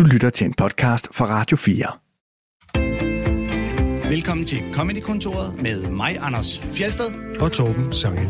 Du 0.00 0.04
lytter 0.04 0.30
til 0.30 0.44
en 0.44 0.54
podcast 0.54 1.14
fra 1.14 1.26
Radio 1.26 1.56
4. 1.56 1.86
Velkommen 4.10 4.46
til 4.46 4.58
Comedy-kontoret 4.72 5.62
med 5.62 5.88
mig, 5.88 6.16
Anders 6.20 6.60
Fjelsted. 6.60 7.38
og 7.40 7.52
Torben 7.52 7.92
Sangel. 7.92 8.26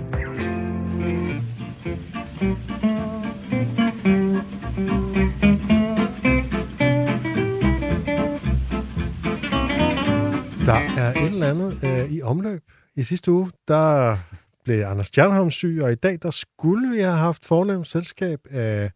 Der 10.67 10.81
er 10.99 11.15
et 11.15 11.25
eller 11.25 11.51
andet 11.51 11.85
øh, 11.85 12.13
i 12.13 12.23
omløb. 12.23 12.63
I 12.97 13.03
sidste 13.03 13.33
uge, 13.33 13.51
der 13.69 14.17
blev 14.65 14.85
Anders 14.85 15.07
Stjernholm 15.07 15.51
syg, 15.51 15.79
og 15.83 15.93
i 15.93 15.95
dag, 15.95 16.19
der 16.23 16.31
skulle 16.31 16.91
vi 16.91 17.01
have 17.01 17.17
haft 17.17 17.45
fornemt 17.45 17.87
selskab 17.87 18.41
af 18.51 18.91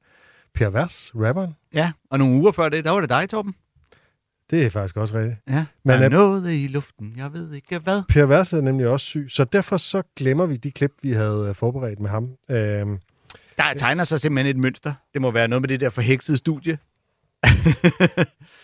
Per 0.55 0.71
Vers, 0.71 1.13
rapperen. 1.15 1.55
Ja, 1.75 1.93
og 2.11 2.19
nogle 2.19 2.35
uger 2.37 2.53
før 2.53 2.69
det, 2.69 2.85
der 2.85 2.91
var 2.91 3.01
det 3.01 3.09
dig, 3.11 3.29
Torben. 3.29 3.55
Det 4.51 4.67
er 4.67 4.71
faktisk 4.71 4.97
også 4.97 5.15
rigtigt. 5.15 5.39
Ja, 5.49 5.65
Men 5.85 5.99
der 5.99 6.05
er 6.05 6.09
noget 6.09 6.53
i 6.55 6.67
luften, 6.67 7.13
jeg 7.17 7.33
ved 7.33 7.53
ikke 7.53 7.79
hvad. 7.79 8.03
Per 8.09 8.27
Vers 8.27 8.53
er 8.53 8.61
nemlig 8.61 8.87
også 8.89 9.07
syg, 9.07 9.27
så 9.31 9.45
derfor 9.45 9.77
så 9.77 10.03
glemmer 10.17 10.47
vi 10.47 10.57
de 10.57 10.71
klip, 10.71 10.93
vi 11.03 11.13
havde 11.13 11.47
øh, 11.49 11.55
forberedt 11.55 12.01
med 12.01 12.11
ham. 12.11 12.29
Øhm, 12.51 12.99
Der 13.59 13.75
tegner 13.77 14.05
sig 14.05 14.21
simpelthen 14.21 14.57
et 14.57 14.61
mønster. 14.63 14.95
Det 15.15 15.23
må 15.23 15.31
være 15.31 15.49
noget 15.49 15.63
med 15.63 15.69
det 15.69 15.81
der 15.81 15.91
forheksede 15.91 16.37
studie. 16.37 16.79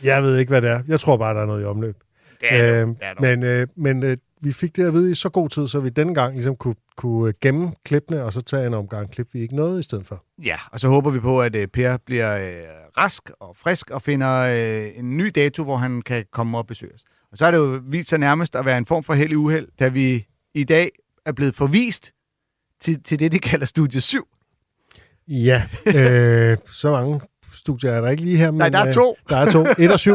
jeg 0.02 0.22
ved 0.22 0.38
ikke, 0.38 0.50
hvad 0.50 0.62
det 0.62 0.70
er. 0.70 0.82
Jeg 0.88 1.00
tror 1.00 1.16
bare, 1.16 1.34
der 1.34 1.40
er 1.42 1.46
noget 1.46 1.62
i 1.62 1.64
omløb. 1.64 1.96
Det 2.40 2.48
er 2.52 2.82
Øhm, 2.82 2.94
det, 2.94 3.04
er 3.06 3.14
men 3.20 3.42
øh, 3.42 3.66
men 3.76 4.02
øh, 4.02 4.16
vi 4.40 4.52
fik 4.52 4.76
det 4.76 4.86
at 4.86 4.94
vide 4.94 5.10
i 5.10 5.14
så 5.14 5.28
god 5.28 5.48
tid, 5.48 5.68
så 5.68 5.80
vi 5.80 5.88
denne 5.88 6.14
gang 6.14 6.34
ligesom 6.34 6.56
kunne, 6.56 6.74
kunne 6.96 7.28
øh, 7.28 7.34
gemme 7.40 7.72
klippene, 7.84 8.24
og 8.24 8.32
så 8.32 8.40
tage 8.40 8.66
en 8.66 8.74
omgang 8.74 9.10
klip, 9.10 9.28
vi 9.32 9.40
ikke 9.40 9.56
nåede 9.56 9.80
i 9.80 9.82
stedet 9.82 10.06
for. 10.06 10.24
Ja, 10.44 10.56
og 10.72 10.80
så 10.80 10.88
håber 10.88 11.10
vi 11.10 11.20
på, 11.20 11.42
at 11.42 11.56
øh, 11.56 11.66
Per 11.66 11.96
bliver 11.96 12.36
øh, 12.36 12.62
rask 12.98 13.30
og 13.40 13.56
frisk 13.56 13.90
og 13.90 14.02
finder 14.02 14.40
øh, 14.40 14.98
en 14.98 15.16
ny 15.16 15.32
dato, 15.34 15.64
hvor 15.64 15.76
han 15.76 16.02
kan 16.02 16.24
komme 16.32 16.58
og 16.58 16.66
besøge 16.66 16.94
os. 16.94 17.04
Og 17.32 17.38
så 17.38 17.46
er 17.46 17.50
det 17.50 17.58
jo 17.58 17.80
vist 17.84 18.08
sig 18.08 18.18
nærmest 18.18 18.56
at 18.56 18.64
være 18.64 18.78
en 18.78 18.86
form 18.86 19.04
for 19.04 19.14
held 19.14 19.32
i 19.32 19.34
uheld, 19.34 19.68
da 19.80 19.88
vi 19.88 20.26
i 20.54 20.64
dag 20.64 20.90
er 21.26 21.32
blevet 21.32 21.54
forvist 21.54 22.12
til, 22.80 23.02
til 23.02 23.18
det, 23.18 23.32
de 23.32 23.38
kalder 23.38 23.66
Studie 23.66 24.00
7. 24.00 24.28
Ja, 25.28 25.62
øh, 25.86 26.56
så 26.70 26.90
mange 26.90 27.20
studier 27.52 27.90
er 27.92 28.00
der 28.00 28.08
ikke 28.08 28.22
lige 28.22 28.36
her. 28.36 28.50
Men, 28.50 28.58
Nej, 28.58 28.68
der 28.68 28.78
er 28.78 28.86
øh, 28.86 28.92
to. 28.92 29.16
Der 29.28 29.36
er 29.36 29.50
to, 29.50 29.66
et 29.78 29.92
og 29.92 30.00
syv. 30.00 30.14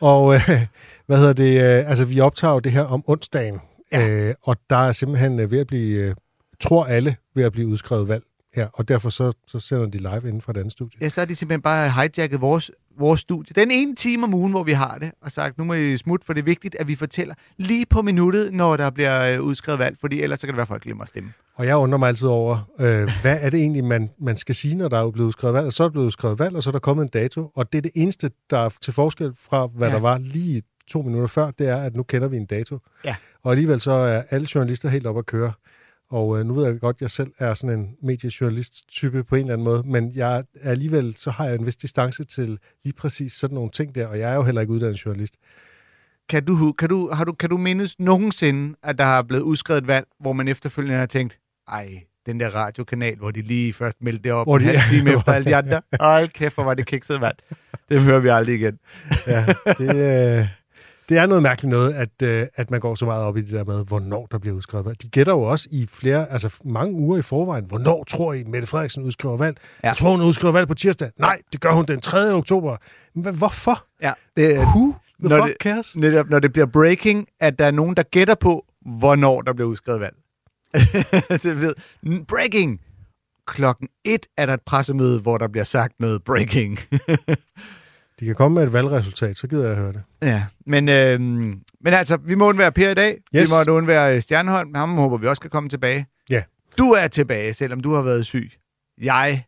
Og 0.00 0.34
øh, 0.34 0.66
hvad 1.12 1.20
hedder 1.20 1.32
det? 1.32 1.78
Øh, 1.78 1.90
altså, 1.90 2.04
vi 2.04 2.20
optager 2.20 2.54
jo 2.54 2.58
det 2.58 2.72
her 2.72 2.82
om 2.82 3.04
onsdagen, 3.06 3.60
Ja. 3.92 4.08
øh, 4.08 4.34
og 4.42 4.56
der 4.70 4.76
er 4.76 4.92
simpelthen 4.92 5.38
øh, 5.38 5.50
ved 5.50 5.58
at 5.58 5.66
blive, 5.66 5.98
øh, 5.98 6.14
tror 6.60 6.84
alle, 6.84 7.16
ved 7.34 7.44
at 7.44 7.52
blive 7.52 7.68
udskrevet 7.68 8.08
valg 8.08 8.22
her, 8.54 8.68
og 8.72 8.88
derfor 8.88 9.10
så, 9.10 9.32
så 9.46 9.58
sender 9.60 9.86
de 9.86 9.98
live 9.98 10.28
inden 10.28 10.40
fra 10.40 10.52
den 10.52 10.70
studie. 10.70 10.98
Ja, 11.00 11.08
så 11.08 11.20
har 11.20 11.26
de 11.26 11.34
simpelthen 11.34 11.62
bare 11.62 11.90
hijacket 11.90 12.40
vores, 12.40 12.70
vores 12.98 13.20
studie. 13.20 13.52
Den 13.54 13.70
ene 13.70 13.94
time 13.94 14.24
om 14.24 14.34
ugen, 14.34 14.52
hvor 14.52 14.62
vi 14.62 14.72
har 14.72 14.98
det, 14.98 15.10
og 15.22 15.32
sagt, 15.32 15.58
nu 15.58 15.64
må 15.64 15.74
I 15.74 15.96
smutte, 15.96 16.26
for 16.26 16.32
det 16.32 16.40
er 16.40 16.44
vigtigt, 16.44 16.76
at 16.80 16.88
vi 16.88 16.94
fortæller 16.94 17.34
lige 17.56 17.86
på 17.86 18.02
minuttet, 18.02 18.52
når 18.52 18.76
der 18.76 18.90
bliver 18.90 19.34
øh, 19.34 19.42
udskrevet 19.42 19.78
valg, 19.78 19.96
fordi 20.00 20.22
ellers 20.22 20.40
så 20.40 20.46
kan 20.46 20.52
det 20.52 20.56
være, 20.56 20.62
at 20.62 20.68
folk 20.68 20.82
glemmer 20.82 21.02
at 21.02 21.08
stemme. 21.08 21.32
Og 21.54 21.66
jeg 21.66 21.76
undrer 21.76 21.98
mig 21.98 22.08
altid 22.08 22.28
over, 22.28 22.70
øh, 22.78 23.10
hvad 23.22 23.38
er 23.40 23.50
det 23.50 23.60
egentlig, 23.60 23.84
man, 23.84 24.10
man 24.20 24.36
skal 24.36 24.54
sige, 24.54 24.74
når 24.74 24.88
der 24.88 25.06
er 25.06 25.10
blevet 25.10 25.26
udskrevet 25.26 25.54
valg? 25.54 25.66
Og 25.66 25.72
så 25.72 25.82
er 25.82 25.88
der 25.88 25.92
blevet 25.92 26.06
udskrevet 26.06 26.38
valg, 26.38 26.56
og 26.56 26.62
så 26.62 26.70
er 26.70 26.72
der 26.72 26.78
kommet 26.78 27.02
en 27.02 27.08
dato. 27.08 27.50
Og 27.54 27.72
det 27.72 27.78
er 27.78 27.82
det 27.82 27.90
eneste, 27.94 28.30
der 28.50 28.58
er 28.58 28.68
til 28.80 28.92
forskel 28.92 29.32
fra, 29.42 29.66
hvad 29.66 29.88
ja. 29.88 29.94
der 29.94 30.00
var 30.00 30.18
lige 30.18 30.62
to 30.92 31.02
minutter 31.02 31.26
før, 31.28 31.50
det 31.50 31.68
er, 31.68 31.76
at 31.76 31.96
nu 31.96 32.02
kender 32.02 32.28
vi 32.28 32.36
en 32.36 32.46
dato. 32.46 32.78
Ja. 33.04 33.16
Og 33.42 33.50
alligevel 33.52 33.80
så 33.80 33.92
er 33.92 34.22
alle 34.30 34.46
journalister 34.54 34.88
helt 34.88 35.06
op 35.06 35.18
at 35.18 35.26
køre. 35.26 35.52
Og 36.10 36.38
øh, 36.38 36.46
nu 36.46 36.54
ved 36.54 36.64
jeg 36.66 36.80
godt, 36.80 36.96
at 36.96 37.00
jeg 37.02 37.10
selv 37.10 37.32
er 37.38 37.54
sådan 37.54 37.78
en 37.78 37.90
mediejournalist-type 38.02 39.24
på 39.24 39.34
en 39.34 39.40
eller 39.40 39.52
anden 39.52 39.64
måde, 39.64 39.82
men 39.86 40.12
jeg 40.14 40.44
alligevel, 40.62 41.14
så 41.16 41.30
har 41.30 41.44
jeg 41.46 41.54
en 41.54 41.66
vis 41.66 41.76
distance 41.76 42.24
til 42.24 42.58
lige 42.84 42.94
præcis 42.94 43.32
sådan 43.32 43.54
nogle 43.54 43.70
ting 43.70 43.94
der, 43.94 44.06
og 44.06 44.18
jeg 44.18 44.30
er 44.30 44.34
jo 44.34 44.42
heller 44.42 44.60
ikke 44.60 44.72
uddannet 44.72 45.06
journalist. 45.06 45.34
Kan 46.28 46.44
du, 46.44 46.72
kan, 46.72 46.88
du, 46.88 47.10
har 47.12 47.24
du, 47.24 47.32
kan 47.32 47.50
du 47.50 47.56
mindes 47.56 47.98
nogensinde, 47.98 48.76
at 48.82 48.98
der 48.98 49.04
har 49.04 49.22
blevet 49.22 49.42
udskrevet 49.42 49.80
et 49.82 49.86
valg, 49.86 50.06
hvor 50.20 50.32
man 50.32 50.48
efterfølgende 50.48 50.98
har 50.98 51.06
tænkt, 51.06 51.38
ej, 51.68 52.02
den 52.26 52.40
der 52.40 52.48
radiokanal, 52.50 53.16
hvor 53.16 53.30
de 53.30 53.42
lige 53.42 53.72
først 53.72 53.96
meldte 54.02 54.22
det 54.22 54.32
op 54.32 54.46
Hvor 54.46 54.56
en 54.58 54.62
de- 54.62 54.66
halv 54.66 54.80
time 54.90 55.10
efter 55.16 55.32
alle 55.32 55.44
de 55.50 55.56
andre. 55.56 55.80
Ej, 56.00 56.26
kæft, 56.26 56.54
hvor 56.54 56.64
var 56.64 56.74
det 56.74 56.86
kikset 56.86 57.20
valg. 57.20 57.36
Det 57.88 58.00
hører 58.00 58.20
vi 58.20 58.28
aldrig 58.28 58.54
igen. 58.54 58.78
Ja, 59.26 59.46
det, 59.78 60.38
øh, 60.40 60.48
det 61.12 61.20
er 61.20 61.26
noget 61.26 61.42
mærkeligt 61.42 61.70
noget, 61.70 61.92
at, 61.92 62.22
øh, 62.22 62.46
at 62.54 62.70
man 62.70 62.80
går 62.80 62.94
så 62.94 63.04
meget 63.04 63.24
op 63.24 63.36
i 63.36 63.40
det 63.40 63.50
der 63.52 63.64
med, 63.64 63.84
hvornår 63.84 64.26
der 64.26 64.38
bliver 64.38 64.56
udskrevet 64.56 64.86
valg. 64.86 65.02
De 65.02 65.08
gætter 65.08 65.32
jo 65.32 65.42
også 65.42 65.68
i 65.70 65.86
flere, 65.86 66.32
altså 66.32 66.54
mange 66.64 66.94
uger 66.94 67.18
i 67.18 67.22
forvejen, 67.22 67.64
hvornår 67.64 68.04
tror 68.04 68.32
I, 68.32 68.42
Mette 68.44 68.66
Frederiksen 68.66 69.02
udskriver 69.02 69.36
valg? 69.36 69.56
Ja. 69.82 69.88
Jeg 69.88 69.96
tror, 69.96 70.10
hun 70.10 70.22
udskriver 70.22 70.52
valg 70.52 70.68
på 70.68 70.74
tirsdag. 70.74 71.10
Nej, 71.18 71.38
det 71.52 71.60
gør 71.60 71.72
hun 71.72 71.84
den 71.84 72.00
3. 72.00 72.32
oktober. 72.34 72.76
Men 73.14 73.34
hvorfor? 73.34 73.86
Ja, 74.02 74.12
det, 74.36 74.58
Who 74.58 74.94
the 75.20 75.28
Når 75.28 75.36
fuck 75.36 75.46
det- 75.48 75.56
cares? 75.60 75.96
netop 75.96 76.28
når 76.30 76.38
det 76.38 76.52
bliver 76.52 76.66
breaking, 76.66 77.26
at 77.40 77.58
der 77.58 77.64
er 77.66 77.70
nogen, 77.70 77.96
der 77.96 78.02
gætter 78.02 78.34
på, 78.34 78.64
hvornår 78.98 79.40
der 79.42 79.52
bliver 79.52 79.68
udskrevet 79.68 80.00
valg. 80.00 80.14
så 81.42 81.54
ved, 81.54 81.74
breaking! 82.28 82.80
Klokken 83.46 83.88
et 84.04 84.26
er 84.38 84.46
der 84.46 84.54
et 84.54 84.60
pressemøde, 84.66 85.20
hvor 85.20 85.38
der 85.38 85.48
bliver 85.48 85.64
sagt 85.64 86.00
noget 86.00 86.24
breaking. 86.24 86.78
De 88.22 88.26
kan 88.26 88.34
komme 88.34 88.54
med 88.54 88.62
et 88.62 88.72
valgresultat, 88.72 89.36
så 89.36 89.46
gider 89.46 89.68
jeg 89.68 89.76
høre 89.76 89.92
det. 89.92 90.02
ja, 90.22 90.44
men, 90.66 90.88
øh, 90.88 91.20
men 91.20 91.94
altså, 91.94 92.16
vi 92.16 92.34
må 92.34 92.48
undvære 92.48 92.72
Per 92.72 92.90
i 92.90 92.94
dag. 92.94 93.18
Yes. 93.36 93.50
Vi 93.50 93.54
må 93.68 93.72
undvære 93.72 94.20
Stjernholm. 94.20 94.74
Ham 94.74 94.94
håber 94.94 95.16
vi 95.18 95.26
også 95.26 95.40
kan 95.40 95.50
komme 95.50 95.68
tilbage. 95.68 96.06
Ja. 96.30 96.42
Du 96.78 96.90
er 96.90 97.08
tilbage, 97.08 97.54
selvom 97.54 97.80
du 97.80 97.94
har 97.94 98.02
været 98.02 98.26
syg. 98.26 98.50
Jeg 99.00 99.44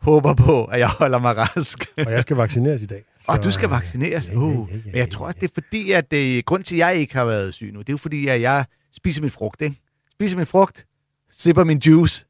håber 0.00 0.34
på, 0.34 0.64
at 0.64 0.80
jeg 0.80 0.88
holder 0.88 1.18
mig 1.18 1.36
rask. 1.36 1.84
Og 1.98 2.12
jeg 2.12 2.22
skal 2.22 2.36
vaccineres 2.36 2.82
i 2.82 2.86
dag. 2.86 3.04
Og 3.28 3.44
du 3.44 3.50
skal 3.50 3.66
øh, 3.66 3.70
vaccineres. 3.70 4.28
ja, 4.28 4.32
ja, 4.32 4.38
Uh, 4.38 4.68
ja, 4.70 4.74
ja, 4.76 4.80
Men 4.84 4.94
jeg 4.94 4.94
ja, 4.94 5.06
tror 5.06 5.26
også, 5.26 5.38
ja. 5.42 5.46
det 5.46 5.50
er 5.50 5.62
fordi, 5.62 5.92
at 5.92 6.10
det, 6.10 6.44
grund 6.44 6.64
til, 6.64 6.74
at 6.74 6.78
jeg 6.78 6.96
ikke 6.96 7.14
har 7.14 7.24
været 7.24 7.54
syg 7.54 7.72
nu, 7.72 7.78
det 7.78 7.88
er 7.88 7.92
jo 7.92 7.96
fordi, 7.96 8.28
at 8.28 8.40
jeg 8.40 8.64
spiser 8.92 9.20
min 9.20 9.30
frugt, 9.30 9.62
ikke? 9.62 9.76
Spiser 10.12 10.36
min 10.36 10.46
frugt, 10.46 10.86
sipper 11.32 11.64
min 11.64 11.78
juice. 11.78 12.26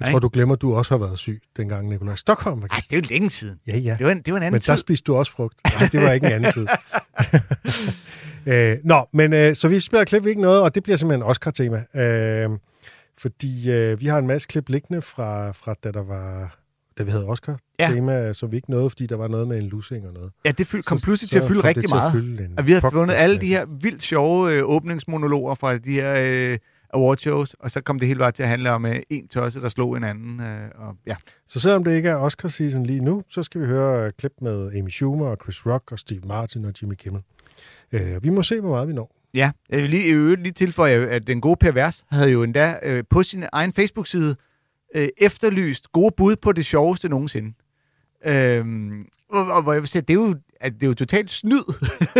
Jeg 0.00 0.10
tror, 0.10 0.18
du 0.18 0.28
glemmer, 0.32 0.54
at 0.54 0.60
du 0.62 0.74
også 0.74 0.94
har 0.98 1.06
været 1.06 1.18
syg, 1.18 1.42
dengang 1.56 1.88
Nikolaj 1.88 2.14
Stockholm 2.14 2.62
var 2.62 2.68
Ej, 2.68 2.76
gæst. 2.76 2.90
det 2.90 2.96
er 2.96 3.00
jo 3.00 3.06
længe 3.10 3.30
siden. 3.30 3.60
Ja, 3.66 3.76
ja. 3.78 3.96
Det 3.98 4.06
var 4.06 4.12
en, 4.12 4.18
det 4.22 4.32
var 4.32 4.36
en 4.36 4.42
anden 4.42 4.52
Men 4.54 4.60
der 4.60 4.74
tid. 4.74 4.76
spiste 4.76 5.04
du 5.06 5.16
også 5.16 5.32
frugt. 5.32 5.60
Nej, 5.80 5.88
det 5.92 6.00
var 6.02 6.12
ikke 6.12 6.26
en 6.26 6.32
anden 6.32 6.52
tid. 6.52 6.66
øh, 8.52 8.76
nå, 8.84 9.08
men 9.12 9.32
øh, 9.32 9.54
så 9.56 9.68
vi 9.68 9.80
spiller 9.80 10.04
klip, 10.04 10.26
ikke 10.26 10.40
noget, 10.40 10.62
og 10.62 10.74
det 10.74 10.82
bliver 10.82 10.96
simpelthen 10.96 11.22
Oscar-tema. 11.22 11.84
Øh, 12.02 12.50
fordi 13.18 13.70
øh, 13.70 14.00
vi 14.00 14.06
har 14.06 14.18
en 14.18 14.26
masse 14.26 14.48
klip 14.48 14.68
liggende 14.68 15.02
fra, 15.02 15.50
fra 15.52 15.74
da 15.84 15.90
der 15.90 16.02
var 16.02 16.56
da 16.98 17.02
vi 17.02 17.10
havde 17.10 17.24
Oscar-tema, 17.26 18.12
ja. 18.12 18.32
som 18.32 18.50
vi 18.52 18.56
ikke 18.56 18.70
nåede, 18.70 18.90
fordi 18.90 19.06
der 19.06 19.16
var 19.16 19.28
noget 19.28 19.48
med 19.48 19.58
en 19.58 19.64
lussing 19.64 20.06
og 20.06 20.12
noget. 20.14 20.32
Ja, 20.44 20.50
det 20.50 20.66
fyld, 20.66 20.82
kom 20.82 20.98
Så- 20.98 21.04
pludselig 21.04 21.28
så 21.28 21.32
til 21.32 21.38
at 21.38 21.48
fylde 21.48 21.60
rigtig 21.64 21.82
til 21.82 21.86
at 21.94 21.96
meget. 21.96 22.12
fylde 22.12 22.48
Og 22.58 22.66
vi 22.66 22.72
har 22.72 22.90
fundet 22.90 23.14
alle 23.14 23.40
de 23.40 23.46
her 23.46 23.66
vildt 23.80 24.02
sjove 24.02 24.52
øh, 24.52 24.62
åbningsmonologer 24.64 25.54
fra 25.54 25.78
de 25.78 25.92
her 25.92 26.14
øh, 26.52 26.58
awardshows, 26.94 27.54
og 27.54 27.70
så 27.70 27.80
kom 27.80 27.98
det 27.98 28.08
hele 28.08 28.18
bare 28.18 28.32
til 28.32 28.42
at 28.42 28.48
handle 28.48 28.70
om 28.70 28.86
øh, 28.86 28.96
en 29.10 29.28
tosse, 29.28 29.60
der 29.60 29.68
slog 29.68 29.96
en 29.96 30.04
anden. 30.04 30.40
Øh, 30.40 30.70
og, 30.74 30.96
ja. 31.06 31.16
Så 31.46 31.60
selvom 31.60 31.84
det 31.84 31.96
ikke 31.96 32.08
er 32.08 32.16
Oscar-season 32.16 32.84
lige 32.84 33.00
nu, 33.00 33.22
så 33.28 33.42
skal 33.42 33.60
vi 33.60 33.66
høre 33.66 34.06
øh, 34.06 34.12
klip 34.18 34.32
med 34.42 34.72
Amy 34.78 34.88
Schumer 34.88 35.26
og 35.26 35.38
Chris 35.42 35.66
Rock 35.66 35.92
og 35.92 35.98
Steve 35.98 36.20
Martin 36.24 36.64
og 36.64 36.72
Jimmy 36.82 36.94
Kimmel. 36.94 37.22
Øh, 37.92 38.22
vi 38.22 38.28
må 38.28 38.42
se, 38.42 38.60
hvor 38.60 38.70
meget 38.70 38.88
vi 38.88 38.92
når. 38.92 39.16
Ja, 39.34 39.50
jeg 39.70 39.82
vil 39.82 39.90
lige, 39.90 40.08
i 40.08 40.12
øvrigt 40.12 40.42
lige 40.42 40.52
tilføje, 40.52 41.06
at 41.06 41.26
den 41.26 41.40
gode 41.40 41.56
Per 41.56 41.72
Vers 41.72 42.04
havde 42.10 42.30
jo 42.30 42.42
endda 42.42 42.78
øh, 42.82 43.04
på 43.10 43.22
sin 43.22 43.44
egen 43.52 43.72
Facebook-side 43.72 44.36
øh, 44.94 45.08
efterlyst 45.18 45.92
gode 45.92 46.14
bud 46.16 46.36
på 46.36 46.52
det 46.52 46.66
sjoveste 46.66 47.08
nogensinde. 47.08 47.52
Øhm, 48.26 49.06
og, 49.30 49.46
og 49.52 49.62
hvor 49.62 49.72
jeg 49.72 49.82
vil 49.82 49.88
sige, 49.88 50.02
det 50.02 50.10
er 50.10 50.14
jo, 50.14 50.36
at 50.60 50.72
det 50.72 50.82
er 50.82 50.86
jo 50.86 50.94
totalt 50.94 51.30
snyd 51.30 51.62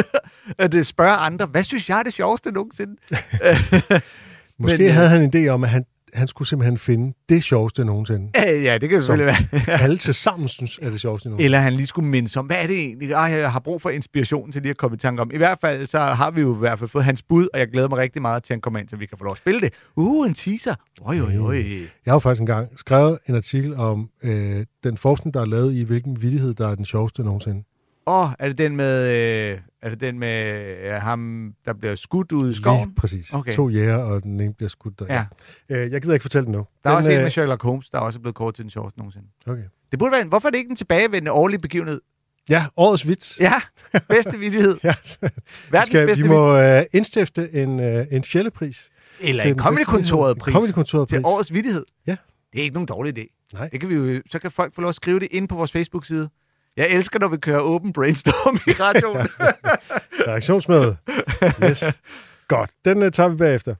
at 0.59 0.87
spørge 0.87 1.16
andre, 1.16 1.47
hvad 1.47 1.65
synes 1.65 1.88
jeg 1.88 1.98
er 1.98 2.03
det 2.03 2.15
sjoveste 2.15 2.53
nogensinde? 2.53 2.97
Måske 4.58 4.78
Men, 4.78 4.86
øh, 4.86 4.92
havde 4.92 5.08
han 5.08 5.22
en 5.22 5.30
idé 5.34 5.48
om, 5.48 5.64
at 5.64 5.70
han, 5.70 5.84
han 6.14 6.28
skulle 6.28 6.48
simpelthen 6.48 6.78
finde 6.78 7.14
det 7.28 7.44
sjoveste 7.44 7.84
nogensinde. 7.84 8.30
Ja, 8.34 8.60
ja, 8.60 8.78
det 8.78 8.88
kan 8.88 8.98
selvfølgelig 9.02 9.34
være. 9.52 9.80
Alle 9.82 9.96
til 9.96 10.14
sammen 10.14 10.48
synes, 10.48 10.78
er 10.82 10.90
det 10.90 11.00
sjoveste 11.00 11.28
nogensinde. 11.28 11.44
Eller 11.44 11.58
han 11.58 11.72
lige 11.72 11.86
skulle 11.86 12.08
minde 12.08 12.38
om, 12.38 12.46
hvad 12.46 12.56
er 12.62 12.66
det 12.66 12.78
egentlig? 12.78 13.10
Ej, 13.10 13.20
jeg 13.20 13.52
har 13.52 13.60
brug 13.60 13.82
for 13.82 13.91
inspiration 13.91 14.53
til 14.53 14.62
lige 14.62 14.70
at 14.70 14.76
komme 14.76 14.94
i 14.94 14.98
tanke 14.98 15.22
om. 15.22 15.30
I 15.34 15.36
hvert 15.36 15.58
fald, 15.60 15.86
så 15.86 15.98
har 15.98 16.30
vi 16.30 16.41
jo 16.41 16.54
i 16.54 16.58
hvert 16.58 16.78
fald 16.78 16.91
fået 16.91 17.04
hans 17.04 17.22
bud, 17.22 17.48
og 17.53 17.58
jeg 17.58 17.68
glæder 17.68 17.88
mig 17.88 17.98
rigtig 17.98 18.22
meget 18.22 18.42
til, 18.42 18.53
at 18.53 18.54
han 18.54 18.60
kommer 18.60 18.80
ind, 18.80 18.88
så 18.88 18.97
vi 18.97 19.06
kan 19.06 19.18
få 19.18 19.24
lov 19.24 19.32
at 19.32 19.38
spille 19.38 19.60
det. 19.60 19.72
Uh, 19.97 20.26
en 20.26 20.34
teaser. 20.34 20.74
Oj, 21.00 21.20
oj, 21.20 21.38
oj. 21.38 21.56
Jeg 21.56 21.88
har 22.06 22.14
jo 22.14 22.18
faktisk 22.18 22.41
engang 22.41 22.68
skrevet 22.76 23.18
en 23.28 23.34
artikel 23.34 23.74
om 23.74 24.10
øh, 24.22 24.66
den 24.84 24.97
forskning, 24.97 25.34
der 25.34 25.41
er 25.41 25.47
lavet 25.47 25.74
i, 25.74 25.82
hvilken 25.82 26.22
vittighed, 26.22 26.54
der 26.54 26.68
er 26.68 26.74
den 26.74 26.84
sjoveste 26.84 27.22
nogensinde. 27.22 27.62
Åh, 28.06 28.24
oh, 28.24 28.30
er 28.38 28.48
det 28.48 28.58
den 28.58 28.76
med, 28.76 29.03
øh, 29.53 29.58
er 29.82 29.91
det 29.91 30.00
den 30.00 30.18
med 30.18 30.66
øh, 30.84 30.92
ham, 30.92 31.53
der 31.64 31.72
bliver 31.72 31.94
skudt 31.94 32.32
ud 32.32 32.50
i 32.50 32.54
skoven? 32.54 32.88
Lige 32.88 32.97
præcis. 32.97 33.32
Okay. 33.32 33.54
To 33.54 33.68
jæger, 33.68 33.97
og 33.97 34.22
den 34.22 34.41
ene 34.41 34.54
bliver 34.54 34.68
skudt 34.68 34.98
der. 34.98 35.06
Ja. 35.08 35.24
Øh, 35.68 35.92
jeg 35.92 36.03
gider 36.03 36.14
ikke 36.14 36.22
fortælle 36.22 36.44
den 36.44 36.53
nu. 36.53 36.66
Der 36.84 36.91
er 36.91 36.94
den, 36.94 36.98
også 36.98 37.10
en 37.10 37.16
øh, 37.16 37.22
med 37.22 37.30
Sherlock 37.30 37.62
Holmes, 37.62 37.91
der 37.91 37.98
er 37.98 38.03
også 38.03 38.20
blevet 38.20 38.34
kort 38.34 38.54
til 38.54 38.62
den 38.62 38.70
sjoveste 38.70 38.98
nogensinde. 38.98 39.26
Okay. 39.47 39.62
Det 39.91 39.98
burde 39.98 40.12
være 40.12 40.20
en, 40.20 40.28
hvorfor 40.28 40.48
er 40.48 40.50
det 40.50 40.58
ikke 40.58 40.70
en 40.70 40.76
tilbagevendende 40.76 41.32
årlig 41.32 41.60
begivenhed? 41.60 42.00
Ja, 42.48 42.66
årets 42.76 43.08
vits. 43.08 43.41
Ja, 43.41 43.53
bedste 44.09 44.38
vittighed. 44.38 44.76
Ja, 44.84 44.94
Verdens 45.70 45.86
skal, 45.86 46.06
bedste 46.06 46.22
vi 46.22 46.28
må 46.28 46.59
øh, 46.59 46.82
indstifte 46.92 47.54
en, 47.54 47.80
øh, 47.80 48.06
en 48.10 48.24
fjellepris. 48.24 48.91
Eller 49.20 49.42
til 49.42 49.50
en 49.50 49.59
Comedy-kontoret 49.59 50.38
pris. 50.38 50.52
Comedy-kontoret 50.52 51.09
til 51.09 51.16
pris. 51.16 51.24
årets 51.26 51.54
vittighed. 51.54 51.84
Ja. 52.06 52.16
Det 52.52 52.59
er 52.59 52.62
ikke 52.62 52.74
nogen 52.74 52.86
dårlig 52.86 53.18
idé. 53.18 53.48
Nej. 53.52 53.68
Det 53.68 53.80
kan 53.80 53.88
vi 53.88 53.94
jo, 53.94 54.22
så 54.30 54.38
kan 54.38 54.50
folk 54.50 54.74
få 54.74 54.80
lov 54.80 54.88
at 54.88 54.94
skrive 54.94 55.20
det 55.20 55.28
ind 55.30 55.48
på 55.48 55.54
vores 55.54 55.72
Facebook-side. 55.72 56.28
Jeg 56.76 56.88
elsker, 56.90 57.18
når 57.18 57.28
vi 57.28 57.36
kører 57.36 57.60
open 57.60 57.92
brainstorm 57.92 58.54
i 58.66 58.70
radioen. 58.82 59.28
Reaktionsmøde. 60.26 60.96
Yes. 61.64 61.84
Godt, 62.48 62.70
den 62.84 63.02
uh, 63.02 63.10
tager 63.10 63.28
vi 63.28 63.36
bagefter. 63.36 63.74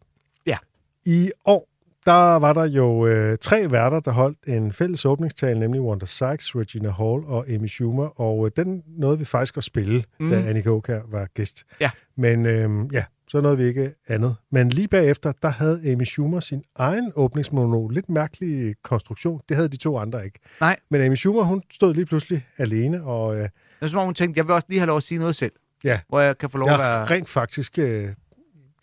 Ja. 0.47 0.57
I 1.05 1.31
år, 1.45 1.69
der 2.07 2.37
var 2.37 2.53
der 2.53 2.65
jo 2.67 3.07
øh, 3.07 3.39
tre 3.39 3.71
værter, 3.71 4.01
der 4.01 4.11
holdt 4.11 4.39
en 4.47 4.73
fælles 4.73 5.05
åbningstale, 5.05 5.61
nemlig 5.61 5.83
Wanda 5.83 6.07
Sykes, 6.07 6.57
Regina 6.57 6.91
Hall 6.91 7.25
og 7.27 7.51
Amy 7.51 7.67
Schumer, 7.67 8.21
og 8.21 8.47
øh, 8.47 8.53
den 8.57 8.83
nåede 8.87 9.19
vi 9.19 9.25
faktisk 9.25 9.57
at 9.57 9.65
spille, 9.65 10.05
mm. 10.21 10.31
da 10.31 10.37
Annika 10.37 10.69
Åkær 10.69 11.01
var 11.11 11.27
gæst. 11.35 11.65
Ja. 11.81 11.91
Men 12.17 12.47
øh, 12.47 12.71
ja, 12.93 13.05
så 13.29 13.41
nåede 13.41 13.57
vi 13.57 13.65
ikke 13.65 13.95
andet. 14.09 14.37
Men 14.53 14.69
lige 14.69 14.89
bagefter, 14.89 15.33
der 15.43 15.49
havde 15.49 15.93
Amy 15.93 16.05
Schumer 16.05 16.41
sin 16.41 16.63
egen 16.77 17.13
åbningsmonolog. 17.15 17.91
Lidt 17.91 18.09
mærkelig 18.09 18.75
konstruktion. 18.83 19.41
Det 19.49 19.57
havde 19.57 19.69
de 19.69 19.77
to 19.77 19.99
andre 19.99 20.25
ikke. 20.25 20.39
Nej. 20.61 20.77
Men 20.91 21.01
Amy 21.01 21.15
Schumer, 21.15 21.43
hun 21.43 21.63
stod 21.73 21.95
lige 21.95 22.07
pludselig 22.07 22.47
alene, 22.59 23.05
og 23.05 23.37
øh, 23.37 23.43
Det 23.43 23.51
er 23.81 23.87
som 23.87 23.99
om 23.99 24.05
hun 24.05 24.15
tænkte, 24.15 24.39
jeg 24.39 24.47
vil 24.47 24.55
også 24.55 24.67
lige 24.69 24.79
have 24.79 24.87
lov 24.87 24.97
at 24.97 25.03
sige 25.03 25.19
noget 25.19 25.37
selv. 25.37 25.53
Ja. 25.85 26.01
Hvor 26.09 26.21
jeg 26.21 26.39
kan 26.39 26.51
få 26.51 26.59
lov 26.59 26.69
at 26.69 26.73
jeg 26.73 26.81
være... 26.81 27.05
rent 27.05 27.29
faktisk... 27.29 27.79
Øh, 27.79 28.09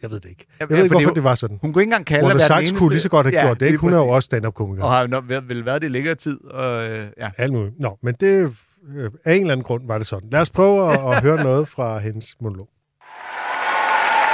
jeg 0.03 0.11
ved 0.11 0.19
det 0.19 0.29
ikke. 0.29 0.45
Jeg 0.59 0.69
ved 0.69 0.77
ikke, 0.83 0.89
hvorfor 0.95 1.09
det 1.13 1.23
var 1.23 1.35
sådan. 1.35 1.59
Hun 1.61 1.73
kunne 1.73 1.81
ikke 1.83 1.87
engang 1.87 2.05
kalde 2.05 2.27
være 2.39 2.57
den 2.59 2.67
Sykes 2.67 2.79
kunne 2.79 2.89
lige 2.89 3.01
så 3.01 3.09
godt 3.09 3.25
have 3.27 3.35
Ja, 3.35 3.45
gjort 3.45 3.59
det, 3.59 3.65
ikke? 3.65 3.77
Hun 3.77 3.93
er 3.93 3.97
jo 3.97 4.07
også 4.09 4.25
stand-up-komiker. 4.25 4.83
Og 4.83 4.91
har 4.91 5.07
nok 5.07 5.23
været, 5.27 5.49
vel 5.49 5.65
været 5.65 5.81
det 5.81 5.87
i 5.87 5.91
længere 5.91 6.15
tid. 6.15 6.43
Og, 6.43 6.89
øh, 6.89 7.07
ja. 7.17 7.29
Alt 7.37 7.53
muligt. 7.53 7.79
Nå, 7.79 7.97
men 8.03 8.15
det, 8.19 8.55
øh, 8.95 9.09
af 9.25 9.33
en 9.33 9.41
eller 9.41 9.51
anden 9.51 9.63
grund 9.63 9.87
var 9.87 9.97
det 9.97 10.07
sådan. 10.07 10.29
Lad 10.31 10.41
os 10.41 10.49
prøve 10.49 10.91
at, 10.93 11.15
at 11.15 11.21
høre 11.23 11.43
noget 11.49 11.67
fra 11.67 11.97
hendes 11.99 12.35
monolog. 12.41 12.67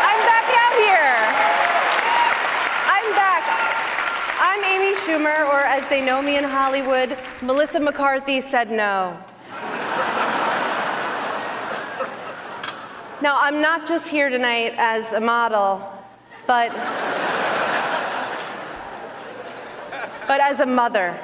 I'm 0.10 0.22
back 0.32 0.48
out 0.64 0.76
here. 0.86 1.16
I'm 2.96 3.08
back. 3.22 3.44
I'm 4.50 4.62
Amy 4.74 4.94
Schumer, 5.04 5.40
or 5.54 5.62
as 5.78 5.84
they 5.92 6.02
know 6.10 6.20
me 6.22 6.34
in 6.42 6.46
Hollywood, 6.58 7.10
Melissa 7.42 7.80
McCarthy 7.88 8.38
said 8.52 8.68
no. 8.84 8.96
Now, 13.22 13.38
I'm 13.42 13.60
not 13.60 13.86
just 13.86 14.08
here 14.08 14.30
tonight 14.30 14.76
as 14.78 15.12
a 15.12 15.20
model, 15.20 15.82
but 16.48 16.72
but 20.26 20.40
as 20.40 20.62
a 20.62 20.66
mother. 20.66 21.20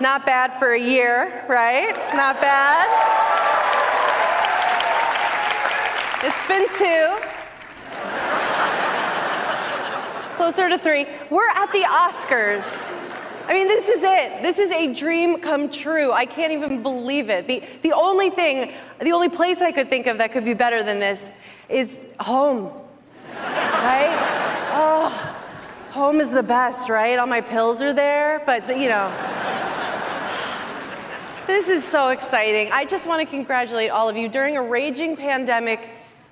Not 0.00 0.24
bad 0.24 0.58
for 0.58 0.72
a 0.72 0.80
year, 0.80 1.44
right? 1.46 1.94
Not 2.14 2.40
bad. 2.40 2.88
It's 6.24 6.48
been 6.48 6.66
two. 6.78 7.18
Closer 10.36 10.70
to 10.70 10.78
three. 10.78 11.06
We're 11.28 11.50
at 11.50 11.70
the 11.72 11.82
Oscars. 11.82 12.90
I 13.46 13.52
mean, 13.52 13.68
this 13.68 13.88
is 13.88 14.02
it. 14.02 14.42
This 14.42 14.58
is 14.58 14.70
a 14.70 14.94
dream 14.94 15.40
come 15.40 15.70
true. 15.70 16.12
I 16.12 16.24
can't 16.24 16.52
even 16.52 16.82
believe 16.82 17.28
it. 17.28 17.46
The, 17.46 17.62
the 17.82 17.92
only 17.92 18.30
thing, 18.30 18.72
the 19.00 19.12
only 19.12 19.28
place 19.28 19.60
I 19.60 19.70
could 19.70 19.90
think 19.90 20.06
of 20.06 20.18
that 20.18 20.32
could 20.32 20.44
be 20.44 20.54
better 20.54 20.82
than 20.82 20.98
this 20.98 21.30
is 21.68 22.00
home. 22.20 22.72
Right? 23.34 24.70
Oh, 24.72 25.08
home 25.90 26.20
is 26.20 26.30
the 26.30 26.42
best, 26.42 26.88
right? 26.88 27.18
All 27.18 27.26
my 27.26 27.40
pills 27.40 27.82
are 27.82 27.92
there, 27.92 28.42
but 28.46 28.66
you 28.68 28.88
know. 28.88 29.12
This 31.46 31.68
is 31.68 31.84
so 31.84 32.08
exciting. 32.08 32.72
I 32.72 32.86
just 32.86 33.06
want 33.06 33.20
to 33.20 33.26
congratulate 33.26 33.90
all 33.90 34.08
of 34.08 34.16
you. 34.16 34.30
During 34.30 34.56
a 34.56 34.62
raging 34.62 35.14
pandemic, 35.14 35.80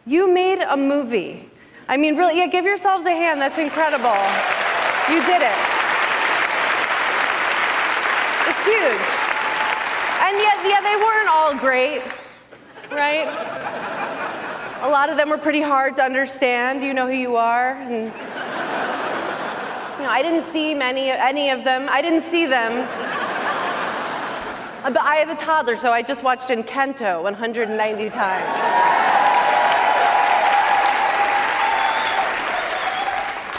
you 0.06 0.32
made 0.32 0.60
a 0.60 0.76
movie. 0.76 1.50
I 1.86 1.98
mean, 1.98 2.16
really, 2.16 2.38
yeah, 2.38 2.46
give 2.46 2.64
yourselves 2.64 3.04
a 3.04 3.10
hand. 3.10 3.38
That's 3.38 3.58
incredible. 3.58 4.16
You 5.12 5.20
did 5.26 5.42
it. 5.42 5.58
It's 8.48 8.64
huge. 8.82 9.08
And 10.26 10.34
yet, 10.38 10.58
yeah, 10.66 10.80
they 10.82 10.96
weren't 10.96 11.28
all 11.28 11.54
great, 11.54 12.02
right? 12.90 13.28
A 14.82 14.88
lot 14.88 15.08
of 15.10 15.16
them 15.16 15.30
were 15.30 15.38
pretty 15.38 15.62
hard 15.62 15.94
to 15.96 16.02
understand. 16.02 16.82
You 16.82 16.92
know 16.94 17.06
who 17.06 17.12
you 17.14 17.36
are. 17.36 17.74
And, 17.74 18.06
you 19.98 20.04
know, 20.04 20.10
I 20.10 20.20
didn't 20.22 20.50
see 20.52 20.74
many, 20.74 21.10
any 21.10 21.50
of 21.50 21.62
them. 21.64 21.86
I 21.88 22.02
didn't 22.02 22.22
see 22.22 22.46
them. 22.46 22.72
Uh, 24.84 24.90
But 24.90 25.02
I 25.02 25.16
have 25.16 25.28
a 25.28 25.36
toddler, 25.36 25.76
so 25.76 25.92
I 25.92 26.02
just 26.02 26.24
watched 26.24 26.48
Encanto 26.48 27.22
190 27.22 28.10
times. 28.10 28.48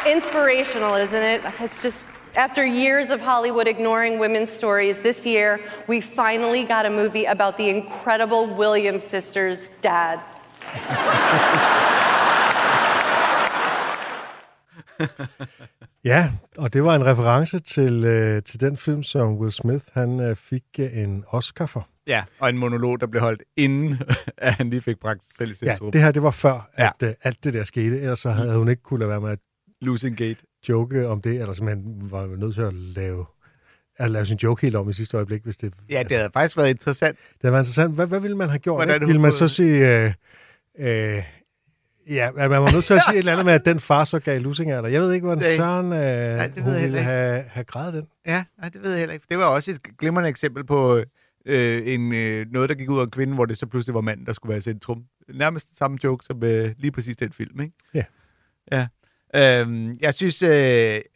Inspirational, 0.05 0.95
isn't 0.95 1.23
it? 1.23 1.41
It's 1.61 1.81
just 1.81 2.05
after 2.35 2.65
years 2.65 3.09
of 3.09 3.19
Hollywood 3.19 3.67
ignoring 3.67 4.19
women's 4.19 4.49
stories, 4.49 4.97
this 4.97 5.25
year 5.25 5.59
we 5.87 6.01
finally 6.01 6.63
got 6.63 6.85
a 6.85 6.89
movie 6.89 7.25
about 7.25 7.57
the 7.57 7.69
incredible 7.69 8.47
Williams 8.57 9.03
sisters' 9.03 9.69
dad. 9.81 10.19
Ja, 16.05 16.31
og 16.57 16.73
det 16.73 16.83
var 16.83 16.95
en 16.95 17.05
reference 17.05 17.59
til, 17.59 18.03
øh, 18.05 18.43
til 18.43 18.61
den 18.61 18.77
film, 18.77 19.03
som 19.03 19.37
Will 19.37 19.51
Smith 19.51 19.85
han 19.93 20.19
øh, 20.19 20.35
fik 20.35 20.63
øh, 20.79 20.97
en 20.97 21.23
Oscar 21.27 21.65
for. 21.65 21.87
ja, 22.07 22.23
og 22.39 22.49
en 22.49 22.57
monolog, 22.57 22.99
der 22.99 23.07
blev 23.07 23.21
holdt 23.21 23.43
inden, 23.57 24.01
at 24.37 24.53
han 24.53 24.69
lige 24.69 24.81
fik 24.81 24.99
bragt 24.99 25.21
selv 25.37 25.51
i 25.51 25.53
Ja, 25.61 25.67
centrum. 25.67 25.91
det 25.91 26.01
her, 26.01 26.11
det 26.11 26.23
var 26.23 26.31
før, 26.31 26.69
Ja. 26.79 26.89
at 27.01 27.07
øh, 27.09 27.13
alt 27.23 27.43
det 27.43 27.53
der 27.53 27.63
skete. 27.63 27.99
Ellers 28.01 28.19
så 28.19 28.29
havde 28.29 28.57
hun 28.57 28.69
ikke 28.69 28.83
kunne 28.83 28.99
lade 28.99 29.09
være 29.09 29.21
med 29.21 29.29
at 29.31 29.39
Losing 29.81 30.17
Gate. 30.17 30.39
Joke 30.69 31.07
om 31.07 31.21
det, 31.21 31.41
eller 31.41 31.53
simpelthen 31.53 32.11
var 32.11 32.27
nødt 32.27 32.55
til 32.55 32.61
at 32.61 32.73
lave, 32.73 33.25
at 33.97 34.11
lave 34.11 34.25
sin 34.25 34.37
joke 34.37 34.61
helt 34.61 34.75
om 34.75 34.89
i 34.89 34.93
sidste 34.93 35.17
øjeblik, 35.17 35.43
hvis 35.43 35.57
det... 35.57 35.73
Ja, 35.89 36.03
det 36.03 36.17
havde 36.17 36.29
faktisk 36.33 36.57
været 36.57 36.69
interessant. 36.69 37.17
Det 37.17 37.41
havde 37.41 37.53
været 37.53 37.61
interessant. 37.63 37.95
Hvad, 37.95 38.07
hvad 38.07 38.19
ville 38.19 38.37
man 38.37 38.49
have 38.49 38.59
gjort? 38.59 38.79
Hvordan 38.79 39.07
Ville 39.07 39.21
man 39.21 39.31
så 39.31 39.47
sige... 39.47 40.05
Øh, 40.05 40.13
øh, 40.79 41.23
ja, 42.07 42.31
man 42.31 42.51
var 42.51 42.71
nødt 42.71 42.85
til 42.85 42.93
at 42.93 43.01
sige 43.07 43.15
et 43.15 43.19
eller 43.19 43.31
andet 43.31 43.45
med, 43.45 43.53
at 43.53 43.65
den 43.65 43.79
far 43.79 44.03
så 44.03 44.19
gav 44.19 44.41
lusinger, 44.41 44.77
eller 44.77 44.89
jeg 44.89 45.01
ved 45.01 45.13
ikke, 45.13 45.25
hvordan 45.25 45.43
Nej. 45.43 45.55
Søren 45.55 45.93
øh, 45.93 45.99
det 45.99 46.55
ved 46.55 46.63
hun 46.63 46.73
jeg 46.73 46.83
ville 46.83 46.99
have, 46.99 47.43
have 47.47 47.63
grædet 47.63 47.93
den. 47.93 48.07
Ja, 48.25 48.43
nej, 48.59 48.69
det 48.69 48.83
ved 48.83 48.89
jeg 48.89 48.99
heller 48.99 49.13
ikke. 49.13 49.25
Det 49.29 49.37
var 49.37 49.45
også 49.45 49.71
et 49.71 49.97
glimrende 49.97 50.29
eksempel 50.29 50.63
på 50.63 51.03
øh, 51.45 51.81
en, 51.85 52.13
øh, 52.13 52.45
noget, 52.51 52.69
der 52.69 52.75
gik 52.75 52.89
ud 52.89 52.99
af 52.99 53.11
kvinden, 53.11 53.35
hvor 53.35 53.45
det 53.45 53.57
så 53.57 53.65
pludselig 53.65 53.93
var 53.93 54.01
manden, 54.01 54.25
der 54.25 54.33
skulle 54.33 54.49
være 54.49 54.57
i 54.57 54.61
centrum. 54.61 55.03
Nærmest 55.33 55.77
samme 55.77 55.97
joke 56.03 56.25
som 56.25 56.43
øh, 56.43 56.71
lige 56.77 56.91
præcis 56.91 57.17
den 57.17 57.33
film, 57.33 57.61
ikke? 57.61 57.73
Ja. 57.93 58.03
Ja. 58.71 58.87
Øhm, 59.35 59.97
jeg 60.01 60.13
synes, 60.13 60.41
øh, 60.41 60.49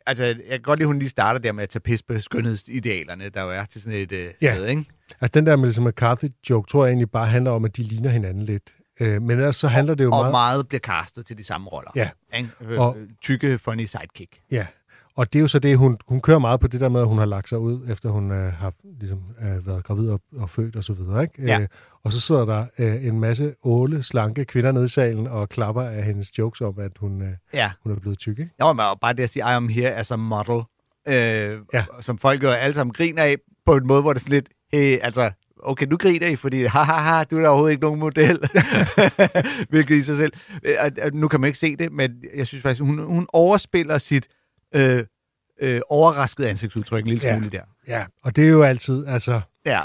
altså, 0.06 0.24
jeg 0.26 0.36
kan 0.50 0.62
godt 0.62 0.80
lide, 0.80 0.86
at 0.86 0.88
hun 0.88 1.00
lige 1.00 1.10
starter 1.10 1.40
der 1.40 1.52
med 1.52 1.64
at 1.64 1.70
tage 1.70 1.80
pis 1.80 2.04
på 2.04 2.20
skønhedsidealerne, 2.20 3.30
der 3.30 3.44
jo 3.44 3.50
er 3.52 3.66
til 3.66 3.82
sådan 3.82 4.00
et 4.00 4.12
øh, 4.12 4.28
Ja. 4.42 4.54
sted, 4.56 4.68
ikke? 4.68 4.86
Altså 5.22 5.40
den 5.40 5.46
der 5.46 5.56
Melissa 5.56 5.82
McCarthy-joke, 5.82 6.68
tror 6.72 6.86
jeg 6.86 6.92
egentlig 6.92 7.12
bare 7.12 7.28
handler 7.28 7.52
om, 7.52 7.66
at 7.66 7.78
de 7.78 7.84
ligner 7.84 8.10
hinanden 8.10 8.44
lidt. 8.44 8.64
Øh, 9.00 9.22
men 9.22 9.32
ellers 9.32 9.56
så 9.56 9.68
handler 9.68 9.96
det 9.96 10.04
jo 10.04 10.12
Og 10.12 10.18
meget... 10.20 10.32
meget 10.32 10.68
bliver 10.68 10.80
castet 10.80 11.26
til 11.26 11.38
de 11.38 11.44
samme 11.44 11.70
roller. 11.70 11.92
Ja. 11.96 12.10
Ikke? 12.38 12.50
Øh, 12.62 12.80
Og- 12.80 12.98
tykke, 13.22 13.60
funny 13.60 13.86
sidekick. 13.86 14.32
Ja, 14.52 14.66
og 15.18 15.34
det 15.34 15.40
er 15.40 15.42
jo 15.42 15.48
så 15.48 15.60
det, 15.60 15.78
hun, 15.78 15.98
hun 16.08 16.22
kører 16.22 16.40
meget 16.40 16.60
på 16.60 16.68
det 16.68 16.82
der 16.82 16.90
med, 16.90 17.02
at 17.02 17.08
hun 17.08 17.18
har 17.18 17.26
lagt 17.26 17.50
sig 17.50 17.60
ud, 17.60 17.90
efter 17.90 18.10
hun 18.10 18.32
øh, 18.32 18.54
har 18.54 18.74
ligesom, 19.00 19.20
øh, 19.42 19.68
været 19.68 19.84
gravid 19.84 20.10
og, 20.10 20.22
og 20.38 20.50
født 20.50 20.76
og 20.76 20.84
så 20.84 20.94
videre. 20.94 21.22
Ikke? 21.24 21.34
Ja. 21.46 21.60
Øh, 21.62 21.68
og 22.04 22.12
så 22.12 22.20
sidder 22.22 22.46
der 22.46 22.66
øh, 22.80 23.06
en 23.06 23.20
masse 23.20 23.56
åle, 23.64 24.04
slanke 24.04 24.46
kvinder 24.46 24.72
nede 24.72 24.86
i 24.86 24.88
salen 24.88 25.28
og 25.28 25.50
klapper 25.50 25.82
af 25.82 26.04
hendes 26.04 26.38
jokes 26.38 26.62
om, 26.62 26.80
at 26.80 26.92
hun, 27.00 27.22
øh, 27.22 27.30
Ja. 27.54 27.72
hun 27.84 27.92
er 27.92 28.00
blevet 28.00 28.18
tyk. 28.18 28.40
Ikke? 28.40 28.52
Nå, 28.60 28.74
men 28.74 28.86
bare 29.02 29.14
det 29.14 29.24
at 29.24 29.30
sige, 29.30 29.44
I 29.44 29.54
am 29.56 29.70
here 29.70 29.92
as 29.92 30.12
a 30.12 30.16
model, 30.16 30.62
øh, 31.08 31.14
Ja. 31.14 31.58
ja. 31.74 31.84
som 32.02 32.18
folk 32.18 32.44
jo 32.44 32.50
alle 32.50 32.74
sammen 32.74 32.94
griner 32.94 33.24
af, 33.24 33.36
på 33.66 33.76
en 33.76 33.88
måde, 33.88 34.02
hvor 34.02 34.14
det 34.14 34.20
er 34.20 34.24
sådan 34.24 34.34
lidt, 34.34 34.50
hey, 34.74 34.98
altså, 35.02 35.32
okay, 35.64 35.86
nu 35.86 35.98
griner 35.98 36.28
I, 36.28 36.36
fordi 36.36 36.64
ha, 36.64 36.82
ha, 36.84 36.94
ha, 36.94 37.24
du 37.24 37.38
er 37.38 37.42
da 37.42 37.48
overhovedet 37.48 37.72
ikke 37.72 37.84
nogen 37.84 38.00
model. 38.00 38.40
Hvilket 39.70 39.96
i 39.96 40.04
sig 40.04 40.18
selv. 40.18 40.34
Øh, 40.64 41.14
nu 41.14 41.28
kan 41.28 41.42
man 41.42 41.48
ikke 41.48 41.60
se 41.60 41.76
det, 41.76 41.92
men 41.92 42.12
jeg 42.36 42.48
synes 42.48 42.62
faktisk, 42.62 42.82
hun, 42.82 43.00
hun 43.00 43.28
overspiller 43.34 43.98
sit 43.98 44.28
øh, 44.76 45.04
øh, 45.62 45.82
overraskede 45.90 46.50
ansigtsudtryk 46.50 47.02
en 47.04 47.08
lille 47.08 47.28
Ja. 47.28 47.36
smule 47.38 47.52
der. 47.52 47.62
Ja, 47.88 48.06
og 48.24 48.36
det 48.36 48.44
er 48.46 48.50
jo 48.50 48.64
altid, 48.64 49.08
altså, 49.08 49.42
Ja, 49.66 49.82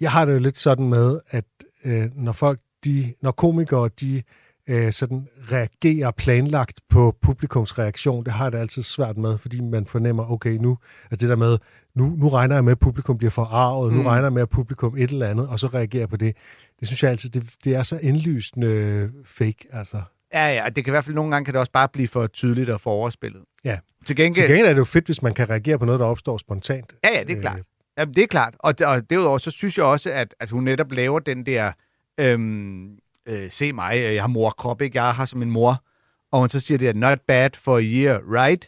jeg 0.00 0.12
har 0.12 0.24
det 0.24 0.32
jo 0.32 0.38
lidt 0.38 0.58
sådan 0.58 0.88
med, 0.88 1.20
at 1.30 1.44
øh, 1.84 2.08
når 2.14 2.32
folk, 2.32 2.60
de, 2.84 3.14
når 3.22 3.30
komikere, 3.30 3.90
de 4.00 4.22
øh, 4.68 4.92
sådan 4.92 5.28
reagerer 5.52 6.10
planlagt 6.10 6.80
på 6.88 7.16
publikums 7.22 7.78
reaktion, 7.78 8.24
det 8.24 8.32
har 8.32 8.44
jeg 8.44 8.52
det 8.52 8.58
altid 8.58 8.82
svært 8.82 9.16
med, 9.16 9.38
fordi 9.38 9.60
man 9.60 9.86
fornemmer, 9.86 10.30
okay, 10.32 10.52
nu, 10.52 10.78
altså 11.10 11.16
det 11.26 11.28
der 11.28 11.36
med, 11.36 11.58
nu, 11.94 12.08
nu 12.18 12.28
regner 12.28 12.54
jeg 12.54 12.64
med, 12.64 12.72
at 12.72 12.78
publikum 12.78 13.18
bliver 13.18 13.30
forarvet, 13.30 13.92
mm. 13.92 13.98
nu 13.98 14.04
regner 14.04 14.24
jeg 14.24 14.32
med, 14.32 14.42
at 14.42 14.48
publikum 14.48 14.96
et 14.96 15.10
eller 15.10 15.28
andet, 15.28 15.48
og 15.48 15.58
så 15.58 15.66
reagerer 15.66 16.06
på 16.06 16.16
det. 16.16 16.36
Det 16.80 16.88
synes 16.88 17.02
jeg 17.02 17.10
altid, 17.10 17.30
det, 17.30 17.44
det 17.64 17.74
er 17.74 17.82
så 17.82 17.98
indlysende 17.98 19.10
fake, 19.24 19.66
altså. 19.72 20.02
ja, 20.34 20.46
ja, 20.54 20.64
og 20.64 20.76
det 20.76 20.84
kan 20.84 20.90
i 20.90 20.94
hvert 20.94 21.04
fald 21.04 21.14
nogle 21.14 21.30
gange 21.30 21.44
kan 21.44 21.54
det 21.54 21.60
også 21.60 21.72
bare 21.72 21.88
blive 21.88 22.08
for 22.08 22.26
tydeligt 22.26 22.70
og 22.70 22.80
for 22.80 22.90
overspillet. 22.90 23.42
Ja. 23.64 23.78
Til 24.06 24.16
gengæld, 24.16 24.34
Til 24.34 24.54
gengæld 24.54 24.66
er 24.66 24.72
det 24.72 24.78
jo 24.78 24.84
fedt, 24.84 25.06
hvis 25.06 25.22
man 25.22 25.34
kan 25.34 25.50
reagere 25.50 25.78
på 25.78 25.84
noget, 25.84 26.00
der 26.00 26.06
opstår 26.06 26.38
spontant. 26.38 26.94
Ja, 27.04 27.18
ja, 27.18 27.24
det 27.24 27.36
er 27.36 27.40
klart. 27.40 27.60
Jamen, 27.98 28.14
det 28.14 28.22
er 28.22 28.26
klart. 28.26 28.54
Og, 28.58 28.74
og 28.84 29.10
derudover, 29.10 29.38
så 29.38 29.50
synes 29.50 29.78
jeg 29.78 29.84
også, 29.84 30.12
at, 30.12 30.34
at 30.40 30.50
hun 30.50 30.64
netop 30.64 30.92
laver 30.92 31.18
den 31.18 31.46
der, 31.46 31.72
øhm, 32.20 32.98
øh, 33.28 33.50
se 33.50 33.72
mig, 33.72 33.96
øh, 33.96 34.14
jeg 34.14 34.22
har 34.22 34.28
morkrop, 34.28 34.82
ikke? 34.82 34.98
Jeg 35.02 35.14
har 35.14 35.24
som 35.24 35.42
en 35.42 35.50
mor. 35.50 35.84
Og 36.32 36.40
hun 36.40 36.48
så 36.48 36.60
siger 36.60 36.78
det, 36.78 36.96
not 36.96 37.20
bad 37.28 37.50
for 37.54 37.76
a 37.76 37.82
year, 37.82 38.20
right? 38.28 38.64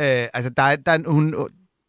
Øh, 0.00 0.28
altså, 0.34 0.50
der 0.50 0.62
er, 0.62 0.76
der 0.76 0.92
er, 0.92 1.10
hun, 1.10 1.34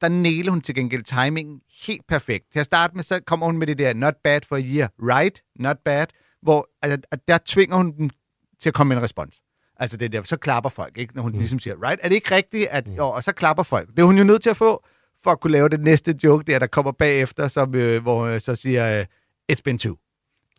der 0.01 0.07
næler 0.07 0.51
hun 0.51 0.61
til 0.61 0.75
gengæld 0.75 1.03
timingen 1.03 1.61
helt 1.85 2.07
perfekt. 2.07 2.45
Til 2.51 2.59
at 2.59 2.65
starte 2.65 2.95
med, 2.95 3.03
så 3.03 3.19
kommer 3.25 3.45
hun 3.45 3.57
med 3.57 3.67
det 3.67 3.77
der 3.77 3.93
not 3.93 4.13
bad 4.23 4.41
for 4.47 4.55
a 4.55 4.61
year, 4.61 4.89
right, 4.99 5.43
not 5.55 5.77
bad, 5.85 6.07
hvor 6.41 6.69
altså, 6.81 6.99
at 7.11 7.19
der 7.27 7.37
tvinger 7.45 7.77
hun 7.77 7.97
dem 7.97 8.09
til 8.61 8.69
at 8.69 8.73
komme 8.73 8.89
med 8.89 8.97
en 8.97 9.03
respons. 9.03 9.41
Altså 9.79 9.97
det 9.97 10.11
der, 10.11 10.23
så 10.23 10.37
klapper 10.37 10.69
folk, 10.69 10.97
ikke? 10.97 11.15
når 11.15 11.21
hun 11.21 11.31
mm. 11.31 11.37
ligesom 11.37 11.59
siger, 11.59 11.75
right, 11.83 11.99
er 12.03 12.09
det 12.09 12.15
ikke 12.15 12.35
rigtigt? 12.35 12.67
At, 12.71 12.87
mm. 12.87 12.93
jo, 12.93 13.09
og 13.09 13.23
så 13.23 13.31
klapper 13.31 13.63
folk. 13.63 13.89
Det 13.89 13.99
er 13.99 14.03
hun 14.03 14.17
jo 14.17 14.23
nødt 14.23 14.41
til 14.43 14.49
at 14.49 14.57
få, 14.57 14.85
for 15.23 15.31
at 15.31 15.39
kunne 15.39 15.51
lave 15.51 15.69
det 15.69 15.79
næste 15.79 16.15
joke 16.23 16.51
der, 16.51 16.59
der 16.59 16.67
kommer 16.67 16.91
bagefter, 16.91 17.47
som, 17.47 17.75
øh, 17.75 18.01
hvor 18.01 18.29
hun 18.29 18.39
så 18.39 18.55
siger, 18.55 18.99
øh, 18.99 19.05
it's 19.51 19.61
been 19.63 19.77
two, 19.77 19.95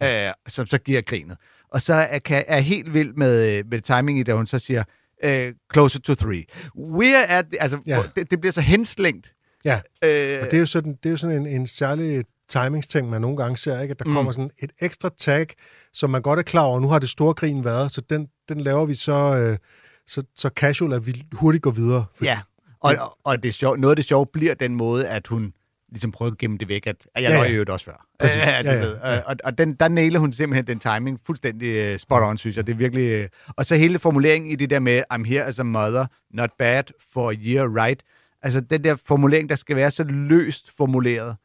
øh, 0.03 0.31
som 0.49 0.67
så 0.67 0.79
giver 0.79 1.01
grinet. 1.01 1.37
Og 1.71 1.83
så 1.83 1.95
er, 1.95 2.19
kan, 2.19 2.45
er 2.47 2.61
helt 2.61 2.95
vild 2.95 3.13
med, 3.15 3.59
øh, 3.59 3.65
med 3.71 3.81
timing 3.81 4.19
i, 4.19 4.23
da 4.23 4.35
hun 4.35 4.47
så 4.47 4.59
siger, 4.59 4.85
øh, 5.25 5.55
closer 5.73 6.01
to 6.01 6.15
three. 6.15 6.45
We're 6.77 7.27
at, 7.29 7.47
altså, 7.61 7.79
Ja. 7.87 8.03
det, 8.17 8.31
det 8.31 8.41
bliver 8.41 8.53
så 8.53 8.61
henslængt. 8.61 9.35
Ja, 9.65 9.81
Øh, 10.05 10.39
og 10.43 10.47
det 10.47 10.55
er 10.55 10.59
jo 10.59 10.67
sådan, 10.67 10.93
det 10.93 11.07
er 11.07 11.11
jo 11.11 11.17
sådan 11.17 11.37
en, 11.37 11.47
en 11.47 11.67
særlig 11.67 12.25
timingsting, 12.51 13.11
man 13.11 13.21
nogle 13.21 13.37
gange 13.37 13.57
ser, 13.57 13.81
ikke? 13.81 13.93
at 13.93 13.99
der 13.99 14.05
Mm. 14.05 14.11
mm. 14.11 14.15
kommer 14.17 14.33
sådan 14.33 14.51
et 14.59 14.73
ekstra 14.81 15.11
tag, 15.19 15.47
som 15.93 16.11
man 16.11 16.23
godt 16.23 16.39
er 16.39 16.43
klar 16.43 16.63
over, 16.63 16.81
nu 16.81 16.89
har 16.89 16.99
det 16.99 17.09
store 17.11 17.35
grin 17.35 17.65
været, 17.65 17.93
så 17.93 18.01
den, 18.11 18.29
den 18.49 18.61
laver 18.61 18.85
vi 18.85 18.95
så, 18.95 19.37
øh, 19.39 19.59
så, 20.07 20.23
så 20.37 20.49
casual, 20.57 20.93
at 20.93 21.07
vi 21.07 21.23
hurtigt 21.33 21.63
går 21.63 21.71
videre. 21.71 22.05
Fordi, 22.15 22.29
Ja, 22.29 22.41
og, 22.81 22.95
og, 23.01 23.19
og 23.25 23.43
det 23.43 23.55
sjov, 23.55 23.77
noget 23.77 23.93
af 23.93 23.97
det 23.97 24.05
sjove 24.05 24.27
bliver 24.33 24.55
den 24.55 24.75
måde, 24.75 25.09
at 25.09 25.27
hun 25.27 25.53
ligesom 25.93 26.13
prøver 26.13 26.33
at 26.33 26.39
gemme 26.39 26.59
det 26.59 26.69
væk, 26.69 26.87
at, 26.87 26.97
at 27.15 27.23
jeg 27.23 27.31
Ja, 27.31 27.43
ja. 27.43 27.51
jo 27.51 27.65
også 27.69 27.85
før. 27.85 28.07
Præcis. 28.21 28.37
Ja, 28.47 28.63
du 28.63 28.69
ja, 28.71 28.81
ved. 28.81 28.97
ja. 29.05 29.21
Og, 29.21 29.37
og 29.45 29.59
den, 29.59 29.75
der 29.75 29.89
nailer 29.89 30.19
hun 30.21 30.33
simpelthen 30.33 30.67
den 30.67 30.79
timing 30.81 31.21
fuldstændig 31.27 31.93
uh, 31.95 31.99
spot 31.99 32.23
on, 32.23 32.39
synes 32.39 32.57
jeg. 32.57 32.67
Det 32.67 32.73
er 32.73 32.77
virkelig... 32.77 33.21
Uh, 33.25 33.27
og 33.57 33.67
så 33.67 33.77
hele 33.77 33.99
formuleringen 33.99 34.51
i 34.51 34.55
det 34.55 34.71
der 34.71 34.79
med, 34.81 35.03
I'm 35.15 35.25
here 35.25 35.45
as 35.45 35.59
a 35.59 35.63
mother, 35.63 36.07
not 36.35 36.51
bad 36.59 36.83
for 37.13 37.31
a 37.31 37.35
year, 37.35 37.85
right? 37.85 38.03
Altså 38.43 38.61
den 38.61 38.85
der 38.85 38.97
formulering, 39.07 39.49
der 39.51 39.57
skal 39.57 39.77
være 39.77 39.91
så 39.91 40.05
løst 40.05 40.77
formuleret, 40.77 41.37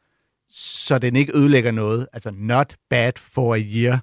så 0.58 0.98
den 0.98 1.16
ikke 1.16 1.36
ødelægger 1.36 1.70
noget. 1.70 2.06
Altså 2.12 2.30
not 2.34 2.76
bad 2.90 3.12
for 3.16 3.54
a 3.54 3.58
year. 3.58 3.98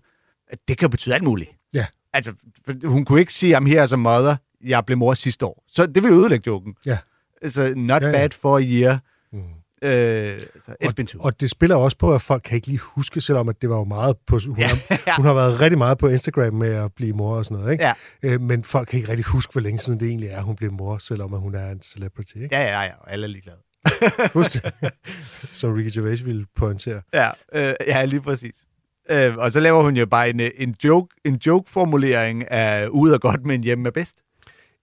Det 0.67 0.77
kan 0.77 0.89
betyde 0.89 1.15
alt 1.15 1.23
muligt. 1.23 1.49
Ja. 1.73 1.85
Altså, 2.13 2.33
for 2.65 2.87
hun 2.87 3.05
kunne 3.05 3.19
ikke 3.19 3.33
sige, 3.33 3.57
I'm 3.57 3.67
here 3.67 3.81
as 3.81 3.93
a 3.93 3.95
mother, 3.95 4.35
jeg 4.63 4.85
blev 4.85 4.97
mor 4.97 5.13
sidste 5.13 5.45
år. 5.45 5.63
Så 5.67 5.85
det 5.85 6.03
vil 6.03 6.11
ødelægge 6.11 6.43
joken. 6.47 6.75
Ja. 6.85 6.97
Altså, 7.41 7.73
not 7.75 8.01
Ja, 8.01 8.07
ja, 8.07 8.13
bad 8.13 8.29
for 8.29 8.57
a 8.57 8.61
year. 8.61 8.99
Mm. 9.31 9.39
Øh, 9.83 10.39
så 10.65 10.93
been 10.95 11.07
two. 11.07 11.21
Og 11.21 11.41
det 11.41 11.49
spiller 11.49 11.75
også 11.75 11.97
på, 11.97 12.15
at 12.15 12.21
folk 12.21 12.41
kan 12.45 12.55
ikke 12.55 12.67
lige 12.67 12.79
huske, 12.79 13.21
selvom 13.21 13.49
at 13.49 13.61
det 13.61 13.69
var 13.69 13.77
jo 13.77 13.83
meget 13.83 14.17
på... 14.27 14.39
Hun, 14.47 14.59
Ja, 14.59 14.67
har, 14.67 14.77
ja. 15.07 15.15
hun 15.15 15.25
har 15.25 15.33
været 15.33 15.59
rigtig 15.59 15.77
meget 15.77 15.97
på 15.97 16.07
Instagram 16.07 16.53
med 16.53 16.69
at 16.73 16.93
blive 16.93 17.13
mor 17.13 17.35
og 17.35 17.45
sådan 17.45 17.57
noget, 17.57 17.71
ikke? 17.71 17.83
Ja. 17.83 17.93
Øh, 18.23 18.41
men 18.41 18.63
folk 18.63 18.87
kan 18.87 18.99
ikke 18.99 19.09
rigtig 19.11 19.25
huske, 19.25 19.51
hvor 19.51 19.61
længe 19.61 19.79
siden 19.79 19.99
det 19.99 20.07
egentlig 20.07 20.29
er, 20.29 20.41
hun 20.41 20.55
blev 20.55 20.71
mor, 20.71 20.97
selvom 20.97 21.33
at 21.33 21.39
hun 21.39 21.55
er 21.55 21.71
en 21.71 21.81
celebrity, 21.81 22.35
ikke? 22.35 22.55
Ja, 22.55 22.61
ja, 22.63 22.81
ja, 22.81 22.91
og 22.99 23.11
alle 23.11 23.23
er 23.23 23.29
ligeglade. 23.29 23.57
Som 25.51 25.73
Ricky 25.73 25.97
Gervais 25.97 26.25
ville 26.25 26.45
pointere. 26.55 27.01
Ja, 27.13 27.29
øh, 27.53 27.73
ja 27.87 28.05
lige 28.05 28.21
præcis. 28.21 28.55
Øh, 29.09 29.37
og 29.37 29.51
så 29.51 29.59
laver 29.59 29.83
hun 29.83 29.97
jo 29.97 30.05
bare 30.05 30.29
en, 30.29 30.39
øh, 30.39 30.51
en 30.57 30.75
joke 30.83 31.15
en 31.25 31.35
joke-formulering 31.35 32.51
af 32.51 32.87
ud 32.87 33.11
og 33.11 33.21
godt, 33.21 33.45
men 33.45 33.63
hjemme 33.63 33.87
er 33.87 33.91
bedst. 33.91 34.17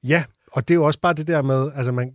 Ja, 0.04 0.24
og 0.52 0.68
det 0.68 0.74
er 0.74 0.76
jo 0.76 0.84
også 0.84 1.00
bare 1.00 1.14
det 1.14 1.26
der 1.26 1.42
med, 1.42 1.70
altså 1.74 1.92
man, 1.92 2.14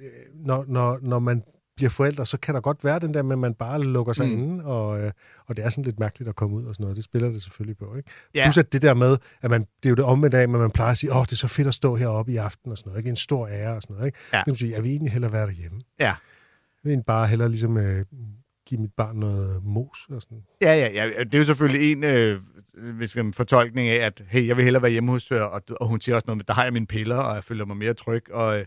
øh, 0.00 0.46
når, 0.46 0.64
når, 0.68 0.98
når 1.02 1.18
man 1.18 1.42
bliver 1.76 1.90
forældre, 1.90 2.26
så 2.26 2.38
kan 2.38 2.54
der 2.54 2.60
godt 2.60 2.84
være 2.84 2.98
den 2.98 3.14
der 3.14 3.22
med, 3.22 3.32
at 3.32 3.38
man 3.38 3.54
bare 3.54 3.82
lukker 3.82 4.12
sig 4.12 4.26
Mm. 4.26 4.32
inde, 4.32 4.64
og, 4.64 5.00
øh, 5.02 5.12
og 5.46 5.56
det 5.56 5.64
er 5.64 5.70
sådan 5.70 5.84
lidt 5.84 5.98
mærkeligt 6.00 6.28
at 6.28 6.36
komme 6.36 6.56
ud 6.56 6.64
og 6.64 6.74
sådan 6.74 6.84
noget. 6.84 6.96
Det 6.96 7.04
spiller 7.04 7.28
det 7.28 7.42
selvfølgelig 7.42 7.76
på, 7.78 7.96
ikke? 7.96 8.10
Ja. 8.34 8.44
Plus 8.44 8.58
at 8.58 8.72
det 8.72 8.82
der 8.82 8.94
med, 8.94 9.16
at 9.42 9.50
man, 9.50 9.60
det 9.60 9.86
er 9.86 9.90
jo 9.90 9.94
det 9.94 10.04
omvendte 10.04 10.38
af, 10.38 10.42
at 10.42 10.50
man 10.50 10.70
plejer 10.70 10.90
at 10.90 10.98
sige, 10.98 11.12
åh, 11.14 11.22
det 11.22 11.32
er 11.32 11.36
så 11.36 11.48
fedt 11.48 11.68
at 11.68 11.74
stå 11.74 11.96
heroppe 11.96 12.32
i 12.32 12.36
aften 12.36 12.70
og 12.72 12.78
sådan 12.78 12.90
noget, 12.90 12.98
ikke? 12.98 13.10
En 13.10 13.16
stor 13.16 13.48
ære 13.48 13.76
og 13.76 13.82
sådan 13.82 13.94
noget, 13.94 14.06
ikke? 14.06 14.18
Ja. 14.32 14.38
Det 14.38 14.46
vil 14.46 14.56
sige, 14.56 14.72
jeg 14.72 14.82
vil 14.82 14.90
egentlig 14.90 15.12
hellere 15.12 15.32
være 15.32 15.46
derhjemme. 15.46 15.80
Ja. 16.00 16.04
Jeg 16.06 16.14
vil 16.82 16.90
egentlig 16.90 17.06
bare 17.06 17.26
hellere 17.26 17.48
ligesom 17.48 17.76
øh, 17.76 18.04
give 18.66 18.80
mit 18.80 18.92
barn 18.96 19.16
noget 19.16 19.64
mos 19.64 20.06
og 20.10 20.22
sådan. 20.22 20.42
Ja, 20.62 20.74
ja, 20.74 20.88
ja. 20.92 21.24
Det 21.24 21.34
er 21.34 21.38
jo 21.38 21.44
selvfølgelig 21.44 21.92
en 21.92 22.04
øh, 22.04 22.40
hvis 22.96 23.16
man 23.16 23.34
fortolkning 23.34 23.88
af, 23.88 24.06
at 24.06 24.22
hey, 24.28 24.46
jeg 24.46 24.56
vil 24.56 24.64
hellere 24.64 24.82
være 24.82 24.92
hjemme 24.92 25.10
hos 25.10 25.30
og, 25.30 25.62
og 25.80 25.86
hun 25.88 26.00
siger 26.00 26.14
også 26.14 26.24
noget 26.26 26.36
med, 26.36 26.44
der 26.44 26.52
har 26.54 26.64
jeg 26.64 26.72
mine 26.72 26.86
piller, 26.86 27.16
og 27.16 27.34
jeg 27.34 27.44
føler 27.44 27.64
mig 27.64 27.76
mere 27.76 27.94
tryg. 27.94 28.32
Og, 28.32 28.58
øh, 28.58 28.64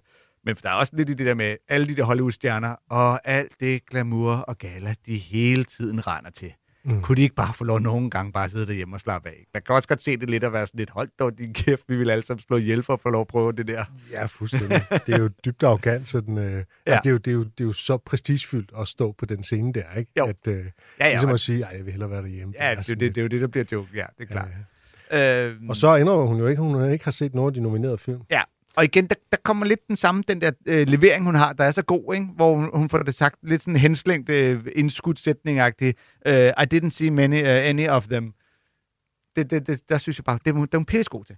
men 0.47 0.55
der 0.63 0.69
er 0.69 0.73
også 0.73 0.93
lidt 0.95 1.09
i 1.09 1.13
det 1.13 1.25
der 1.25 1.33
med 1.33 1.55
alle 1.69 1.87
de 1.87 1.95
der 1.95 2.03
Hollywood-stjerner, 2.03 2.75
og 2.89 3.27
alt 3.29 3.51
det 3.59 3.85
glamour 3.85 4.31
og 4.33 4.57
gala, 4.57 4.93
de 5.05 5.17
hele 5.17 5.63
tiden 5.63 6.07
render 6.07 6.31
til. 6.31 6.53
Mm. 6.85 7.01
Kunne 7.01 7.15
de 7.15 7.21
ikke 7.21 7.35
bare 7.35 7.53
få 7.53 7.63
lov 7.63 7.79
nogle 7.79 8.09
gange 8.09 8.31
bare 8.31 8.43
at 8.45 8.51
sidde 8.51 8.67
derhjemme 8.67 8.95
og 8.95 8.99
slappe 8.99 9.29
af? 9.29 9.45
Man 9.53 9.63
kan 9.65 9.75
også 9.75 9.87
godt 9.87 10.03
se 10.03 10.17
det 10.17 10.29
lidt 10.29 10.43
og 10.43 10.53
være 10.53 10.67
sådan 10.67 10.77
lidt, 10.79 10.89
hold 10.89 11.09
dog 11.19 11.37
din 11.37 11.53
kæft, 11.53 11.81
vi 11.87 11.97
vil 11.97 12.09
alle 12.09 12.25
sammen 12.25 12.41
slå 12.43 12.57
ihjel 12.57 12.83
for 12.83 12.93
at 12.93 12.99
få 12.99 13.09
lov 13.09 13.21
at 13.21 13.27
prøve 13.27 13.51
det 13.51 13.67
der. 13.67 13.85
Ja, 14.11 14.25
fuldstændig. 14.25 14.81
det 15.07 15.15
er 15.15 15.19
jo 15.19 15.29
dybt 15.45 15.63
arrogant, 15.63 16.07
sådan, 16.09 16.37
øh, 16.37 16.43
ja. 16.53 16.59
altså, 16.85 17.01
det, 17.03 17.07
er 17.07 17.11
jo, 17.11 17.17
det, 17.17 17.27
er 17.27 17.35
jo, 17.35 17.43
det 17.43 17.59
er 17.59 17.65
jo 17.65 17.73
så 17.73 17.97
prestigefyldt 17.97 18.71
at 18.79 18.87
stå 18.87 19.11
på 19.11 19.25
den 19.25 19.43
scene 19.43 19.73
der, 19.73 19.83
ikke? 19.97 20.11
Jo. 20.17 20.25
At, 20.25 20.47
øh, 20.47 20.55
Ja, 20.55 21.05
ja, 21.05 21.09
ligesom 21.11 21.29
at 21.29 21.39
sige, 21.39 21.65
at 21.65 21.77
jeg 21.77 21.85
vil 21.85 21.91
hellere 21.91 22.09
være 22.11 22.21
derhjemme. 22.21 22.53
Ja, 22.59 22.69
det, 22.71 22.77
er 22.77 22.81
det, 22.83 22.97
lidt- 22.97 23.15
det 23.15 23.21
er 23.21 23.23
jo 23.23 23.27
det, 23.27 23.41
der 23.41 23.47
bliver 23.47 23.65
joke. 23.71 23.89
Ja, 23.95 24.05
det 24.17 24.23
er 24.23 24.31
klart. 24.31 24.47
Ja, 25.11 25.17
Ja, 25.17 25.43
øh, 25.47 25.55
Og 25.69 25.75
så 25.75 25.95
indrømmer 25.95 26.25
hun 26.25 26.37
jo 26.39 26.47
ikke, 26.47 26.61
hun 26.61 26.91
ikke 26.91 27.03
har 27.03 27.11
set 27.11 27.33
nogen 27.35 27.49
af 27.49 27.53
de 27.53 27.59
nominerede 27.61 27.97
film. 27.97 28.21
Ja, 28.29 28.41
og 28.77 28.83
igen, 28.83 29.07
der, 29.07 29.15
der 29.31 29.37
kommer 29.43 29.65
lidt 29.65 29.87
den 29.87 29.95
samme, 29.95 30.23
den 30.27 30.41
der 30.41 30.51
øh, 30.65 30.87
levering, 30.87 31.25
hun 31.25 31.35
har, 31.35 31.53
der 31.53 31.63
er 31.63 31.71
så 31.71 31.81
god, 31.81 32.13
ikke? 32.13 32.25
hvor 32.35 32.55
hun, 32.55 32.69
hun 32.73 32.89
får 32.89 32.97
det 32.97 33.15
sagt 33.15 33.35
lidt 33.43 33.61
sådan 33.61 33.75
henslængt 33.75 34.29
øh, 34.29 34.65
indskudsætning-agtigt. 34.75 35.93
Uh, 36.29 36.33
I 36.33 36.65
didn't 36.73 36.89
see 36.89 37.09
many, 37.09 37.41
uh, 37.41 37.69
any 37.69 37.87
of 37.87 38.07
them. 38.07 38.33
Det, 39.35 39.51
det, 39.51 39.67
det, 39.67 39.89
der 39.89 39.97
synes 39.97 40.17
jeg 40.17 40.25
bare, 40.25 40.39
det 40.45 40.51
er 40.51 40.55
det 40.55 40.73
er 40.73 40.77
hun 40.77 40.85
pissegod 40.85 41.25
til. 41.25 41.35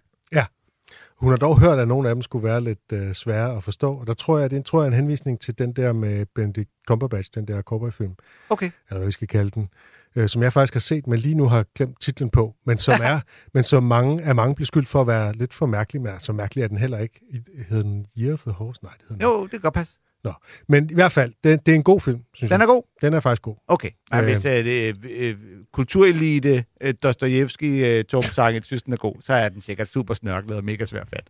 Hun 1.22 1.31
har 1.31 1.38
dog 1.38 1.60
hørt, 1.60 1.79
at 1.79 1.88
nogle 1.88 2.10
af 2.10 2.15
dem 2.15 2.22
skulle 2.22 2.48
være 2.48 2.62
lidt 2.62 2.91
øh, 2.93 3.13
svære 3.13 3.58
at 3.58 3.63
forstå, 3.63 3.93
og 3.93 4.08
der 4.08 4.13
tror 4.13 4.39
jeg, 4.39 4.50
det 4.51 4.65
tror 4.65 4.79
jeg, 4.79 4.84
er 4.84 4.91
en 4.91 4.96
henvisning 4.96 5.39
til 5.39 5.58
den 5.58 5.74
der 5.74 5.93
med 5.93 6.25
Benedict 6.36 6.69
Cumberbatch, 6.88 7.31
den 7.36 7.48
der 7.48 7.62
cowboyfilm, 7.62 8.15
Okay. 8.50 8.72
eller 8.89 8.98
hvad 8.98 9.05
vi 9.05 9.12
skal 9.12 9.27
kalde 9.27 9.50
den, 9.50 9.69
øh, 10.16 10.30
som 10.30 10.44
jeg 10.44 10.54
faktisk 10.54 10.74
har 10.74 10.80
set, 10.80 11.08
men 11.08 11.20
lige 11.20 11.36
nu 11.36 11.48
har 11.48 11.66
glemt 11.75 12.01
titlen 12.01 12.30
på, 12.30 12.56
men 12.66 12.78
som 12.78 13.00
er, 13.12 13.20
men 13.54 13.63
som 13.63 13.84
mange 13.84 14.24
af 14.24 14.36
mange 14.36 14.56
bliver 14.56 14.66
skyldt 14.66 14.88
for 14.88 15.01
at 15.01 15.08
være 15.08 15.34
lidt 15.34 15.54
for 15.54 15.66
mærkelig, 15.66 16.01
men 16.01 16.20
så 16.20 16.34
mærkelig 16.34 16.63
er 16.63 16.68
den 16.68 16.78
heller 16.78 16.98
ikke. 16.98 17.22
Hedder 17.70 17.84
den 17.84 18.06
Year 18.18 18.34
of 18.34 18.42
the 18.42 18.51
Horse? 18.51 18.84
Nej, 18.84 18.92
det 19.00 19.01
hedder 19.10 19.28
den 19.28 19.36
Jo, 19.38 19.44
det 19.44 19.51
kan 19.51 19.60
godt 19.60 19.74
passe. 19.74 19.94
Nå. 20.24 20.34
Men 20.68 20.89
i 20.89 20.94
hvert 20.94 21.12
fald, 21.12 21.34
det, 21.44 21.66
det 21.66 21.72
er 21.72 21.75
en 21.75 21.84
god 21.84 22.01
film, 22.01 22.20
synes 22.34 22.50
Den 22.50 22.60
jeg. 22.60 22.66
er 22.66 22.68
god. 22.70 22.84
Den 23.01 23.13
er 23.13 23.20
faktisk 23.20 23.42
god. 23.42 23.56
Okay. 23.68 23.89
Nej, 24.12 24.20
Øh. 24.22 24.25
hvis 24.25 24.38
uh, 24.38 24.51
det, 24.51 24.96
uh, 25.34 25.39
kulturelite, 25.74 26.66
uh, 26.86 26.89
Dostojevski, 27.04 28.00
uh, 28.00 28.04
Torben 28.06 28.30
Sanget 28.34 28.66
synes, 28.66 28.84
den 28.84 28.94
er 28.94 28.98
god, 28.98 29.16
så 29.22 29.34
er 29.34 29.50
den 29.50 29.62
sikkert 29.62 29.88
super 29.88 30.13
snørklet 30.13 30.58
og 30.58 30.63
mega 30.63 30.86
svær 30.86 31.04
fat. 31.06 31.30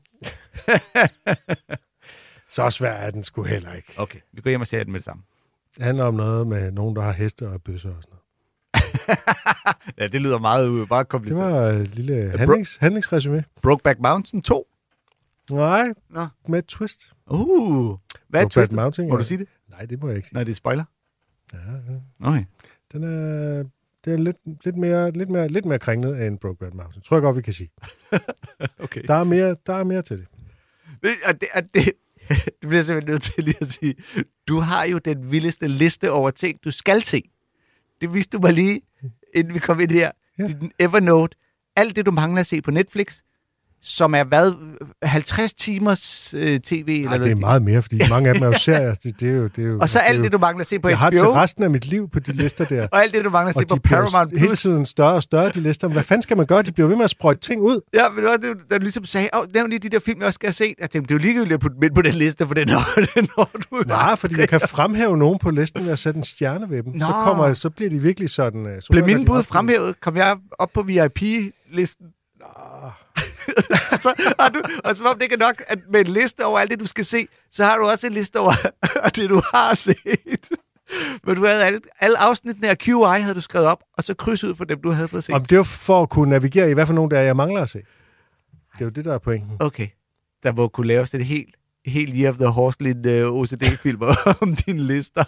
Så 2.50 2.70
svært 2.70 3.04
er 3.08 3.12
den 3.12 3.24
sgu 3.24 3.44
heller 3.44 3.74
ikke. 3.74 3.94
Okay, 3.98 4.20
vi 4.34 4.42
går 4.42 4.50
hjem 4.50 4.62
og 4.62 4.68
ser 4.68 4.84
den 4.84 4.92
med 4.92 5.00
det 5.00 5.06
samme. 5.06 5.24
Det 5.78 5.84
handler 5.86 6.04
om 6.04 6.14
noget 6.14 6.48
med 6.48 6.72
nogen, 6.72 6.96
der 6.96 7.02
har 7.02 7.12
heste 7.12 7.48
og 7.50 7.62
bøsser 7.62 7.90
og 7.90 7.96
sådan 8.02 8.10
noget. 8.10 8.19
Ja, 9.98 10.08
det 10.08 10.22
lyder 10.22 10.40
meget, 10.40 10.70
uh, 10.70 10.76
meget 10.90 11.06
Det 11.06 11.10
kompliceret. 11.10 11.54
var 11.54 11.62
et 11.68 11.96
lille 11.96 12.34
handlings, 12.38 12.78
handlingsresume. 12.78 13.44
Brokeback 13.62 14.00
Mountain 14.00 14.42
2. 14.44 14.68
Nej, 15.52 15.94
Nå. 16.10 16.28
med 16.48 16.60
et 16.60 16.66
twist. 16.66 17.14
Uh, 17.32 17.98
hvad 18.30 18.44
er 18.44 18.48
twistet? 18.48 18.76
Mountain, 18.76 19.10
Må 19.10 19.16
du 19.16 19.22
ja. 19.22 19.28
sige 19.28 19.38
det? 19.38 19.48
Nej, 19.70 19.86
det 19.86 20.02
må 20.02 20.08
jeg 20.08 20.16
ikke 20.16 20.28
sige. 20.28 20.34
Nej, 20.36 20.44
det 20.44 20.52
er 20.52 20.56
spoiler. 20.56 20.84
Ja, 21.54 21.58
ja. 21.60 22.30
Okay. 22.30 22.44
Den 22.94 23.04
er, 23.04 23.64
det 24.06 24.14
er 24.14 24.18
lidt, 24.18 24.38
lidt, 24.66 24.78
mere, 24.78 25.12
lidt, 25.12 25.30
mere, 25.30 25.48
lidt 25.48 25.66
mere 25.66 25.80
kringlet 25.80 26.28
end 26.28 26.40
Brokeback 26.40 26.74
Mountain. 26.74 27.02
Tror 27.04 27.16
jeg 27.18 27.22
godt, 27.22 27.38
vi 27.38 27.42
kan 27.42 27.54
sige. 27.54 27.70
okay. 28.84 29.02
Der 29.08 29.14
er 29.14 29.24
mere, 29.24 29.56
der 29.66 29.74
er 29.74 29.84
mere 29.84 30.02
til 30.02 30.18
det. 30.18 30.28
Det, 31.04 31.10
og 31.28 31.42
det, 31.42 31.48
og 31.54 31.62
det, 31.74 31.74
det 32.30 32.54
bliver 32.62 32.76
jeg 32.76 32.86
simpelthen 32.86 33.12
nødt 33.12 33.22
til 33.22 33.44
lige 33.44 33.58
at 33.62 33.68
sige. 33.68 33.96
Du 34.48 34.60
har 34.60 34.86
jo 34.86 34.98
den 34.98 35.32
vildeste 35.32 35.68
liste 35.68 36.12
over 36.12 36.32
ting, 36.32 36.60
du 36.64 36.72
skal 36.72 37.02
se. 37.02 37.22
Det 38.02 38.14
viste 38.14 38.38
du 38.38 38.42
mig 38.42 38.54
lige, 38.54 38.82
inden 39.34 39.54
vi 39.54 39.60
kom 39.60 39.80
ind 39.80 39.92
her. 39.92 40.12
Ja. 40.40 40.48
Din 40.48 40.72
Evernote. 40.80 41.38
Alt 41.76 41.96
det, 41.96 42.06
du 42.06 42.12
mangler 42.12 42.40
at 42.40 42.48
se 42.48 42.62
på 42.62 42.72
Netflix, 42.72 43.22
som 43.82 44.16
er 44.16 44.24
hvad? 44.24 44.54
50 45.04 45.54
timers 45.54 46.34
øh, 46.38 46.60
tv? 46.60 46.86
Nej, 47.06 47.14
eller 47.14 47.26
det 47.28 47.32
er 47.32 47.40
meget 47.40 47.62
mere, 47.62 47.82
fordi 47.82 48.00
mange 48.10 48.30
af 48.30 48.36
dem 48.36 48.44
er 48.44 48.48
jo 48.48 48.54
serier. 48.60 48.94
Det, 48.94 49.20
det 49.20 49.30
er 49.30 49.34
jo, 49.34 49.48
det 49.48 49.64
er 49.64 49.68
jo, 49.68 49.78
Og 49.82 49.90
så 49.90 50.00
det 50.00 50.04
er 50.06 50.10
alt 50.10 50.20
jo, 50.20 50.24
det, 50.24 50.32
du 50.32 50.38
mangler 50.38 50.62
at 50.62 50.68
se 50.68 50.80
på 50.80 50.90
Jeg 50.90 50.98
har 50.98 51.10
til 51.10 51.20
HBO, 51.20 51.34
resten 51.34 51.64
af 51.64 51.70
mit 51.70 51.86
liv 51.86 52.10
på 52.10 52.20
de 52.20 52.32
lister 52.34 52.66
der. 52.66 52.88
og 52.92 53.02
alt 53.02 53.14
det, 53.14 53.26
du 53.26 53.30
mangler 53.30 53.50
at 53.50 53.56
se 53.56 53.66
på 53.66 53.76
Paramount 53.84 54.32
jo 54.32 54.38
hele 54.38 54.48
Plus. 54.48 54.62
tiden 54.62 54.86
større 54.86 55.14
og 55.14 55.24
større, 55.24 55.50
de 55.50 55.60
lister. 55.62 55.88
Hvad 55.88 56.04
fanden 56.04 56.22
skal 56.22 56.38
man 56.38 56.46
gøre? 56.46 56.62
De 56.62 56.72
bliver 56.72 56.88
ved 56.88 56.96
med 56.96 57.04
at 57.04 57.10
sprøjte 57.10 57.42
ting 57.42 57.62
ud. 57.62 57.82
Ja, 57.94 58.10
men 58.10 58.24
det 58.24 58.30
var 58.32 58.38
det, 58.38 58.56
du 58.72 58.78
ligesom 58.82 59.06
sagde, 59.06 59.30
åh, 59.34 59.46
nævn 59.54 59.70
lige 59.70 59.80
de 59.80 59.90
der 59.90 60.00
film, 60.00 60.20
jeg 60.20 60.28
også 60.28 60.38
skal 60.38 60.48
have 60.48 60.54
set. 60.54 60.76
Jeg 60.82 60.90
tænkte, 60.90 61.14
det 61.14 61.20
er 61.22 61.24
jo 61.24 61.28
ligegyldigt 61.28 61.54
at 61.54 61.60
putte 61.60 61.78
ind 61.84 61.96
på 61.96 62.02
den 62.02 62.14
liste, 62.14 62.48
for 62.48 62.54
den 62.54 62.68
når, 62.68 62.82
den 63.16 63.28
når 63.38 63.50
du 63.72 63.84
Nej, 63.88 64.16
fordi 64.16 64.40
jeg 64.40 64.50
kan 64.50 64.60
fremhæve 64.62 65.18
nogen 65.18 65.40
på 65.40 65.50
listen 65.52 65.86
ved 65.86 65.92
at 65.92 66.00
sætte 66.00 66.18
en 66.18 66.24
stjerne 66.24 66.70
ved 66.70 66.84
dem. 66.84 67.00
Så, 67.00 67.08
Nå. 67.08 67.12
kommer, 67.24 67.54
så 67.54 67.70
bliver 67.70 67.90
de 67.90 67.98
virkelig 68.00 68.30
sådan... 68.30 68.66
øh, 68.66 68.82
Så 68.82 68.88
Blev 68.92 69.06
mine 69.06 69.26
bud 69.26 69.44
fremhævet? 69.44 70.00
Kom 70.02 70.18
jeg 70.18 70.38
op 70.60 70.70
på 70.74 70.82
VIP-listen? 70.82 72.06
så 74.04 74.34
har 74.40 74.50
du, 74.50 74.62
og 74.84 74.96
som 74.96 75.06
om 75.06 75.14
det 75.16 75.24
ikke 75.24 75.36
er 75.36 75.40
nok, 75.40 75.64
at 75.68 75.80
med 75.92 76.00
en 76.00 76.08
liste 76.08 76.46
over 76.46 76.60
alt 76.60 76.72
det, 76.72 76.80
du 76.80 76.86
skal 76.86 77.06
se, 77.06 77.28
så 77.52 77.66
har 77.66 77.78
du 77.78 77.86
også 77.86 78.08
en 78.08 78.14
liste 78.14 78.40
over 78.40 78.54
det, 79.16 79.30
du 79.30 79.42
har 79.54 79.76
set. 79.76 80.50
Men 81.24 81.36
du 81.36 81.46
havde 81.46 81.64
alle, 81.64 81.82
alle 82.00 82.18
afsnittene 82.18 82.70
af 82.70 82.78
QI 82.78 83.22
havde 83.22 83.34
du 83.34 83.42
skrevet 83.42 83.68
op, 83.68 83.84
og 83.98 84.04
så 84.04 84.14
kryds 84.14 84.44
ud 84.44 84.56
for 84.56 84.66
dem, 84.66 84.82
du 84.82 84.92
havde 84.92 85.08
fået 85.08 85.24
set. 85.24 85.36
Om 85.36 85.46
det 85.46 85.56
jo 85.56 85.64
for 85.64 86.02
at 86.02 86.10
kunne 86.10 86.30
navigere 86.30 86.70
i, 86.70 86.74
hvad 86.74 86.86
for 86.86 86.94
nogen 86.94 87.12
der 87.12 87.20
er, 87.20 87.24
jeg 87.24 87.36
mangler 87.36 87.62
at 87.62 87.70
se. 87.70 87.80
Det 88.74 88.82
er 88.82 88.86
jo 88.86 88.90
det, 88.90 89.06
der 89.06 89.14
er 89.14 89.18
pointen. 89.18 89.58
Okay. 89.60 89.88
Der 90.44 90.54
må 90.54 90.68
kunne 90.68 90.88
laves 90.88 91.14
et 91.14 91.26
helt, 91.26 91.56
helt 91.86 92.14
Year 92.16 92.30
of 92.32 92.38
the 92.38 92.48
Horse-lidt 92.48 93.06
uh, 93.06 93.42
OCD-filmer 93.42 94.16
om 94.42 94.56
dine 94.56 94.84
lister. 94.84 95.24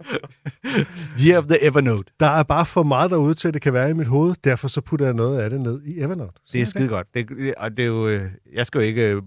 Year 1.26 1.38
of 1.38 1.44
the 1.44 1.64
Evernote. 1.64 2.12
Der 2.20 2.26
er 2.26 2.42
bare 2.42 2.66
for 2.66 2.82
meget 2.82 3.10
derude 3.10 3.34
til, 3.34 3.48
at 3.48 3.54
det 3.54 3.62
kan 3.62 3.72
være 3.72 3.90
i 3.90 3.92
mit 3.92 4.06
hoved. 4.06 4.34
Derfor 4.44 4.68
så 4.68 4.80
putter 4.80 5.06
jeg 5.06 5.14
noget 5.14 5.40
af 5.40 5.50
det 5.50 5.60
ned 5.60 5.82
i 5.82 6.00
Evernote. 6.00 6.32
Det 6.52 6.60
er 6.60 6.66
skide 6.66 6.88
godt. 6.88 7.06
Det, 7.14 7.54
og 7.56 7.70
det 7.70 7.82
er 7.82 7.86
jo, 7.86 8.08
øh, 8.08 8.30
jeg 8.54 8.66
skal 8.66 8.78
jo 8.78 8.84
ikke, 8.84 9.08
øh, 9.08 9.22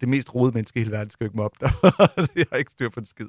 det 0.00 0.08
mest 0.08 0.34
rodede 0.34 0.54
menneske 0.54 0.76
i 0.76 0.80
hele 0.80 0.92
verden 0.92 1.10
skal 1.10 1.24
jo 1.24 1.28
ikke 1.28 1.36
mobbe 1.36 1.56
dig. 1.60 1.70
jeg 2.36 2.44
har 2.52 2.58
ikke 2.58 2.70
styr 2.70 2.88
på 2.94 3.00
en 3.00 3.06
skid. 3.06 3.26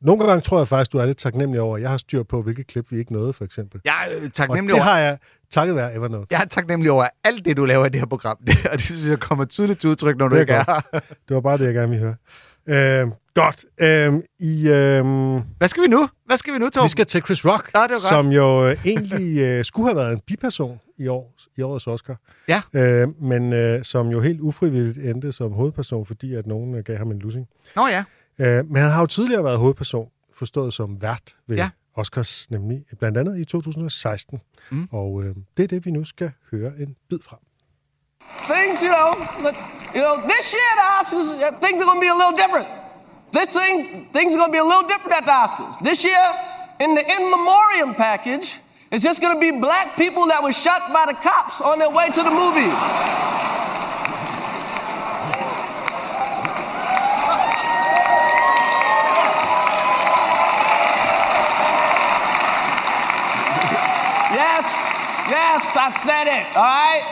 Nogle 0.00 0.26
gange 0.26 0.40
tror 0.40 0.58
jeg 0.58 0.68
faktisk, 0.68 0.92
du 0.92 0.98
er 0.98 1.06
lidt 1.06 1.18
taknemmelig 1.18 1.60
over, 1.60 1.76
at 1.76 1.82
jeg 1.82 1.90
har 1.90 1.96
styr 1.96 2.22
på, 2.22 2.42
hvilke 2.42 2.64
klip 2.64 2.86
vi 2.90 2.98
ikke 2.98 3.12
nåede, 3.12 3.32
for 3.32 3.44
eksempel. 3.44 3.80
Jeg 3.84 4.08
er 4.10 4.24
øh, 4.24 4.30
taknemmelig 4.30 4.74
det 4.74 4.82
over, 4.82 4.90
har 4.90 4.98
jeg 4.98 5.18
takket 5.50 5.76
være 5.76 5.94
Evernote. 5.94 6.26
jeg 6.30 6.40
er 6.40 6.44
taknemmelig 6.48 6.90
over 6.92 7.06
alt 7.24 7.44
det, 7.44 7.56
du 7.56 7.64
laver 7.64 7.86
i 7.86 7.88
det 7.88 8.00
her 8.00 8.06
program. 8.06 8.36
Det, 8.46 8.66
og 8.66 8.72
det 8.72 8.80
synes 8.82 9.06
jeg 9.06 9.18
kommer 9.20 9.44
tydeligt 9.44 9.80
til 9.80 9.90
udtryk, 9.90 10.16
når 10.18 10.28
du 10.28 10.34
Det 10.36 10.38
er 10.38 10.40
ikke 10.40 10.52
er 10.52 10.64
godt. 10.64 10.84
her. 10.92 11.00
Det 11.28 11.34
var 11.34 11.40
bare 11.40 11.58
det, 11.58 11.64
jeg 11.64 11.74
gerne 11.74 11.88
ville 11.90 12.16
høre. 12.68 13.02
Øh, 13.02 13.08
godt. 13.40 13.64
Øh, 13.78 14.22
i, 14.38 14.68
øh, 14.68 15.04
Hvad 15.58 15.68
skal 15.68 15.82
vi 15.82 15.88
nu? 15.88 16.08
Hvad 16.26 16.36
skal 16.36 16.54
vi 16.54 16.58
nu, 16.58 16.68
Torben? 16.68 16.84
vi 16.84 16.88
skal 16.88 17.06
til 17.06 17.22
Chris 17.24 17.44
Rock, 17.44 17.70
Nå, 17.74 17.80
det 17.82 17.90
var 17.90 18.08
som 18.08 18.32
jo 18.32 18.66
øh, 18.68 18.76
egentlig 18.86 19.38
øh, 19.40 19.64
skulle 19.64 19.88
have 19.88 19.96
været 19.96 20.12
en 20.12 20.20
biperson 20.26 20.80
i, 20.98 21.06
år, 21.08 21.34
i 21.56 21.62
årets 21.62 21.86
Oscar. 21.86 22.16
Ja. 22.48 22.62
Øh, 22.74 23.08
men 23.22 23.52
øh, 23.52 23.84
som 23.84 24.08
jo 24.08 24.20
helt 24.20 24.40
ufrivilligt 24.40 24.98
endte 24.98 25.32
som 25.32 25.52
hovedperson, 25.52 26.06
fordi 26.06 26.34
at 26.34 26.46
nogen 26.46 26.74
øh, 26.74 26.84
gav 26.84 26.96
ham 26.96 27.10
en 27.10 27.18
lussing. 27.18 27.46
Nå 27.76 27.86
ja. 27.86 28.04
Øh, 28.40 28.66
men 28.70 28.76
han 28.82 28.90
har 28.90 29.00
jo 29.00 29.06
tidligere 29.06 29.44
været 29.44 29.58
hovedperson, 29.58 30.08
forstået 30.34 30.74
som 30.74 31.02
vært 31.02 31.36
ved 31.48 31.56
Ja. 31.56 31.62
ja. 31.62 31.68
Oscars, 31.96 32.50
nemlig 32.50 32.82
blandt 32.98 33.18
andet 33.18 33.38
i 33.38 33.44
2016. 33.44 34.40
Mm. 34.70 34.88
Og 34.92 35.22
øh, 35.24 35.34
det 35.56 35.62
er 35.62 35.66
det, 35.68 35.86
vi 35.86 35.90
nu 35.90 36.04
skal 36.04 36.30
høre 36.50 36.72
en 36.78 36.96
bid 37.10 37.18
fra. 37.24 37.38
things, 38.52 38.80
you 38.82 38.92
know, 38.96 39.10
you 39.96 40.00
know, 40.04 40.14
this 40.32 40.46
year 40.56 40.72
the 40.80 40.86
Oscars, 41.00 41.28
uh, 41.44 41.60
things 41.64 41.78
are 41.82 41.86
going 41.90 42.00
to 42.00 42.04
be 42.06 42.10
a 42.16 42.18
little 42.20 42.36
different. 42.42 42.68
This 43.30 43.52
thing, 43.52 44.06
things 44.06 44.32
are 44.32 44.36
going 44.36 44.48
to 44.48 44.52
be 44.52 44.58
a 44.58 44.64
little 44.64 44.88
different 44.88 45.12
at 45.12 45.24
the 45.26 45.30
Oscars. 45.30 45.78
This 45.82 46.02
year, 46.02 46.22
in 46.80 46.94
the 46.94 47.02
in 47.02 47.30
memoriam 47.30 47.94
package, 47.94 48.56
it's 48.90 49.04
just 49.04 49.20
going 49.20 49.34
to 49.34 49.40
be 49.40 49.50
black 49.50 49.96
people 49.96 50.26
that 50.28 50.42
were 50.42 50.52
shot 50.52 50.92
by 50.92 51.04
the 51.06 51.12
cops 51.12 51.60
on 51.60 51.78
their 51.78 51.90
way 51.90 52.08
to 52.08 52.22
the 52.22 52.30
movies. 52.30 52.72
Yes, 64.32 64.64
yes, 65.28 65.76
I 65.76 66.00
said 66.06 66.26
it, 66.28 66.56
all 66.56 66.62
right? 66.62 67.02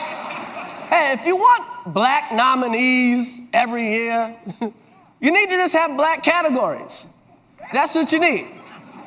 Hey, 0.89 1.13
if 1.13 1.27
you 1.27 1.35
want 1.35 1.93
black 1.93 2.31
nominees 2.31 3.41
every 3.53 3.87
year, 3.87 4.35
you 5.19 5.31
need 5.31 5.49
to 5.49 5.55
just 5.55 5.73
have 5.73 5.97
black 5.97 6.23
categories. 6.23 7.05
That's 7.73 7.95
what 7.95 8.11
you 8.11 8.19
need. 8.19 8.47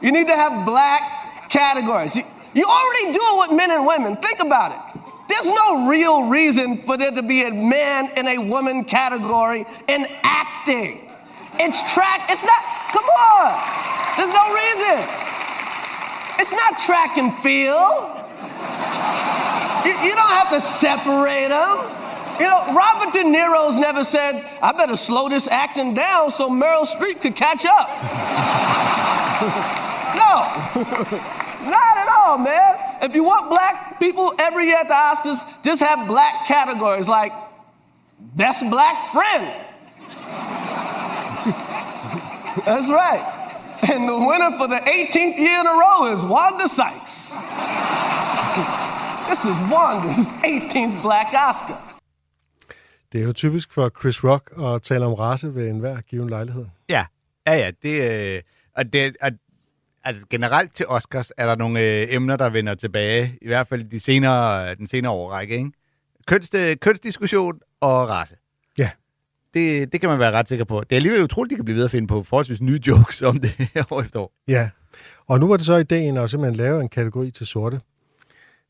You 0.03 0.13
need 0.13 0.27
to 0.27 0.37
have 0.37 0.67
black 0.67 1.51
categories. 1.51 2.17
You, 2.17 2.25
you 2.55 2.65
already 2.65 3.13
do 3.13 3.21
it 3.23 3.49
with 3.49 3.57
men 3.57 3.71
and 3.71 3.87
women. 3.87 4.17
Think 4.17 4.41
about 4.41 4.73
it. 4.73 5.01
There's 5.29 5.47
no 5.47 5.89
real 5.89 6.29
reason 6.29 6.83
for 6.83 6.97
there 6.97 7.13
to 7.13 7.23
be 7.23 7.45
a 7.45 7.53
man 7.53 8.11
and 8.17 8.27
a 8.27 8.39
woman 8.39 8.85
category 8.85 9.65
in 9.87 10.07
acting. 10.25 11.09
It's 11.55 11.95
track, 11.95 12.27
it's 12.31 12.43
not, 12.45 12.63
come 12.91 13.05
on. 13.05 13.55
There's 14.17 14.35
no 14.35 14.53
reason. 14.53 15.31
It's 16.41 16.53
not 16.53 16.79
track 16.81 17.17
and 17.19 17.33
field. 17.43 18.21
You, 19.87 19.93
you 20.09 20.15
don't 20.15 20.31
have 20.35 20.51
to 20.51 20.61
separate 20.61 21.49
them. 21.49 21.79
You 22.41 22.49
know, 22.49 22.75
Robert 22.75 23.13
De 23.13 23.23
Niro's 23.23 23.77
never 23.77 24.03
said, 24.03 24.43
I 24.63 24.73
better 24.73 24.97
slow 24.97 25.29
this 25.29 25.47
acting 25.47 25.93
down 25.93 26.31
so 26.31 26.49
Meryl 26.49 26.87
Streep 26.87 27.21
could 27.21 27.37
catch 27.37 27.67
up. 27.67 27.87
no, 30.17 30.51
not 31.71 31.99
at 31.99 32.09
all, 32.09 32.39
man. 32.39 32.97
If 33.03 33.15
you 33.15 33.25
want 33.25 33.51
black 33.51 34.01
people 34.01 34.33
every 34.39 34.69
year 34.69 34.79
at 34.79 34.89
the 34.89 34.95
Oscars, 34.95 35.45
just 35.63 35.83
have 35.83 36.09
black 36.09 36.47
categories 36.47 37.07
like 37.07 37.35
best 38.37 38.71
black 38.71 39.13
friend. 39.13 39.45
That's 42.65 42.89
right. 42.89 43.23
And 43.91 44.09
the 44.09 44.19
winner 44.19 44.57
for 44.57 44.67
the 44.67 44.77
18th 44.77 45.37
year 45.37 45.61
in 45.61 45.67
a 45.67 45.73
row 45.73 46.11
is 46.15 46.23
Wanda 46.23 46.71
Sykes. 46.71 47.35
This 49.31 49.45
is 49.45 49.61
Wanda's 49.71 50.33
18th 50.43 51.03
Black 51.03 51.33
Oscar. 51.35 51.79
Det 53.13 53.21
er 53.21 53.25
jo 53.25 53.33
typisk 53.33 53.73
for 53.73 53.93
Chris 54.01 54.25
Rock 54.25 54.53
at 54.63 54.83
tale 54.83 55.07
om 55.07 55.15
race 55.15 55.55
ved 55.55 55.69
enhver 55.69 56.01
given 56.01 56.31
lejlighed. 56.31 56.67
Ja, 56.89 57.05
ja, 57.47 57.55
ja. 57.55 57.71
Det, 57.83 58.35
øh, 58.37 58.43
og 58.77 58.93
det, 58.93 59.17
og, 59.23 59.31
altså 60.05 60.27
generelt 60.31 60.75
til 60.75 60.87
Oscars 60.89 61.33
er 61.37 61.47
der 61.47 61.57
nogle 61.57 61.81
øh, 61.81 62.07
emner, 62.11 62.37
der 62.37 62.51
vender 62.51 62.75
tilbage, 62.75 63.39
i 63.43 63.47
hvert 63.47 63.67
fald 63.67 63.85
de 63.85 64.01
senere, 64.01 64.75
den 64.75 64.87
senere 64.87 65.13
årrække, 65.13 65.57
ikke? 65.57 65.71
Køns, 66.27 66.51
øh, 66.55 66.77
kønsdiskussion 66.77 67.61
og 67.81 68.09
race. 68.09 68.37
Ja. 68.79 68.91
Det, 69.55 69.93
det 69.93 70.01
kan 70.01 70.11
man 70.11 70.19
være 70.19 70.33
ret 70.33 70.49
sikker 70.49 70.65
på. 70.65 70.81
Det 70.81 70.93
er 70.93 70.97
alligevel 70.97 71.23
utroligt, 71.23 71.51
de 71.51 71.57
kan 71.57 71.65
blive 71.65 71.77
ved 71.77 71.85
at 71.85 71.91
finde 71.91 72.07
på 72.07 72.23
forholdsvis 72.23 72.61
nye 72.61 72.81
jokes 72.87 73.23
om 73.23 73.41
det 73.41 73.53
år 73.91 74.03
efter 74.03 74.21
år. 74.21 74.33
Ja, 74.49 74.71
og 75.27 75.41
nu 75.41 75.49
var 75.49 75.57
det 75.57 75.67
så 75.67 75.77
ideen 75.77 76.17
at 76.17 76.31
simpelthen 76.31 76.57
lave 76.57 76.81
en 76.81 76.89
kategori 76.89 77.31
til 77.31 77.47
sorte, 77.47 77.81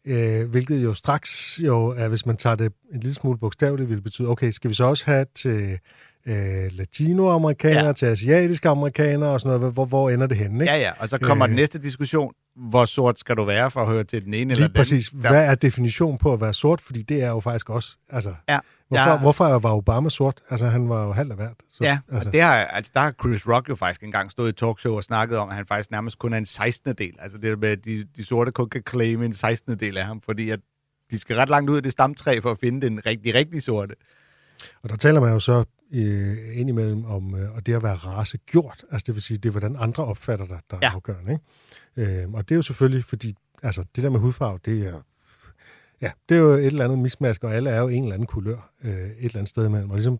øh, 0.06 0.50
hvilket 0.50 0.84
jo 0.84 0.94
straks 0.94 1.60
jo 1.64 1.86
er, 1.86 2.08
hvis 2.08 2.26
man 2.26 2.36
tager 2.36 2.56
det 2.56 2.72
en 2.94 3.00
lille 3.00 3.14
smule 3.14 3.38
bogstaveligt, 3.38 3.90
vil 3.90 4.00
betyde, 4.02 4.28
okay, 4.28 4.50
skal 4.50 4.70
vi 4.70 4.74
så 4.74 4.84
også 4.84 5.04
have 5.06 5.26
til 5.34 5.78
øh, 6.26 6.70
latinoamerikanere, 6.72 7.86
Ja. 7.86 7.92
til 7.92 8.06
asiatiske 8.06 8.68
amerikanere 8.68 9.30
og 9.30 9.40
sådan 9.40 9.58
noget, 9.58 9.72
hvor, 9.74 9.84
hvor 9.84 10.10
ender 10.10 10.26
det 10.26 10.36
henne, 10.36 10.64
ikke? 10.64 10.72
Ja, 10.74 10.80
ja. 10.80 10.90
Og 10.98 11.08
så 11.08 11.18
kommer 11.18 11.44
øh. 11.44 11.48
den 11.48 11.56
næste 11.56 11.78
diskussion. 11.78 12.32
Hvor 12.60 12.84
sort 12.84 13.18
skal 13.18 13.36
du 13.36 13.44
være 13.44 13.70
for 13.70 13.80
at 13.80 13.86
høre 13.86 14.04
til 14.04 14.24
den 14.24 14.34
ene 14.34 14.40
eller 14.52 14.54
Lige 14.56 14.68
den 14.68 14.74
præcis. 14.74 15.08
anden? 15.12 15.20
Hvad 15.28 15.44
er 15.44 15.54
definitionen 15.54 16.18
på 16.18 16.32
at 16.32 16.40
være 16.40 16.54
sort? 16.54 16.80
Fordi 16.80 17.02
det 17.02 17.22
er 17.22 17.28
jo 17.28 17.40
faktisk 17.40 17.70
også, 17.70 17.96
altså, 18.08 18.34
Ja. 18.48 18.58
hvorfor, 18.88 19.10
Ja. 19.10 19.18
hvorfor 19.18 19.58
var 19.58 19.74
Obama 19.74 20.08
sort? 20.08 20.40
Altså, 20.50 20.66
han 20.66 20.88
var 20.88 21.04
jo 21.06 21.12
halvt 21.12 21.30
af 21.30 21.36
hvert. 21.36 21.54
Så, 21.70 21.84
Ja, 21.84 21.98
altså, 22.12 22.28
og 22.28 22.32
det 22.32 22.42
har, 22.42 22.54
altså, 22.54 22.92
der 22.94 23.00
har 23.00 23.12
Chris 23.22 23.48
Rock 23.48 23.68
jo 23.68 23.74
faktisk 23.74 24.02
engang 24.02 24.30
stået 24.30 24.48
i 24.48 24.52
talkshow 24.52 24.96
og 24.96 25.04
snakket 25.04 25.38
om, 25.38 25.48
at 25.48 25.54
han 25.54 25.66
faktisk 25.66 25.90
nærmest 25.90 26.18
kun 26.18 26.32
er 26.32 26.38
en 26.38 26.46
16. 26.46 26.94
del. 26.94 27.14
Altså 27.18 27.38
det 27.38 27.50
der 27.50 27.56
med, 27.56 27.68
at 27.68 27.84
de, 27.84 28.04
de 28.16 28.24
sorte 28.24 28.52
kun 28.52 28.68
kan 28.68 28.82
claime 28.90 29.24
en 29.24 29.34
16. 29.34 29.78
del 29.80 29.96
af 29.98 30.04
ham, 30.04 30.20
fordi 30.20 30.50
at 30.50 30.60
de 31.10 31.18
skal 31.18 31.36
ret 31.36 31.48
langt 31.48 31.70
ud 31.70 31.76
af 31.76 31.82
det 31.82 31.92
stamtræ 31.92 32.40
for 32.42 32.50
at 32.50 32.58
finde 32.58 32.86
den 32.86 33.06
rigtig, 33.06 33.34
rigtig 33.34 33.62
sorte. 33.62 33.94
Og 34.82 34.90
der 34.90 34.96
taler 34.96 35.20
man 35.20 35.32
jo 35.32 35.40
så 35.40 35.64
øh, 35.94 36.32
indimellem 36.54 37.04
om 37.04 37.34
øh, 37.34 37.56
og 37.56 37.66
det 37.66 37.74
at 37.74 37.82
være 37.82 37.94
racegjort. 37.94 38.84
Altså 38.92 39.04
det 39.06 39.14
vil 39.14 39.22
sige, 39.22 39.38
det 39.38 39.46
er, 39.46 39.50
hvordan 39.50 39.76
andre 39.78 40.04
opfatter 40.04 40.46
dig, 40.46 40.58
der 40.70 40.76
er 40.76 40.80
Ja. 40.82 40.90
afgørende. 40.94 41.32
Ikke? 41.32 41.44
Øh, 41.96 42.30
og 42.32 42.48
det 42.48 42.54
er 42.54 42.56
jo 42.56 42.62
selvfølgelig, 42.62 43.04
fordi 43.04 43.34
altså, 43.62 43.84
det 43.96 44.04
der 44.04 44.10
med 44.10 44.20
hudfarve, 44.20 44.58
det 44.64 44.86
er, 44.86 45.00
ja, 46.02 46.10
det 46.28 46.34
er 46.36 46.40
jo 46.40 46.50
et 46.52 46.66
eller 46.66 46.84
andet 46.84 46.98
mismask, 46.98 47.44
og 47.44 47.54
alle 47.54 47.70
er 47.70 47.80
jo 47.80 47.88
en 47.88 48.02
eller 48.02 48.14
anden 48.14 48.26
kulør 48.26 48.70
øh, 48.84 48.90
et 48.92 49.14
eller 49.18 49.36
andet 49.36 49.48
sted 49.48 49.66
imellem. 49.66 49.90
Og 49.90 49.96
ligesom 49.96 50.18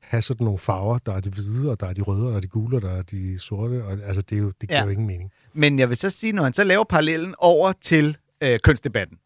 have 0.00 0.22
sådan 0.22 0.44
nogle 0.44 0.58
farver, 0.58 0.98
der 0.98 1.12
er 1.12 1.20
de 1.20 1.30
hvide, 1.30 1.70
og 1.70 1.80
der 1.80 1.86
er 1.86 1.92
de 1.92 2.00
røde, 2.02 2.24
og 2.26 2.30
der 2.30 2.36
er 2.36 2.40
de 2.40 2.48
gule, 2.48 2.76
og 2.76 2.82
der 2.82 2.90
er 2.90 3.02
de 3.02 3.38
sorte. 3.38 3.84
Og, 3.84 3.92
altså 3.92 4.22
det, 4.22 4.36
er 4.36 4.40
jo, 4.40 4.52
det 4.60 4.68
giver 4.68 4.78
Ja. 4.78 4.84
jo 4.84 4.90
ingen 4.90 5.06
mening. 5.06 5.30
Men 5.52 5.78
jeg 5.78 5.88
vil 5.88 5.96
så 5.96 6.10
sige, 6.10 6.32
når 6.32 6.42
han 6.42 6.52
så 6.52 6.64
laver 6.64 6.84
parallellen 6.84 7.34
over 7.38 7.72
til 7.80 8.16
øh, 8.40 8.60
kønsdebatten, 8.60 9.18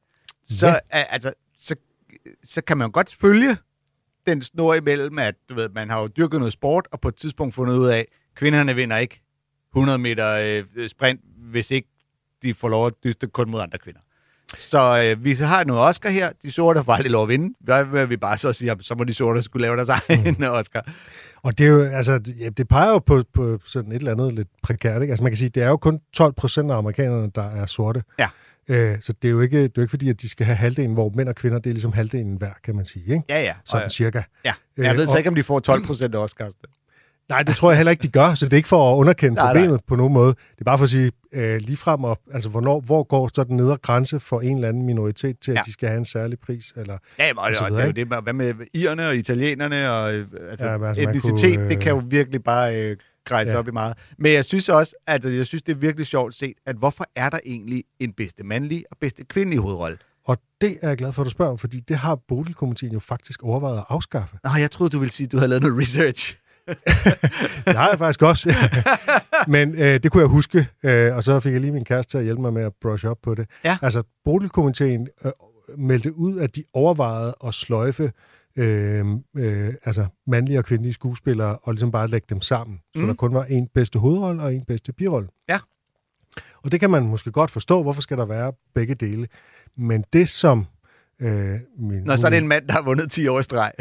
så, 0.44 0.66
Ja. 0.68 0.78
altså, 0.90 1.32
så, 1.58 1.76
så 2.44 2.62
kan 2.62 2.78
man 2.78 2.86
jo 2.88 2.90
godt 2.94 3.14
følge 3.20 3.56
den 4.26 4.42
snor 4.42 4.74
imellem, 4.74 5.18
at 5.18 5.34
du 5.48 5.54
ved, 5.54 5.68
man 5.68 5.90
har 5.90 6.00
jo 6.00 6.06
dyrket 6.06 6.38
noget 6.40 6.52
sport, 6.52 6.88
og 6.92 7.00
på 7.00 7.08
et 7.08 7.14
tidspunkt 7.16 7.54
fundet 7.54 7.76
ud 7.76 7.86
af, 7.86 7.98
at 7.98 8.06
kvinderne 8.34 8.74
vinder 8.74 8.96
ikke 8.96 9.20
100 9.72 9.98
meter 9.98 10.28
øh, 10.76 10.88
sprint, 10.88 11.20
hvis 11.54 11.70
ikke 11.70 11.88
de 12.42 12.54
får 12.54 12.68
lov 12.68 12.86
at 12.86 12.92
dyste 13.04 13.26
kun 13.26 13.50
mod 13.50 13.60
andre 13.60 13.78
kvinder. 13.78 14.00
Så 14.58 15.02
øh, 15.18 15.24
vi 15.24 15.32
har 15.32 15.64
noget 15.64 15.82
Oscar 15.82 16.08
her. 16.10 16.30
De 16.42 16.50
sorte 16.50 16.84
får 16.84 16.92
aldrig 16.92 17.10
lov 17.10 17.22
at 17.22 17.28
vinde. 17.28 17.54
Hvad 17.60 17.84
vil 17.84 18.10
vi 18.10 18.16
bare 18.16 18.36
så 18.38 18.52
sige, 18.52 18.76
så 18.80 18.94
må 18.94 19.04
de 19.04 19.14
sorte 19.14 19.42
skulle 19.42 19.62
lave 19.62 19.76
deres 19.76 19.88
egen 19.88 20.36
mm. 20.38 20.44
Oscar. 20.60 20.88
Og 21.42 21.58
det 21.58 21.66
er 21.66 21.70
jo, 21.70 21.82
altså, 21.82 22.18
det- 22.18 22.38
ja, 22.40 22.48
det 22.48 22.68
peger 22.68 22.90
jo 22.90 22.98
på, 22.98 23.22
på 23.34 23.58
sådan 23.66 23.92
et 23.92 23.96
eller 23.96 24.12
andet 24.12 24.32
lidt 24.32 24.48
prekært, 24.62 25.02
ikke? 25.02 25.12
Altså 25.12 25.22
man 25.22 25.32
kan 25.32 25.36
sige, 25.36 25.48
det 25.48 25.62
er 25.62 25.68
jo 25.68 25.76
kun 25.76 26.00
12 26.12 26.32
procent 26.32 26.70
af 26.70 26.76
amerikanerne, 26.76 27.30
der 27.34 27.42
er 27.50 27.66
sorte. 27.66 28.02
Ja. 28.18 28.28
Øh, 28.68 28.96
så 29.00 29.12
det 29.22 29.28
er, 29.28 29.32
jo 29.32 29.40
ikke, 29.40 29.58
det 29.62 29.64
er 29.64 29.72
jo 29.76 29.82
ikke 29.82 29.90
fordi, 29.90 30.08
at 30.08 30.20
de 30.22 30.28
skal 30.28 30.46
have 30.46 30.56
halvdelen, 30.56 30.92
hvor 30.94 31.12
mænd 31.14 31.28
og 31.28 31.34
kvinder, 31.34 31.58
det 31.58 31.70
er 31.70 31.74
ligesom 31.74 31.92
halvdelen 31.92 32.36
hver, 32.36 32.52
kan 32.64 32.76
man 32.76 32.84
sige, 32.84 33.04
ikke? 33.04 33.22
Ja, 33.28 33.40
ja. 33.42 33.54
Sådan 33.64 33.84
Og, 33.84 33.90
cirka. 33.90 34.22
ja. 34.44 34.54
Jeg 34.76 34.94
ved 34.94 35.02
Øh, 35.02 35.06
så 35.08 35.12
og- 35.12 35.18
ikke, 35.18 35.28
om 35.28 35.34
de 35.34 35.42
får 35.42 35.60
12 35.60 35.86
procent 35.86 36.14
af 36.14 36.18
Oscars. 36.18 36.52
Nej, 37.28 37.42
det 37.42 37.56
tror 37.56 37.70
jeg 37.70 37.76
heller 37.78 37.90
ikke, 37.90 38.02
de 38.02 38.08
gør, 38.08 38.34
så 38.34 38.44
det 38.44 38.52
er 38.52 38.56
ikke 38.56 38.68
for 38.68 38.92
at 38.92 38.96
underkende 38.96 39.34
Nej, 39.34 39.44
nej. 39.44 39.52
problemet 39.52 39.80
på 39.86 39.96
nogen 39.96 40.12
måde. 40.12 40.28
Det 40.28 40.60
er 40.60 40.64
bare 40.64 40.78
for 40.78 40.84
at 40.84 40.90
sige, 40.90 41.12
øh, 41.34 41.56
lige 41.60 41.76
frem 41.76 42.04
op, 42.04 42.18
altså 42.32 42.48
hvornår, 42.48 42.80
hvor 42.80 43.02
går 43.02 43.30
så 43.34 43.44
den 43.44 43.56
nedre 43.56 43.76
grænse 43.76 44.20
for 44.20 44.40
en 44.40 44.56
eller 44.56 44.68
anden 44.68 44.86
minoritet 44.86 45.36
til, 45.40 45.50
at 45.50 45.56
Ja. 45.56 45.62
de 45.66 45.72
skal 45.72 45.88
have 45.88 45.98
en 45.98 46.04
særlig 46.04 46.38
pris? 46.38 46.72
Eller, 46.76 46.98
Ja, 47.18 47.26
jamen, 47.26 47.38
og, 47.38 47.44
og 47.44 47.54
så 47.54 47.64
videre, 47.64 47.76
det 47.80 47.82
er 47.82 47.86
jo 47.86 47.92
det, 47.92 48.08
med- 48.08 48.22
hvad 48.22 48.32
med 48.32 48.66
irerne 48.74 49.08
og 49.08 49.16
italienerne 49.16 49.92
og 49.92 50.14
øh, 50.14 50.26
altså, 50.50 50.66
Ja, 50.66 50.78
men 50.78 50.88
altså 50.88 51.00
altså, 51.00 51.18
etnicitet, 51.28 51.56
kunne, 51.56 51.68
det 51.68 51.80
kan 51.80 51.92
jo 51.92 51.98
øh, 52.00 52.10
virkelig 52.10 52.44
bare 52.44 52.82
øh, 52.82 52.96
grejse 53.24 53.50
ja. 53.52 53.58
op 53.58 53.68
i 53.68 53.70
meget. 53.70 53.94
Men 54.18 54.32
jeg 54.32 54.44
synes 54.44 54.68
også, 54.68 54.94
at 55.06 55.24
jeg 55.24 55.46
synes, 55.46 55.62
det 55.62 55.72
er 55.72 55.76
virkelig 55.76 56.06
sjovt 56.06 56.34
set, 56.34 56.54
at 56.66 56.76
hvorfor 56.76 57.04
er 57.16 57.30
der 57.30 57.38
egentlig 57.46 57.84
en 58.00 58.12
bedste 58.12 58.42
mandlige 58.44 58.84
og 58.90 58.96
bedste 59.00 59.24
kvindelige 59.24 59.60
hovedrolle? 59.60 59.98
Og 60.26 60.38
det 60.60 60.76
er 60.82 60.88
jeg 60.88 60.96
glad 60.98 61.12
for, 61.12 61.22
at 61.22 61.26
du 61.26 61.30
spørger 61.30 61.52
om, 61.52 61.58
fordi 61.58 61.80
det 61.80 61.96
har 61.96 62.14
boligkomiteen 62.28 62.92
jo 62.92 62.98
faktisk 63.00 63.42
overvejet 63.42 63.78
at 63.78 63.84
afskaffe. 63.88 64.36
Nå, 64.44 64.50
jeg 64.58 64.70
troede, 64.70 64.90
du 64.90 64.98
ville 64.98 65.12
sige, 65.12 65.24
at 65.24 65.32
du 65.32 65.36
havde 65.36 65.48
lavet 65.48 65.62
noget 65.62 65.78
research. 65.80 66.36
det 67.66 67.74
har 67.76 67.88
jeg 67.88 67.98
faktisk 67.98 68.22
også. 68.22 68.54
Men 69.48 69.74
øh, 69.74 69.78
det 70.02 70.10
kunne 70.12 70.20
jeg 70.20 70.28
huske, 70.28 70.68
øh, 70.82 71.16
og 71.16 71.24
så 71.24 71.40
fik 71.40 71.52
jeg 71.52 71.60
lige 71.60 71.72
min 71.72 71.84
kæreste 71.84 72.10
til 72.10 72.18
at 72.18 72.24
hjælpe 72.24 72.42
mig 72.42 72.52
med 72.52 72.62
at 72.62 72.72
brush 72.82 73.06
op 73.06 73.18
på 73.22 73.34
det. 73.34 73.48
Ja. 73.64 73.78
Altså, 73.82 74.02
Bodil-komiteen 74.24 75.08
øh, 75.24 75.32
meldte 75.78 76.16
ud, 76.16 76.38
at 76.38 76.56
de 76.56 76.64
overvejede 76.72 77.34
at 77.46 77.54
sløjfe 77.54 78.12
øh, 78.56 79.04
øh, 79.36 79.74
altså 79.84 80.06
mandlige 80.26 80.58
og 80.58 80.64
kvindelige 80.64 80.92
skuespillere, 80.92 81.56
og 81.62 81.72
ligesom 81.72 81.90
bare 81.90 82.08
lægge 82.08 82.26
dem 82.30 82.40
sammen. 82.40 82.78
Så 82.94 83.00
Mm. 83.00 83.06
der 83.06 83.14
kun 83.14 83.34
var 83.34 83.44
en 83.44 83.68
bedste 83.74 83.98
hovedrolle 83.98 84.42
og 84.42 84.54
en 84.54 84.64
bedste 84.64 84.92
birolle. 84.92 85.28
Ja. 85.48 85.58
Og 86.64 86.72
det 86.72 86.80
kan 86.80 86.90
man 86.90 87.02
måske 87.06 87.30
godt 87.32 87.50
forstå, 87.50 87.82
hvorfor 87.82 88.02
skal 88.02 88.16
der 88.18 88.24
være 88.24 88.52
begge 88.74 88.94
dele. 88.94 89.28
Men 89.76 90.04
det 90.12 90.28
som... 90.28 90.66
Øh, 91.20 91.58
min, 91.78 92.02
Nå, 92.02 92.16
så 92.16 92.26
er 92.26 92.30
det 92.30 92.38
en 92.38 92.48
mand, 92.48 92.66
der 92.66 92.72
har 92.72 92.82
vundet 92.82 93.10
10 93.10 93.28
år 93.28 93.38
i 93.38 93.42
streg. 93.42 93.72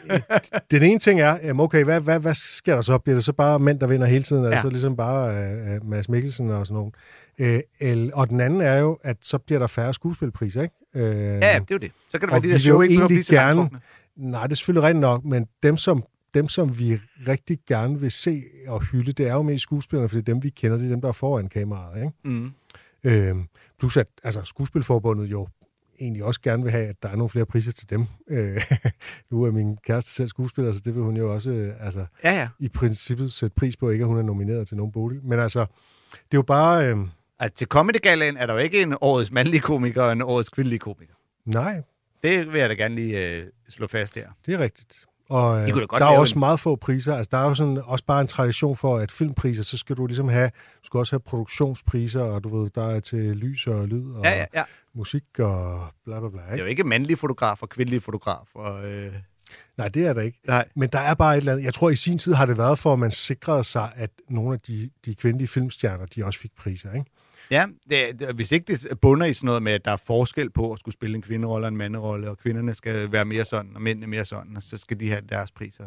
den 0.70 0.82
ene 0.82 0.98
ting 0.98 1.20
er, 1.20 1.38
jamen 1.42 1.60
okay, 1.60 1.84
hvad, 1.84 2.00
hvad, 2.00 2.20
hvad 2.20 2.34
sker 2.34 2.74
der 2.74 2.82
så? 2.82 2.98
Bliver 2.98 3.16
det 3.16 3.24
så 3.24 3.32
bare 3.32 3.58
mænd, 3.58 3.80
der 3.80 3.86
vinder 3.86 4.06
hele 4.06 4.22
tiden? 4.24 4.44
Ja. 4.44 4.60
så 4.60 4.68
ligesom 4.68 4.96
bare 4.96 5.78
uh, 5.80 5.88
Mads 5.88 6.08
Mikkelsen 6.08 6.50
og 6.50 6.66
sådan 6.66 6.74
nogen? 6.74 6.92
Øh, 7.38 7.60
el, 7.80 8.10
og 8.14 8.28
den 8.28 8.40
anden 8.40 8.60
er 8.60 8.78
jo, 8.78 8.98
at 9.02 9.16
så 9.20 9.38
bliver 9.38 9.58
der 9.58 9.66
færre 9.66 9.94
skuespilprispriser, 9.94 10.62
ikke? 10.62 10.74
Øh, 10.94 11.04
Ja, 11.04 11.34
det 11.34 11.44
er 11.44 11.62
jo 11.70 11.76
det. 11.78 11.92
Så 12.10 12.18
kan 12.18 12.28
det 12.28 12.32
være, 12.32 12.42
de 12.42 12.50
der 12.50 12.58
show 12.58 12.80
ikke 12.80 13.06
blive 13.06 13.22
så 13.22 13.32
gerne-. 13.32 13.70
Nej, 14.16 14.42
det 14.42 14.52
er 14.52 14.56
selvfølgelig 14.56 14.82
rigtigt 14.82 15.00
nok, 15.00 15.24
men 15.24 15.46
dem 15.62 15.76
som, 15.76 16.04
dem, 16.34 16.48
som 16.48 16.78
vi 16.78 16.98
rigtig 17.28 17.58
gerne 17.68 18.00
vil 18.00 18.10
se 18.10 18.42
og 18.68 18.80
hylde, 18.82 19.12
det 19.12 19.28
er 19.28 19.32
jo 19.32 19.42
mest 19.42 19.62
skuespillerne, 19.62 20.08
for 20.08 20.16
det 20.16 20.28
er 20.28 20.32
dem, 20.32 20.42
vi 20.42 20.50
kender, 20.50 20.76
det 20.76 20.86
er 20.86 20.90
dem, 20.90 21.00
der 21.00 21.08
er 21.08 21.12
foran 21.12 21.48
kameraet, 21.48 21.96
ikke? 21.96 22.12
Mm. 22.24 22.52
Øh, 23.04 23.36
plus 23.78 23.96
at 23.96 24.06
altså, 24.24 24.40
Skuespilforbundet 24.44 25.26
jo 25.26 25.48
egentlig 26.02 26.24
også 26.24 26.40
gerne 26.40 26.62
vil 26.62 26.72
have, 26.72 26.86
at 26.88 27.02
der 27.02 27.08
er 27.08 27.16
nogle 27.16 27.28
flere 27.28 27.46
priser 27.46 27.72
til 27.72 27.90
dem. 27.90 28.06
Øh, 28.30 28.62
nu 29.30 29.42
er 29.42 29.50
min 29.50 29.76
kæreste 29.76 30.10
selv 30.10 30.28
skuespiller, 30.28 30.72
så 30.72 30.80
det 30.84 30.94
vil 30.94 31.02
hun 31.02 31.16
jo 31.16 31.32
også 31.34 31.50
øh, 31.50 31.74
altså, 31.80 32.06
Ja, 32.24 32.32
ja. 32.40 32.48
i 32.58 32.68
princippet 32.68 33.32
sætte 33.32 33.54
pris 33.56 33.76
på, 33.76 33.90
ikke 33.90 34.02
at 34.02 34.08
hun 34.08 34.18
er 34.18 34.22
nomineret 34.22 34.68
til 34.68 34.76
nogen 34.76 34.92
bolig. 34.92 35.20
Men 35.24 35.38
altså, 35.38 35.60
det 36.12 36.16
er 36.18 36.38
jo 36.38 36.42
bare... 36.42 36.86
Øh, 36.90 36.96
Altså, 37.38 37.56
til 37.56 37.66
Comedy 37.66 38.00
Galaen 38.02 38.36
er 38.36 38.46
der 38.46 38.52
jo 38.54 38.58
ikke 38.58 38.82
en 38.82 38.94
årets 39.00 39.30
mandlige 39.30 39.60
komiker 39.60 40.02
og 40.02 40.12
en 40.12 40.22
årets 40.22 40.48
kvindelige 40.48 40.78
komiker. 40.78 41.14
nej, 41.44 41.82
Det 42.24 42.52
vil 42.52 42.60
jeg 42.60 42.68
da 42.68 42.74
gerne 42.74 42.94
lige 42.94 43.36
øh, 43.36 43.44
slå 43.68 43.86
fast 43.86 44.14
her. 44.14 44.26
det 44.46 44.54
er 44.54 44.58
rigtigt. 44.58 45.06
Og 45.28 45.60
øh, 45.60 45.66
De 45.66 45.72
der 45.72 46.04
er 46.06 46.18
også 46.18 46.34
en- 46.34 46.38
meget 46.38 46.60
få 46.60 46.76
priser. 46.76 47.14
Altså, 47.16 47.28
der 47.32 47.38
er 47.38 47.48
jo 47.48 47.54
sådan, 47.54 47.80
også 47.84 48.04
bare 48.04 48.20
en 48.20 48.26
tradition 48.26 48.76
for, 48.76 48.96
at 48.96 49.10
filmpriser, 49.12 49.62
så 49.62 49.76
skal 49.76 49.96
du 49.96 50.06
ligesom 50.06 50.28
have, 50.28 50.48
du 50.48 50.86
skal 50.86 50.98
også 50.98 51.12
have 51.12 51.20
produktionspriser, 51.20 52.22
og 52.22 52.44
du 52.44 52.62
ved, 52.62 52.70
der 52.70 52.88
er 52.88 53.00
til 53.00 53.18
lys 53.36 53.66
og 53.66 53.88
lyd 53.88 54.10
og 54.14 54.24
Ja, 54.24 54.30
ja, 54.38 54.46
ja. 54.54 54.62
Musik 54.94 55.38
og 55.38 55.86
bla 56.04 56.20
bla 56.20 56.28
bla. 56.28 56.40
Det 56.40 56.48
er 56.48 56.52
Ikke? 56.52 56.62
jo 56.62 56.68
ikke 56.68 56.84
mandlige 56.84 57.16
fotograf 57.16 57.62
og 57.62 57.68
kvindelige 57.68 58.00
fotograf. 58.00 58.46
Og, 58.54 58.90
øh, 58.90 59.12
Nej, 59.76 59.88
det 59.88 60.06
er 60.06 60.12
der 60.12 60.22
ikke. 60.22 60.38
nej. 60.46 60.68
Men 60.76 60.88
der 60.88 60.98
er 60.98 61.14
bare 61.14 61.32
et 61.34 61.38
eller 61.38 61.52
andet. 61.52 61.64
Jeg 61.64 61.74
tror, 61.74 61.90
i 61.90 61.96
sin 61.96 62.18
tid 62.18 62.34
har 62.34 62.46
det 62.46 62.58
været 62.58 62.78
for, 62.78 62.92
at 62.92 62.98
man 62.98 63.10
sikrede 63.10 63.64
sig, 63.64 63.92
at 63.96 64.10
nogle 64.28 64.54
af 64.54 64.60
de, 64.60 64.90
de 65.04 65.14
kvindelige 65.14 65.48
filmstjerner, 65.48 66.06
de 66.06 66.24
også 66.24 66.38
fik 66.40 66.50
priser, 66.56 66.92
ikke? 66.92 67.10
Ja, 67.50 67.66
det, 67.90 68.18
det, 68.20 68.34
hvis 68.34 68.52
ikke 68.52 68.72
det 68.72 69.00
bunder 69.00 69.26
i 69.26 69.34
sådan 69.34 69.46
noget 69.46 69.62
med, 69.62 69.72
at 69.72 69.84
der 69.84 69.90
er 69.90 69.96
forskel 69.96 70.50
på 70.50 70.72
at 70.72 70.78
skulle 70.78 70.92
spille 70.92 71.16
en 71.16 71.22
kvinderolle 71.22 71.64
og 71.64 71.68
en 71.68 71.76
manderolle, 71.76 72.30
og 72.30 72.38
kvinderne 72.38 72.74
skal 72.74 73.12
være 73.12 73.24
mere 73.24 73.44
sådan, 73.44 73.70
og 73.76 73.82
mændene 73.82 74.06
mere 74.06 74.24
sådan, 74.24 74.56
og 74.56 74.62
så 74.62 74.78
skal 74.78 75.00
de 75.00 75.08
have 75.10 75.22
deres 75.28 75.50
priser. 75.50 75.84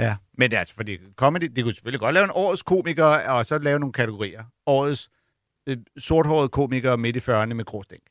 Ja, 0.00 0.16
men 0.38 0.50
det 0.50 0.56
er 0.56 0.60
altså, 0.60 0.74
fordi 0.74 0.98
comedy, 1.16 1.44
de 1.56 1.62
kunne 1.62 1.74
selvfølgelig 1.74 2.00
godt 2.00 2.14
lave 2.14 2.24
en 2.24 2.30
årets 2.34 2.62
komiker, 2.62 3.04
og 3.04 3.46
så 3.46 3.58
lave 3.58 3.78
nogle 3.78 3.92
kategorier. 3.92 4.44
Årets 4.66 5.10
øh, 5.66 5.76
sorthåret 5.98 6.50
komiker 6.50 6.96
midt 6.96 7.16
i 7.16 7.18
40'erne 7.18 7.54
med 7.54 7.64
gråstænk. 7.64 8.02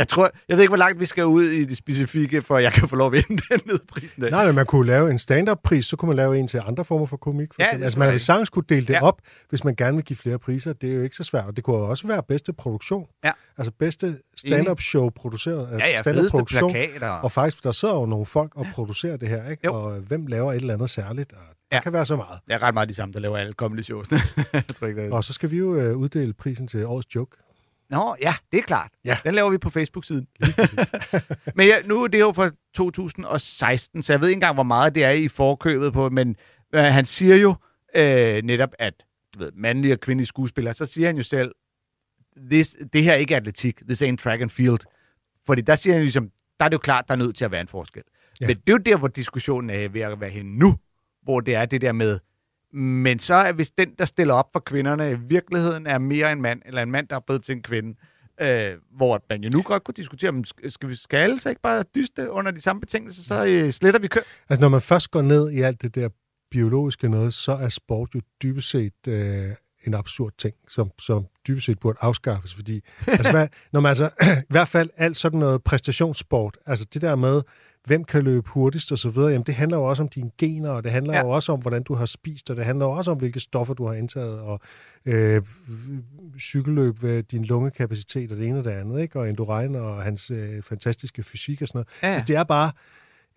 Jeg 0.00 0.08
tror, 0.08 0.30
jeg 0.48 0.56
ved 0.56 0.62
ikke, 0.62 0.70
hvor 0.70 0.76
langt 0.76 1.00
vi 1.00 1.06
skal 1.06 1.24
ud 1.26 1.44
i 1.44 1.64
det 1.64 1.76
specifikke, 1.76 2.42
for 2.42 2.58
jeg 2.58 2.72
kan 2.72 2.88
få 2.88 2.96
lov 2.96 3.06
at 3.06 3.12
vinde 3.12 3.42
den 3.50 3.60
nedprisen. 3.66 4.22
Der. 4.22 4.30
Nej, 4.30 4.46
men 4.46 4.54
man 4.54 4.66
kunne 4.66 4.86
lave 4.86 5.10
en 5.10 5.18
stand-up-pris, 5.18 5.86
så 5.86 5.96
kunne 5.96 6.06
man 6.06 6.16
lave 6.16 6.38
en 6.38 6.48
til 6.48 6.60
andre 6.66 6.84
former 6.84 7.06
for 7.06 7.16
komik. 7.16 7.54
For 7.54 7.62
Ja, 7.62 7.66
det 7.66 7.72
altså, 7.72 7.82
man 7.84 7.88
selvfølgelig 7.90 8.12
vil 8.12 8.20
sagtens 8.20 8.50
kunne 8.50 8.64
dele 8.68 8.86
det 8.86 8.92
Ja. 8.94 9.02
op, 9.02 9.20
hvis 9.48 9.64
man 9.64 9.74
gerne 9.76 9.96
vil 9.96 10.04
give 10.04 10.16
flere 10.16 10.38
priser. 10.38 10.72
Det 10.72 10.90
er 10.90 10.94
jo 10.94 11.02
ikke 11.02 11.16
så 11.16 11.24
svært. 11.24 11.44
Og 11.44 11.56
det 11.56 11.64
kunne 11.64 11.76
også 11.76 12.06
være 12.06 12.22
bedste 12.22 12.52
produktion. 12.52 13.06
Ja. 13.24 13.30
Altså 13.58 13.70
bedste 13.78 14.18
stand-up 14.36 14.80
show 14.80 15.10
produceret. 15.10 15.68
Ja, 15.80 15.88
ja, 15.88 15.96
stand-up 16.02 16.30
produktion. 16.30 16.70
plakater. 16.72 17.08
Og 17.08 17.32
faktisk, 17.32 17.64
der 17.64 17.72
sidder 17.72 17.94
jo 17.94 18.06
nogle 18.06 18.26
folk 18.26 18.52
og 18.56 18.66
producerer 18.74 19.16
det 19.16 19.28
her, 19.28 19.50
ikke? 19.50 19.66
Jo. 19.66 19.74
Og 19.74 19.92
hvem 19.92 20.26
laver 20.26 20.52
et 20.52 20.56
eller 20.56 20.74
andet 20.74 20.90
særligt? 20.90 21.32
Og 21.32 21.38
der 21.70 21.76
Ja. 21.76 21.82
kan 21.82 21.92
være 21.92 22.06
så 22.06 22.16
meget. 22.16 22.38
Det 22.46 22.54
er 22.54 22.62
ret 22.62 22.74
meget 22.74 22.88
de 22.88 22.94
samme, 22.94 23.12
der 23.12 23.20
laver 23.20 23.36
alle 23.36 23.52
comedy 23.52 23.82
shows. 23.82 24.10
jeg 24.52 24.62
tror 24.74 24.86
ikke, 24.86 25.00
det 25.02 25.10
er... 25.10 25.14
Og 25.14 25.24
så 25.24 25.32
skal 25.32 25.50
vi 25.50 25.56
jo 25.56 25.74
øh, 25.74 25.96
uddele 25.96 26.32
prisen 26.32 26.68
til 26.68 26.86
årets 26.86 27.14
joke. 27.14 27.36
Nå, 27.90 28.16
ja, 28.20 28.34
det 28.52 28.58
er 28.58 28.62
klart. 28.62 28.90
Ja. 29.04 29.16
Den 29.24 29.34
laver 29.34 29.50
vi 29.50 29.58
på 29.58 29.70
Facebook-siden. 29.70 30.26
men 31.56 31.66
ja, 31.66 31.76
nu 31.84 32.02
er 32.02 32.08
det 32.08 32.20
jo 32.20 32.32
fra 32.32 32.50
2016, 32.74 34.02
så 34.02 34.12
jeg 34.12 34.20
ved 34.20 34.28
ikke 34.28 34.36
engang, 34.36 34.54
hvor 34.54 34.62
meget 34.62 34.94
det 34.94 35.04
er 35.04 35.10
i 35.10 35.28
forkøbet 35.28 35.92
på, 35.92 36.08
men 36.08 36.36
øh, 36.74 36.82
han 36.82 37.04
siger 37.04 37.36
jo 37.36 37.54
øh, 37.96 38.42
netop, 38.42 38.70
at 38.78 38.94
du 39.34 39.38
ved, 39.38 39.52
mandlige 39.54 39.94
og 39.94 40.00
kvindelige 40.00 40.26
skuespillere, 40.26 40.74
så 40.74 40.86
siger 40.86 41.06
han 41.06 41.16
jo 41.16 41.22
selv, 41.22 41.54
This, 42.50 42.76
det 42.92 43.04
her 43.04 43.12
er 43.12 43.16
ikke 43.16 43.36
atletik, 43.36 43.80
this 43.88 44.02
ain't 44.02 44.16
track 44.16 44.42
and 44.42 44.50
field. 44.50 44.78
Fordi 45.46 45.62
der 45.62 45.74
siger 45.74 45.94
han 45.94 46.02
ligesom, 46.02 46.30
der 46.58 46.64
er 46.64 46.68
det 46.68 46.74
jo 46.74 46.78
klart, 46.78 47.08
der 47.08 47.14
er 47.14 47.18
nødt 47.18 47.36
til 47.36 47.44
at 47.44 47.50
være 47.50 47.60
en 47.60 47.68
forskel. 47.68 48.02
Ja. 48.06 48.44
Ja. 48.44 48.46
Men 48.46 48.56
det 48.56 48.68
er 48.68 48.72
jo 48.72 48.78
der, 48.78 48.96
hvor 48.96 49.08
diskussionen 49.08 49.70
er 49.70 49.88
ved 49.88 50.00
at 50.00 50.20
være 50.20 50.30
henne 50.30 50.58
nu, 50.58 50.76
hvor 51.22 51.40
det 51.40 51.54
er 51.54 51.66
det 51.66 51.80
der 51.80 51.92
med, 51.92 52.18
men 52.72 53.18
så 53.18 53.34
er 53.34 53.52
hvis 53.52 53.70
den, 53.70 53.94
der 53.98 54.04
stiller 54.04 54.34
op 54.34 54.48
for 54.52 54.60
kvinderne, 54.60 55.12
i 55.12 55.16
virkeligheden 55.28 55.86
er 55.86 55.98
mere 55.98 56.32
en 56.32 56.42
mand, 56.42 56.62
eller 56.66 56.82
en 56.82 56.90
mand, 56.90 57.08
der 57.08 57.16
er 57.16 57.20
blevet 57.20 57.44
til 57.44 57.52
en 57.52 57.62
kvinde, 57.62 57.94
øh, 58.40 58.72
hvor 58.96 59.22
man 59.30 59.44
jo 59.44 59.50
nu 59.52 59.62
godt 59.62 59.84
kunne 59.84 59.94
diskutere, 59.96 60.28
om 60.28 60.44
skal, 60.44 60.88
vi 60.88 60.96
skal 60.96 61.16
alle 61.16 61.40
så 61.40 61.48
ikke 61.48 61.62
bare 61.62 61.84
dyste 61.94 62.30
under 62.30 62.50
de 62.50 62.60
samme 62.60 62.80
betingelser, 62.80 63.22
så 63.22 63.46
øh, 63.46 63.70
sletter 63.70 64.00
vi 64.00 64.08
køn. 64.08 64.22
Altså, 64.48 64.60
når 64.60 64.68
man 64.68 64.80
først 64.80 65.10
går 65.10 65.22
ned 65.22 65.50
i 65.50 65.60
alt 65.60 65.82
det 65.82 65.94
der 65.94 66.08
biologiske 66.50 67.08
noget, 67.08 67.34
så 67.34 67.52
er 67.52 67.68
sport 67.68 68.08
jo 68.14 68.20
dybest 68.42 68.70
set 68.70 69.08
øh, 69.08 69.50
en 69.86 69.94
absurd 69.94 70.32
ting, 70.38 70.54
som, 70.68 70.90
som 70.98 71.26
dybest 71.48 71.66
set 71.66 71.78
burde 71.78 71.98
afskaffes, 72.00 72.54
fordi 72.54 72.80
altså, 73.06 73.30
hvad, 73.30 73.48
når 73.72 73.80
man 73.80 73.88
altså, 73.88 74.10
i 74.50 74.52
hvert 74.52 74.68
fald 74.68 74.90
alt 74.96 75.16
sådan 75.16 75.40
noget 75.40 75.62
præstationssport, 75.62 76.58
altså 76.66 76.86
det 76.94 77.02
der 77.02 77.16
med, 77.16 77.42
hvem 77.86 78.04
kan 78.04 78.22
løbe 78.24 78.48
hurtigst 78.48 78.92
og 78.92 78.98
så 78.98 79.08
videre, 79.10 79.30
jamen 79.30 79.44
det 79.46 79.54
handler 79.54 79.76
jo 79.78 79.84
også 79.84 80.02
om 80.02 80.08
dine 80.08 80.30
gener, 80.38 80.70
og 80.70 80.84
det 80.84 80.92
handler 80.92 81.14
Ja. 81.14 81.20
jo 81.20 81.28
også 81.28 81.52
om, 81.52 81.60
hvordan 81.60 81.82
du 81.82 81.94
har 81.94 82.06
spist, 82.06 82.50
og 82.50 82.56
det 82.56 82.64
handler 82.64 82.86
jo 82.86 82.92
også 82.92 83.10
om, 83.10 83.18
hvilke 83.18 83.40
stoffer 83.40 83.74
du 83.74 83.86
har 83.86 83.94
indtaget, 83.94 84.40
og 84.40 84.60
øh, 85.06 85.42
cykelløb, 86.40 87.04
øh, 87.04 87.24
din 87.30 87.44
lungekapacitet 87.44 88.32
og 88.32 88.38
det 88.38 88.46
ene 88.46 88.58
og 88.58 88.64
det 88.64 88.70
andet, 88.70 89.00
ikke? 89.00 89.18
og 89.20 89.28
Endurain 89.28 89.74
og 89.74 90.02
hans 90.02 90.30
øh, 90.30 90.62
fantastiske 90.62 91.22
fysik 91.22 91.62
og 91.62 91.68
sådan 91.68 91.78
noget. 91.78 91.88
Ja. 92.02 92.08
Altså, 92.08 92.24
det 92.26 92.36
er 92.36 92.44
bare, 92.44 92.72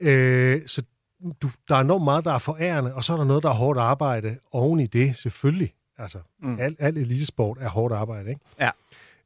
øh, 0.02 0.62
så 0.68 0.82
du, 1.42 1.50
der 1.70 1.76
er 1.76 1.80
enormt 1.82 2.04
meget, 2.04 2.26
der 2.26 2.34
er 2.34 2.38
forærende, 2.40 2.94
og 2.94 3.04
så 3.04 3.14
er 3.14 3.18
der 3.18 3.26
noget, 3.26 3.44
der 3.44 3.50
er 3.50 3.54
hårdt 3.54 3.80
arbejde 3.80 4.38
oven 4.52 4.80
i 4.80 4.88
det, 4.88 5.16
selvfølgelig. 5.18 5.74
Altså, 5.98 6.18
mm. 6.42 6.60
al, 6.60 6.76
al 6.80 6.98
elitesport 6.98 7.58
er 7.62 7.70
hårdt 7.70 7.94
arbejde, 7.94 8.30
ikke? 8.30 8.42
Ja. 8.60 8.70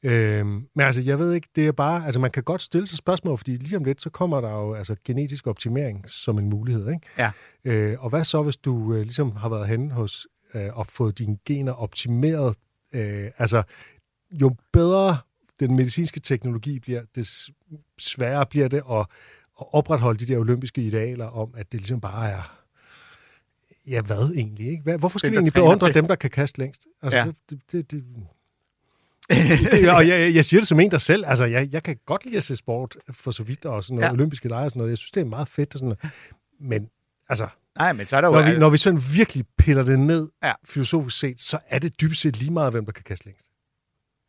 Øhm, 0.04 0.48
men 0.76 0.86
altså, 0.86 1.02
jeg 1.02 1.20
ved 1.20 1.34
ikke, 1.34 1.48
det 1.56 1.68
er 1.68 1.72
bare, 1.72 2.06
altså 2.06 2.20
man 2.20 2.32
kan 2.32 2.44
godt 2.44 2.62
stille 2.62 2.88
sig 2.88 2.98
spørgsmål, 2.98 3.38
fordi 3.38 3.56
lige 3.56 3.78
om 3.78 3.84
lidt, 3.84 4.02
så 4.02 4.10
kommer 4.10 4.42
der 4.42 4.50
jo 4.50 4.74
altså 4.74 4.96
genetisk 5.06 5.48
optimering 5.48 6.10
som 6.10 6.40
en 6.40 6.50
mulighed, 6.50 6.90
ikke? 6.90 7.08
Ja. 7.18 7.32
Øh, 7.66 8.04
og 8.04 8.10
hvad 8.10 8.24
så, 8.24 8.44
hvis 8.44 8.58
du 8.58 8.94
øh, 8.94 9.02
ligesom 9.02 9.36
har 9.36 9.50
været 9.50 9.68
henne 9.68 9.94
hos 9.94 10.28
øh, 10.54 10.78
og 10.78 10.88
fået 10.88 11.18
dine 11.18 11.38
gener 11.46 11.72
optimeret? 11.74 12.56
Øh, 12.94 13.32
altså, 13.38 13.64
jo 14.42 14.56
bedre 14.74 15.18
den 15.60 15.76
medicinske 15.76 16.20
teknologi 16.20 16.80
bliver, 16.80 17.02
des 17.16 17.52
sværere 17.98 18.46
bliver 18.46 18.68
det 18.68 18.84
at, 18.92 19.06
at 19.62 19.66
opretholde 19.72 20.20
de 20.20 20.34
der 20.34 20.40
olympiske 20.40 20.82
idealer 20.82 21.26
om, 21.26 21.54
at 21.58 21.72
det 21.72 21.80
ligesom 21.80 22.02
bare 22.02 22.30
er 22.30 22.58
Ja, 23.88 24.02
hvad 24.02 24.32
egentlig? 24.36 24.68
Ikke? 24.68 24.84
Hvad, 24.84 24.98
hvorfor 24.98 25.20
skal 25.20 25.28
Den, 25.28 25.34
vi 25.34 25.38
egentlig 25.38 25.54
beundre 25.54 25.92
dem, 25.92 26.08
der 26.08 26.16
kan 26.16 26.30
kaste 26.30 26.60
længst? 26.60 26.88
Altså, 27.02 27.18
ja. 27.18 27.26
det, 27.50 27.60
det, 27.72 27.92
det, 27.92 28.04
det, 29.72 29.90
og 29.92 30.08
jeg, 30.08 30.36
jeg 30.36 30.46
siger 30.46 30.62
det 30.62 30.68
som 30.68 30.80
en, 30.80 30.92
der 30.92 30.98
selv, 30.98 31.26
altså 31.28 31.46
jeg, 31.46 31.70
jeg 31.72 31.84
kan 31.84 31.98
godt 32.06 32.26
lide 32.26 32.38
at 32.38 32.44
se 32.44 32.56
sport 32.56 32.98
for 33.10 33.32
så 33.32 33.44
vidt, 33.44 33.66
og 33.66 33.84
sådan 33.84 33.96
noget, 33.96 34.08
Ja. 34.08 34.14
olympiske 34.14 34.48
lege 34.50 34.66
og 34.66 34.70
sådan 34.72 34.80
noget. 34.80 34.90
Jeg 34.92 34.98
synes, 34.98 35.12
det 35.12 35.22
er 35.22 35.26
meget 35.26 35.50
fedt 35.50 35.76
og 35.76 35.80
sådan 35.80 35.96
noget. 36.02 36.14
Men 36.60 36.90
altså, 37.30 37.48
Nej, 37.78 37.94
men 37.94 38.06
så 38.06 38.18
er 38.18 38.22
der 38.22 38.28
jo... 38.28 38.34
når 38.34 38.52
vi, 38.52 38.58
når 38.58 38.70
vi 38.70 38.78
sådan 38.78 39.02
virkelig 39.14 39.46
piller 39.58 39.84
det 39.84 40.00
ned, 40.00 40.30
ja. 40.44 40.54
filosofisk 40.66 41.20
set, 41.20 41.42
så 41.42 41.60
er 41.68 41.80
det 41.80 42.02
dybest 42.02 42.22
set 42.22 42.38
lige 42.38 42.52
meget, 42.52 42.74
hvem 42.74 42.86
der 42.86 42.92
kan 42.92 43.04
kaste 43.04 43.26
længst. 43.26 43.46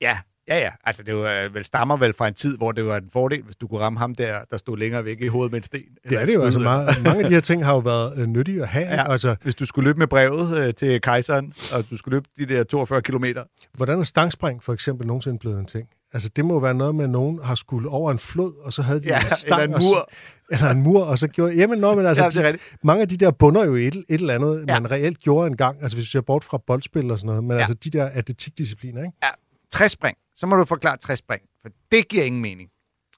Ja, 0.01 0.19
ja, 0.49 0.59
ja. 0.59 0.71
Altså, 0.85 1.03
det 1.03 1.13
jo, 1.13 1.27
øh, 1.27 1.55
vel 1.55 1.65
stammer 1.65 1.97
vel 1.97 2.13
fra 2.13 2.29
en 2.29 2.35
tid, 2.35 2.57
hvor 2.57 2.73
det 2.73 2.87
var 2.87 2.97
en 2.97 3.09
fordel, 3.13 3.43
hvis 3.43 3.57
du 3.57 3.67
kunne 3.67 3.81
ramme 3.81 3.99
ham 3.99 4.15
der, 4.15 4.39
der 4.51 4.57
stod 4.57 4.77
længere 4.79 5.05
væk 5.05 5.21
i 5.21 5.27
hovedet 5.27 5.53
med 5.53 5.59
en 5.61 5.65
sten. 5.65 5.81
Det 5.81 5.89
Eller 6.05 6.19
er 6.19 6.23
et 6.23 6.29
det 6.29 6.35
jo. 6.35 6.43
Altså, 6.43 6.59
meget, 6.59 7.03
mange 7.05 7.19
af 7.25 7.29
de 7.29 7.35
her 7.35 7.41
ting 7.41 7.65
har 7.65 7.73
jo 7.73 7.79
været 7.79 8.19
øh, 8.19 8.27
nyttige 8.27 8.63
at 8.63 8.69
have. 8.69 8.87
Ja. 8.87 8.95
Ja. 8.95 9.13
Altså, 9.13 9.37
Hvis 9.43 9.55
du 9.55 9.67
skulle 9.67 9.89
løbe 9.89 9.99
med 9.99 10.07
brevet 10.07 10.59
øh, 10.59 10.75
til 10.75 11.01
kejseren, 11.01 11.53
og 11.75 11.85
du 11.91 11.97
skulle 11.97 12.17
løbe 12.17 12.29
de 12.39 12.55
der 12.55 12.65
42 12.65 13.03
kilometer. 13.03 13.45
hvordan 13.77 13.99
er 13.99 14.03
stangspring 14.05 14.63
for 14.63 14.73
eksempel 14.73 15.07
nogensinde 15.07 15.39
blevet 15.39 15.59
en 15.59 15.67
ting? 15.67 15.89
Altså, 16.13 16.29
det 16.37 16.45
må 16.45 16.61
være 16.61 16.75
noget 16.75 16.95
med, 16.95 17.05
at 17.05 17.11
nogen 17.11 17.41
har 17.45 17.55
skulle 17.55 17.89
over 17.89 18.11
en 18.13 18.19
flod, 18.19 18.53
og 18.65 18.73
så 18.73 18.83
havde 18.83 19.01
de 19.01 19.09
Ja, 19.09 19.21
en 19.21 19.27
stang, 19.31 19.63
eller 19.63 19.69
en 19.69 19.75
og 19.75 19.81
mur. 19.83 20.11
eller 20.51 20.71
en 20.71 20.83
mur, 20.83 21.05
og 21.05 21.19
så 21.19 21.29
gjorde... 21.29 21.55
Jamen, 21.55 21.79
nå, 21.79 21.95
men 21.95 22.07
altså, 22.07 22.25
Ja, 22.25 22.31
det 22.31 22.47
er 22.47 22.53
de, 22.53 22.59
mange 22.83 23.03
af 23.03 23.09
de 23.09 23.17
der 23.17 23.31
bunder 23.31 23.65
jo 23.65 23.75
et, 23.75 23.87
et 23.97 24.05
eller 24.09 24.35
andet, 24.35 24.65
Ja. 24.69 24.75
ja. 24.75 24.81
man 24.81 24.91
reelt 24.91 25.19
gjorde 25.21 25.47
engang. 25.47 25.83
Altså, 25.83 25.97
hvis 25.97 26.05
vi 26.05 26.11
ser 26.11 26.21
bort 26.21 26.45
fra 26.45 26.59
boldspil 26.67 27.11
og 27.11 27.19
sådan 27.19 27.27
noget. 27.27 27.45
Men 27.45 27.51
Ja. 27.51 27.57
ja. 27.57 27.61
altså, 27.61 27.75
de 27.75 27.91
der 27.91 28.05
atletikdiscipliner, 28.07 29.01
ikke? 29.03 29.13
Ja, 29.23 29.29
60 29.73 29.93
spring. 29.93 30.17
Så 30.35 30.47
må 30.47 30.57
du 30.57 30.65
forklare 30.65 30.97
60 30.97 31.19
spring, 31.19 31.43
for 31.63 31.69
det 31.93 32.09
giver 32.09 32.25
ingen 32.25 32.43
mening. 32.43 32.71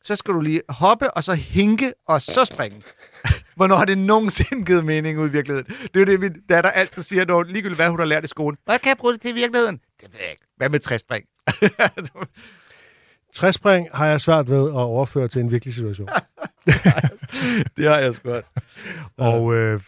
Så 0.04 0.16
skal 0.16 0.34
du 0.34 0.40
lige 0.40 0.62
hoppe, 0.68 1.10
og 1.10 1.24
så 1.24 1.34
hinke, 1.34 1.92
og 2.08 2.22
så 2.22 2.44
springe. 2.44 2.82
Hvornår 3.56 3.76
har 3.76 3.84
det 3.84 3.98
nogensinde 3.98 4.64
givet 4.64 4.84
mening 4.84 5.18
ud 5.18 5.28
i 5.28 5.32
virkeligheden? 5.32 5.66
Det 5.66 5.96
er 5.96 6.00
jo 6.00 6.04
det, 6.04 6.20
min 6.20 6.32
datter 6.48 6.70
altid 6.70 7.02
siger, 7.02 7.24
når 7.24 7.42
ligegyldigt 7.42 7.78
hvad 7.78 7.88
hun 7.88 7.98
har 7.98 8.06
lært 8.06 8.24
i 8.24 8.28
skolen. 8.28 8.58
Hvad 8.64 8.78
kan 8.78 8.88
jeg 8.88 8.96
bruge 8.96 9.12
det 9.12 9.20
til 9.20 9.30
i 9.30 9.34
virkeligheden? 9.34 9.80
Det 10.00 10.12
ved 10.12 10.20
jeg 10.20 10.30
ikke. 10.30 10.42
Hvad 10.56 10.68
med 10.68 10.80
træspring? 10.80 11.24
Træspring 13.34 13.88
har 13.92 14.06
jeg 14.06 14.20
svært 14.20 14.50
ved 14.50 14.68
at 14.68 14.74
overføre 14.74 15.28
til 15.28 15.40
en 15.40 15.50
virkelig 15.50 15.74
situation. 15.74 16.08
det 17.76 17.88
har 17.88 17.98
jeg 17.98 18.14
sgu 18.14 18.30
også. 18.30 18.50
Og 19.16 19.54
øh, 19.54 19.80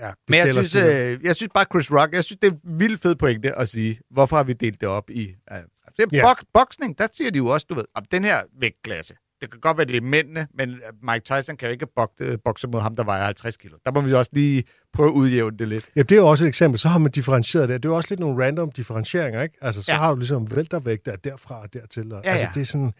ja, 0.00 0.06
det 0.06 0.14
Men 0.28 0.38
jeg 0.38 0.64
synes, 0.64 0.74
øh, 0.74 1.24
jeg 1.24 1.36
synes 1.36 1.50
bare, 1.54 1.64
Chris 1.64 1.92
Rock, 1.92 2.14
jeg 2.14 2.24
synes, 2.24 2.38
det 2.42 2.48
er 2.48 2.52
en 2.52 2.80
vildt 2.80 3.02
fed 3.02 3.14
pointe 3.16 3.58
at 3.58 3.68
sige, 3.68 4.00
hvorfor 4.10 4.36
har 4.36 4.44
vi 4.44 4.52
delt 4.52 4.80
det 4.80 4.88
op 4.88 5.10
i... 5.10 5.34
Øh, 5.52 5.58
det 5.98 6.04
er 6.12 6.16
Ja. 6.16 6.22
bok, 6.28 6.44
boksning, 6.54 6.98
der 6.98 7.06
siger 7.12 7.30
de 7.30 7.36
jo 7.36 7.46
også, 7.46 7.66
du 7.70 7.74
ved, 7.74 7.84
om 7.94 8.04
den 8.04 8.24
her 8.24 8.42
vægtklasse, 8.60 9.14
det 9.40 9.50
kan 9.50 9.60
godt 9.60 9.76
være, 9.76 9.86
det 9.86 9.96
er 9.96 10.00
mændene, 10.00 10.46
men 10.54 10.80
Mike 11.02 11.20
Tyson 11.24 11.56
kan 11.56 11.68
jo 11.68 11.72
ikke 11.72 11.86
bokse, 11.96 12.38
bokse 12.44 12.68
mod 12.68 12.80
ham, 12.80 12.96
der 12.96 13.04
vejer 13.04 13.24
50 13.24 13.56
kilo. 13.56 13.76
Der 13.86 13.92
må 13.92 14.00
vi 14.00 14.12
også 14.14 14.30
lige 14.34 14.64
prøve 14.92 15.08
at 15.08 15.12
udjævne 15.12 15.58
det 15.58 15.68
lidt. 15.68 15.84
Ja, 15.96 16.02
det 16.02 16.12
er 16.12 16.16
jo 16.16 16.26
også 16.26 16.44
et 16.44 16.48
eksempel. 16.48 16.78
Så 16.78 16.88
har 16.88 16.98
man 16.98 17.10
differentieret 17.10 17.68
det. 17.68 17.82
Det 17.82 17.88
er 17.88 17.92
jo 17.92 17.96
også 17.96 18.06
lidt 18.10 18.20
nogle 18.20 18.44
random 18.46 18.72
differentieringer, 18.72 19.42
ikke? 19.42 19.54
Altså, 19.60 19.82
så 19.82 19.92
Ja. 19.92 19.98
har 19.98 20.10
du 20.10 20.18
ligesom 20.18 20.56
væltervægt 20.56 21.06
der 21.06 21.16
derfra 21.16 21.62
og 21.62 21.72
dertil. 21.72 22.12
Og, 22.12 22.22
Ja, 22.24 22.30
altså, 22.30 22.44
ja. 22.46 22.50
det 22.54 22.60
er 22.60 22.64
sådan... 22.66 22.92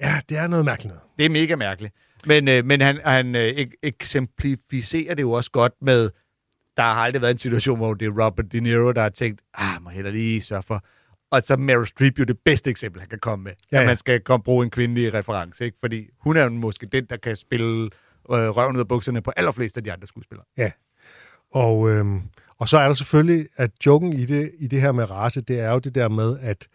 Ja, 0.00 0.20
det 0.28 0.38
er 0.38 0.46
noget 0.46 0.64
mærkeligt 0.64 0.88
noget. 0.94 1.02
Det 1.18 1.24
er 1.26 1.30
mega 1.30 1.56
mærkeligt. 1.56 1.94
Men, 2.26 2.48
øh, 2.48 2.64
men 2.64 2.80
han, 2.80 3.00
han 3.04 3.34
øh, 3.34 3.48
ek- 3.50 3.74
eksemplificerer 3.82 5.14
det 5.14 5.22
jo 5.22 5.32
også 5.32 5.50
godt 5.50 5.72
med, 5.82 6.10
der 6.76 6.82
har 6.82 6.92
aldrig 6.94 7.22
været 7.22 7.32
en 7.32 7.38
situation, 7.38 7.76
hvor 7.76 7.94
det 7.94 8.06
er 8.06 8.24
Robert 8.26 8.52
De 8.52 8.60
Niro, 8.60 8.92
der 8.92 9.02
har 9.02 9.08
tænkt, 9.08 9.40
ah, 9.54 9.82
må 9.82 9.90
heller 9.90 10.10
lige 10.10 10.42
sørge 10.42 10.62
for. 10.62 10.84
Og 11.30 11.42
så 11.44 11.54
er 11.54 11.58
Meryl 11.58 11.86
Streep 11.86 12.18
jo 12.18 12.24
det 12.24 12.38
bedste 12.44 12.70
eksempel, 12.70 13.00
han 13.00 13.08
kan 13.08 13.18
komme 13.18 13.42
med. 13.42 13.52
Ja, 13.52 13.56
Ja, 13.72 13.76
ja. 13.76 13.80
At 13.80 13.82
ja. 13.82 13.90
man 13.90 13.96
skal 13.96 14.20
komme 14.20 14.44
bruge 14.44 14.64
en 14.64 14.70
kvindelig 14.70 15.14
reference, 15.14 15.64
ikke? 15.64 15.76
Fordi 15.80 16.08
hun 16.20 16.36
er 16.36 16.44
jo 16.44 16.50
måske 16.50 16.86
den, 16.86 17.04
der 17.10 17.16
kan 17.16 17.36
spille 17.36 17.84
øh, 17.84 17.90
røven 18.30 18.76
ud 18.76 18.80
af 18.80 18.88
bukserne 18.88 19.22
på 19.22 19.32
allerflest 19.36 19.76
af 19.76 19.84
de 19.84 19.92
andre 19.92 20.06
skuespillere. 20.06 20.46
Og, 21.52 21.90
øhm, 21.90 22.22
og 22.58 22.68
så 22.68 22.78
er 22.78 22.86
der 22.86 22.94
selvfølgelig, 22.94 23.48
at 23.56 23.70
joken 23.86 24.12
i 24.12 24.24
det, 24.26 24.52
i 24.58 24.66
det 24.66 24.80
her 24.80 24.92
med 24.92 25.10
race, 25.10 25.40
det 25.40 25.60
er 25.60 25.72
jo 25.72 25.78
det 25.78 25.94
der 25.94 26.08
med, 26.08 26.38
at 26.40 26.68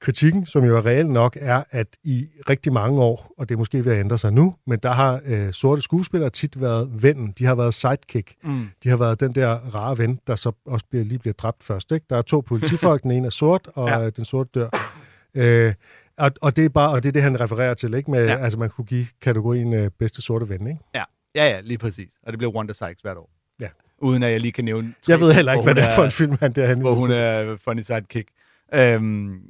kritikken, 0.00 0.46
som 0.46 0.64
jo 0.64 0.76
er 0.76 0.86
reel 0.86 1.06
nok, 1.06 1.36
er, 1.40 1.62
at 1.70 1.86
i 2.04 2.28
rigtig 2.48 2.72
mange 2.72 3.02
år, 3.02 3.32
og 3.38 3.48
det 3.48 3.54
er 3.54 3.58
måske 3.58 3.84
ved 3.84 3.92
at 3.92 4.00
ændre 4.00 4.18
sig 4.18 4.32
nu, 4.32 4.54
men 4.66 4.78
der 4.78 4.90
har 4.92 5.20
øh, 5.26 5.52
sorte 5.52 5.82
skuespillere 5.82 6.30
tit 6.30 6.60
været 6.60 7.02
vennen. 7.02 7.34
De 7.38 7.44
har 7.44 7.54
været 7.54 7.74
sidekick. 7.74 8.34
Mm. 8.42 8.68
De 8.82 8.88
har 8.88 8.96
været 8.96 9.20
den 9.20 9.34
der 9.34 9.50
rare 9.50 9.98
ven, 9.98 10.20
der 10.26 10.34
så 10.36 10.52
også 10.66 10.86
bliver, 10.90 11.04
lige 11.04 11.18
bliver 11.18 11.34
dræbt 11.34 11.64
først. 11.64 11.92
Ikke? 11.92 12.06
Der 12.10 12.16
er 12.16 12.22
to 12.22 12.40
politifolk, 12.40 13.02
den 13.02 13.10
ene 13.10 13.26
er 13.26 13.30
sort, 13.30 13.68
og 13.74 13.88
Ja. 13.88 13.98
ja. 14.00 14.10
den 14.10 14.24
sorte 14.24 14.50
dør. 14.54 14.68
Øh, 15.34 15.74
og, 16.18 16.30
og, 16.42 16.56
det 16.56 16.64
er 16.64 16.68
bare, 16.68 16.90
og 16.90 17.02
det 17.02 17.08
er 17.08 17.12
det, 17.12 17.22
han 17.22 17.40
refererer 17.40 17.74
til, 17.74 17.94
ikke? 17.94 18.10
Med, 18.10 18.24
Ja. 18.26 18.36
Altså, 18.36 18.58
man 18.58 18.70
kunne 18.70 18.84
give 18.84 19.06
kategorien 19.22 19.72
øh, 19.72 19.90
bedste 19.98 20.22
sorte 20.22 20.48
ven, 20.48 20.66
ikke? 20.66 20.80
Ja. 20.94 21.04
ja, 21.34 21.44
ja, 21.48 21.60
lige 21.60 21.78
præcis. 21.78 22.10
Og 22.26 22.32
det 22.32 22.38
bliver 22.38 22.52
Wanda 22.52 22.72
Sykes 22.72 23.00
hvert 23.02 23.16
år. 23.16 23.30
Ja. 23.60 23.68
Uden 23.98 24.22
at 24.22 24.32
jeg 24.32 24.40
lige 24.40 24.52
kan 24.52 24.64
nævne... 24.64 24.94
tre, 25.02 25.10
Jeg 25.10 25.20
ved 25.20 25.32
heller 25.32 25.52
ikke, 25.52 25.64
hvad 25.64 25.74
det 25.74 25.84
er 25.84 25.94
for 25.94 26.04
en 26.04 26.10
film, 26.10 26.36
han 26.40 26.52
der 26.52 26.74
hvor 26.74 26.94
hun 26.94 27.10
er 27.10 27.56
funny 27.64 27.82
sidekick. 27.82 28.28
Øhm, 28.74 29.40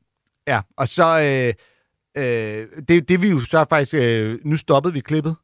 ja, 0.46 0.60
og 0.76 0.88
så... 0.88 1.20
Øh, 1.20 1.54
øh, 2.24 2.68
det, 2.88 3.08
det 3.08 3.22
vi 3.22 3.28
jo 3.30 3.40
så 3.40 3.66
faktisk... 3.68 3.94
Øh, 3.94 4.38
nu 4.44 4.56
stoppede 4.56 4.94
vi 4.94 5.00
klippet. 5.00 5.36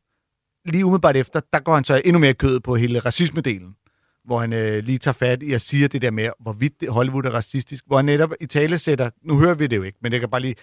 Lige 0.65 0.85
umiddelbart 0.85 1.17
efter, 1.17 1.41
der 1.53 1.61
går 1.61 1.75
han 1.75 1.85
så 1.85 2.03
endnu 2.05 2.19
mere 2.19 2.31
i 2.31 2.35
kødet 2.35 2.63
på 2.63 2.77
hele 2.77 2.99
racismedelen. 2.99 3.77
Hvor 4.25 4.41
han 4.41 4.53
øh, 4.53 4.85
lige 4.85 4.99
tager 4.99 5.13
fat 5.13 5.43
i 5.43 5.53
at 5.53 5.61
sige 5.61 5.89
det 5.89 6.03
der 6.03 6.11
med, 6.11 6.31
hvorvidt 6.41 6.89
Hollywood 6.89 7.25
er 7.25 7.31
racistisk. 7.31 7.85
Hvor 7.87 7.97
han 7.97 8.05
netop 8.05 8.31
i 8.41 8.47
tale 8.47 8.79
sætter... 8.79 9.11
Nu 9.23 9.39
hører 9.39 9.55
vi 9.55 9.67
det 9.67 9.77
jo 9.77 9.83
ikke, 9.83 9.99
men 10.03 10.13
det 10.13 10.21
kan 10.21 10.31
bare 10.31 10.41
lige... 10.41 10.55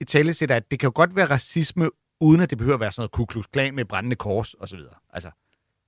I 0.00 0.04
tale 0.04 0.34
sætter, 0.34 0.56
at 0.56 0.70
det 0.70 0.78
kan 0.78 0.86
jo 0.86 0.92
godt 0.94 1.16
være 1.16 1.26
racisme, 1.26 1.90
uden 2.20 2.40
at 2.40 2.50
det 2.50 2.58
behøver 2.58 2.74
at 2.74 2.80
være 2.80 2.92
sådan 2.92 3.00
noget 3.00 3.10
Ku 3.10 3.24
Klux 3.24 3.44
Klan 3.52 3.74
med 3.74 3.84
brændende 3.84 4.16
kors 4.16 4.54
og 4.54 4.68
så 4.68 4.76
videre. 4.76 4.94
Altså, 5.12 5.30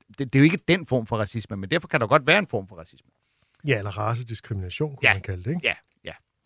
det, 0.09 0.19
det 0.19 0.35
er 0.35 0.39
jo 0.39 0.45
ikke 0.45 0.59
den 0.69 0.87
form 0.87 1.07
for 1.07 1.17
racisme, 1.17 1.57
men 1.57 1.71
derfor 1.71 1.89
kan 1.89 2.01
der 2.01 2.07
godt 2.07 2.27
være 2.27 2.39
en 2.39 2.47
form 2.47 2.69
for 2.69 2.77
racisme. 2.77 3.11
Ja, 3.67 3.79
eller 3.79 3.91
racediskrimination, 3.99 4.97
kunne 4.97 5.09
Ja. 5.09 5.15
man 5.15 5.23
kalde 5.23 5.45
det, 5.45 5.51
ikke? 5.51 5.61
Ja. 5.65 5.75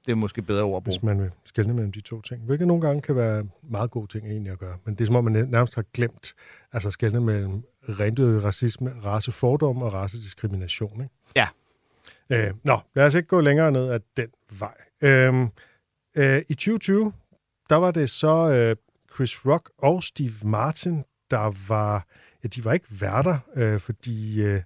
Det 0.06 0.12
er 0.12 0.16
måske 0.16 0.42
bedre 0.42 0.62
ord 0.62 0.76
at 0.76 0.84
bruge. 0.84 0.92
Hvis 0.92 1.02
man 1.02 1.20
vil 1.20 1.30
skelne 1.44 1.74
mellem 1.74 1.92
de 1.92 2.00
to 2.00 2.20
ting. 2.20 2.42
Hvilket 2.42 2.66
nogle 2.66 2.80
gange 2.86 3.02
kan 3.02 3.16
være 3.16 3.44
meget 3.62 3.90
gode 3.90 4.06
ting 4.06 4.26
egentlig 4.26 4.52
at 4.52 4.58
gøre. 4.58 4.76
Men 4.84 4.94
det 4.94 5.00
er 5.00 5.06
som 5.06 5.16
om, 5.16 5.24
man 5.24 5.48
nærmest 5.48 5.74
har 5.74 5.84
glemt 5.94 6.34
altså 6.72 6.90
skelne 6.90 7.20
mellem 7.20 7.62
rendød 7.82 8.44
racisme, 8.44 8.94
racefordom 9.04 9.82
og 9.82 9.92
racediskrimination. 9.92 11.00
Ikke? 11.00 11.14
Ja. 11.36 11.48
Øh, 12.30 12.54
nå, 12.64 12.78
lad 12.94 13.06
os 13.06 13.14
ikke 13.14 13.28
gå 13.28 13.40
længere 13.40 13.72
ned 13.72 13.90
ad 13.90 14.00
den 14.16 14.28
vej. 14.58 14.74
Øhm, 15.00 15.48
øh, 16.16 16.42
I 16.48 16.54
2020, 16.54 17.12
der 17.70 17.76
var 17.76 17.90
det 17.90 18.10
så 18.10 18.50
øh, 18.50 18.76
Chris 19.14 19.46
Rock 19.46 19.70
og 19.78 20.02
Steve 20.02 20.34
Martin, 20.42 21.04
der 21.30 21.68
var, 21.68 22.06
ja, 22.44 22.48
de 22.48 22.64
var 22.64 22.72
ikke 22.72 22.86
værter, 22.90 23.38
øh, 23.56 23.80
fordi 23.80 24.42
øh, 24.42 24.62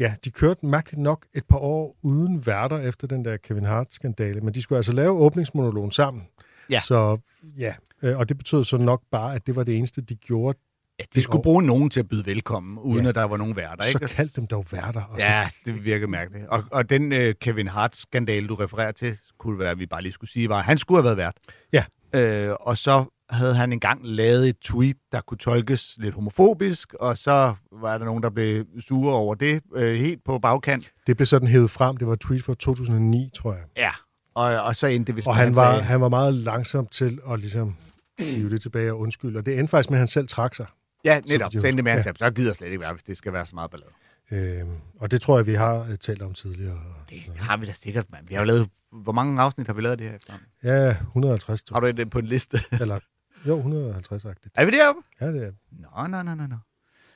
ja, 0.00 0.14
de 0.24 0.30
kørte 0.30 0.66
mærkeligt 0.66 1.02
nok 1.02 1.26
et 1.34 1.44
par 1.48 1.58
år 1.58 1.96
uden 2.02 2.46
værter 2.46 2.78
efter 2.78 3.06
den 3.06 3.24
der 3.24 3.36
Kevin 3.36 3.64
Hart-skandale, 3.64 4.40
men 4.40 4.54
de 4.54 4.62
skulle 4.62 4.76
altså 4.76 4.92
lave 4.92 5.10
åbningsmonologen 5.12 5.90
sammen. 5.92 6.22
Ja. 6.70 6.80
Så 6.80 7.18
ja, 7.58 7.74
øh, 8.02 8.18
og 8.18 8.28
det 8.28 8.38
betød 8.38 8.64
så 8.64 8.76
nok 8.76 9.02
bare, 9.10 9.34
at 9.34 9.46
det 9.46 9.56
var 9.56 9.62
det 9.62 9.76
eneste, 9.76 10.00
de 10.00 10.14
gjorde. 10.16 10.58
Ja, 10.98 11.04
de 11.14 11.22
skulle 11.22 11.38
år. 11.38 11.42
bruge 11.42 11.62
nogen 11.62 11.90
til 11.90 12.00
at 12.00 12.08
byde 12.08 12.26
velkommen, 12.26 12.78
uden 12.78 13.02
Ja. 13.02 13.08
at 13.08 13.14
der 13.14 13.22
var 13.24 13.36
nogen 13.36 13.56
værter. 13.56 13.82
Så 13.84 13.88
ikke? 13.88 14.14
kald 14.14 14.28
dem 14.36 14.46
dog 14.46 14.66
værter. 14.70 15.02
Og 15.02 15.20
så, 15.20 15.26
Ja, 15.26 15.48
det 15.64 15.84
virker 15.84 16.06
mærkeligt. 16.06 16.46
Og, 16.46 16.64
og 16.72 16.90
den 16.90 17.12
øh, 17.12 17.34
Kevin 17.40 17.68
Hart-skandale, 17.68 18.48
du 18.48 18.54
refererer 18.54 18.92
til, 18.92 19.18
kunne 19.38 19.58
være, 19.58 19.70
at 19.70 19.78
vi 19.78 19.86
bare 19.86 20.02
lige 20.02 20.12
skulle 20.12 20.30
sige, 20.30 20.48
var, 20.48 20.58
at 20.58 20.64
han 20.64 20.78
skulle 20.78 20.98
have 21.02 21.04
været 21.04 21.16
vært. 21.16 21.36
Ja. 21.72 21.84
Øh, 22.20 22.54
og 22.60 22.78
så 22.78 23.04
havde 23.30 23.54
han 23.54 23.72
engang 23.72 24.00
lavet 24.06 24.48
et 24.48 24.56
tweet, 24.58 24.96
der 25.12 25.20
kunne 25.20 25.38
tolkes 25.38 25.94
lidt 25.98 26.14
homofobisk, 26.14 26.94
og 26.94 27.18
så 27.18 27.54
var 27.72 27.98
der 27.98 28.04
nogen, 28.04 28.22
der 28.22 28.30
blev 28.30 28.66
sure 28.80 29.14
over 29.14 29.34
det, 29.34 29.62
øh, 29.74 29.94
helt 29.94 30.24
på 30.24 30.38
bagkant. 30.38 30.92
Det 31.06 31.16
blev 31.16 31.26
sådan 31.26 31.48
hævet 31.48 31.70
frem. 31.70 31.96
Det 31.96 32.06
var 32.06 32.12
et 32.12 32.20
tweet 32.20 32.44
fra 32.44 32.54
2009, 32.54 33.30
tror 33.34 33.52
jeg. 33.52 33.62
Ja, 33.76 33.90
og, 34.34 34.62
og 34.62 34.76
så 34.76 34.86
endte 34.86 35.06
det, 35.06 35.14
hvis 35.14 35.26
Og 35.26 35.36
han 35.36 35.56
var, 35.56 35.80
han 35.80 36.00
var 36.00 36.08
meget 36.08 36.34
langsom 36.34 36.86
til 36.86 37.18
at 37.30 37.38
ligesom 37.40 37.76
hive 38.18 38.50
det 38.50 38.62
tilbage 38.62 38.92
og 38.92 38.98
undskylde. 38.98 39.38
Og 39.38 39.46
det 39.46 39.58
endte 39.58 39.70
faktisk 39.70 39.90
med, 39.90 39.98
at 39.98 40.00
han 40.00 40.08
selv 40.08 40.28
trak 40.28 40.54
sig. 40.54 40.66
Ja, 41.04 41.20
netop. 41.20 41.52
de 41.52 41.60
Så 41.60 41.66
endte 41.66 41.76
det 41.76 41.84
med, 41.84 41.92
at 41.92 41.98
han 41.98 41.98
ja. 41.98 42.02
sagde, 42.02 42.18
så 42.18 42.30
gider 42.30 42.54
slet 42.54 42.66
ikke 42.66 42.80
være, 42.80 42.92
hvis 42.92 43.02
det 43.02 43.16
skal 43.16 43.32
være 43.32 43.46
så 43.46 43.54
meget 43.54 43.70
ballade. 43.70 43.90
Øhm, 44.32 44.70
og 45.00 45.10
det 45.10 45.20
tror 45.20 45.38
jeg, 45.38 45.46
vi 45.46 45.54
har 45.54 45.86
øh, 45.90 45.98
talt 45.98 46.22
om 46.22 46.34
tidligere. 46.34 46.80
Det 47.10 47.22
har 47.38 47.56
vi 47.56 47.66
da 47.66 47.72
sikkert, 47.72 48.04
mand. 48.12 48.26
Vi 48.28 48.34
har 48.34 48.42
jo 48.42 48.46
lavet... 48.46 48.68
Hvor 48.92 49.12
mange 49.12 49.42
afsnit 49.42 49.66
har 49.66 49.74
vi 49.74 49.80
lavet 49.80 49.98
det 49.98 50.08
her 50.08 50.16
efterhånden? 50.16 50.48
Ja, 50.62 50.90
150. 50.90 51.62
tror 51.62 51.74
Har 51.74 51.80
du 51.80 51.90
det 51.90 52.10
på 52.10 52.18
en 52.18 52.26
liste? 52.26 52.60
Eller, 52.80 52.98
jo, 53.46 53.60
150-agtigt. 53.60 54.50
er 54.54 54.64
vi 54.64 54.70
deroppe? 54.70 55.00
Ja, 55.20 55.26
det 55.26 55.42
er. 55.42 55.50
Nå, 55.72 56.06
nå, 56.06 56.22
nå, 56.22 56.34
nå, 56.34 56.46
nå. 56.46 56.56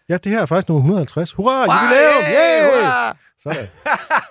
Ja, 0.09 0.16
det 0.16 0.33
her 0.33 0.40
er 0.43 0.47
faktisk 0.47 0.69
nummer 0.69 0.81
150. 0.83 1.33
Hurra, 1.33 1.61
jubilæum! 1.61 2.23
Hey, 2.23 2.35
Yeah! 2.35 2.64
hurra! 2.83 3.16
Sådan. 3.43 3.66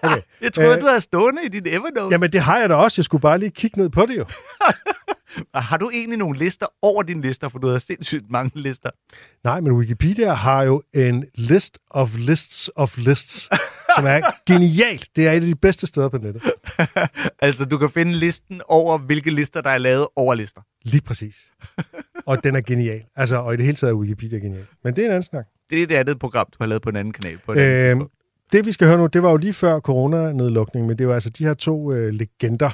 Okay. 0.04 0.22
Jeg 0.42 0.54
troede, 0.54 0.76
Øh, 0.76 0.82
du 0.82 0.86
havde 0.88 1.02
stående 1.02 1.44
i 1.44 1.48
din 1.48 1.68
Evernote. 1.68 2.14
Jamen, 2.14 2.32
det 2.32 2.42
har 2.42 2.58
jeg 2.58 2.70
da 2.70 2.76
også. 2.76 3.00
Jeg 3.00 3.06
skulle 3.06 3.22
bare 3.22 3.38
lige 3.40 3.52
kigge 3.52 3.78
ned 3.82 3.90
på 3.90 4.06
det 4.06 4.18
jo. 4.18 4.26
Har 5.56 5.78
du 5.78 5.90
egentlig 5.90 6.18
nogle 6.18 6.38
lister 6.38 6.66
over 6.82 7.04
dine 7.04 7.22
lister, 7.22 7.50
for 7.50 7.60
du 7.60 7.68
har 7.68 7.80
sindssygt 7.80 8.26
mange 8.32 8.52
lister? 8.56 8.90
Nej, 9.44 9.62
men 9.62 9.72
Wikipedia 9.74 10.34
har 10.34 10.64
jo 10.64 10.84
en 10.94 11.26
list 11.36 11.78
of 11.90 12.16
lists 12.16 12.70
of 12.76 12.98
lists, 12.98 13.50
som 13.96 14.06
er 14.06 14.22
genialt. 14.48 15.08
Det 15.16 15.28
er 15.28 15.32
et 15.32 15.36
af 15.36 15.42
de 15.42 15.56
bedste 15.56 15.88
steder 15.88 16.10
på 16.10 16.18
nettet. 16.18 16.44
altså, 17.42 17.66
du 17.66 17.78
kan 17.78 17.90
finde 17.90 18.12
listen 18.14 18.62
over, 18.68 18.98
hvilke 18.98 19.32
lister, 19.32 19.62
der 19.62 19.70
er 19.70 19.78
lavet 19.78 20.08
over 20.16 20.34
lister. 20.36 20.62
Lige 20.84 21.02
præcis. 21.02 21.52
Og 22.26 22.44
den 22.44 22.56
er 22.56 22.62
genial. 22.62 23.04
Altså, 23.16 23.36
og 23.36 23.54
i 23.54 23.58
det 23.58 23.66
hele 23.66 23.76
taget 23.76 23.92
er 23.92 23.96
Wikipedia 23.96 24.40
genial. 24.40 24.66
Men 24.84 24.96
det 24.96 25.02
er 25.02 25.06
en 25.06 25.12
anden 25.12 25.24
snak. 25.24 25.46
Det 25.70 25.84
er 25.84 25.88
det 25.88 25.96
andet 25.96 26.20
program, 26.20 26.46
du 26.52 26.58
har 26.60 26.66
lavet 26.66 26.82
på 26.82 26.90
en 26.90 26.96
anden 26.96 27.14
kanal. 27.14 27.38
På 27.46 27.52
andet 27.52 27.64
Øhm, 27.64 28.00
tidspunkt. 28.00 28.14
det 28.52 28.66
vi 28.66 28.72
skal 28.72 28.88
høre 28.88 28.98
nu, 28.98 29.06
det 29.08 29.24
var 29.24 29.30
jo 29.32 29.38
lige 29.38 29.54
før 29.54 29.80
coronanedlukningen, 29.80 30.88
men 30.88 30.98
det 30.98 31.08
var 31.08 31.14
altså 31.14 31.30
de 31.30 31.46
her 31.46 31.54
to 31.54 31.94
øh, 31.94 32.10
legender, 32.14 32.70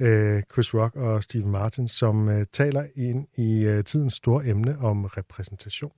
øh, 0.00 0.42
Chris 0.52 0.74
Rock 0.74 0.96
og 0.96 1.22
Steve 1.22 1.46
Martin, 1.46 1.88
som 1.88 2.28
øh, 2.28 2.46
taler 2.52 2.84
ind 2.96 3.26
i 3.36 3.64
øh, 3.64 3.84
tidens 3.84 4.14
store 4.14 4.46
emne 4.46 4.76
om 4.80 5.04
repræsentation. 5.04 5.92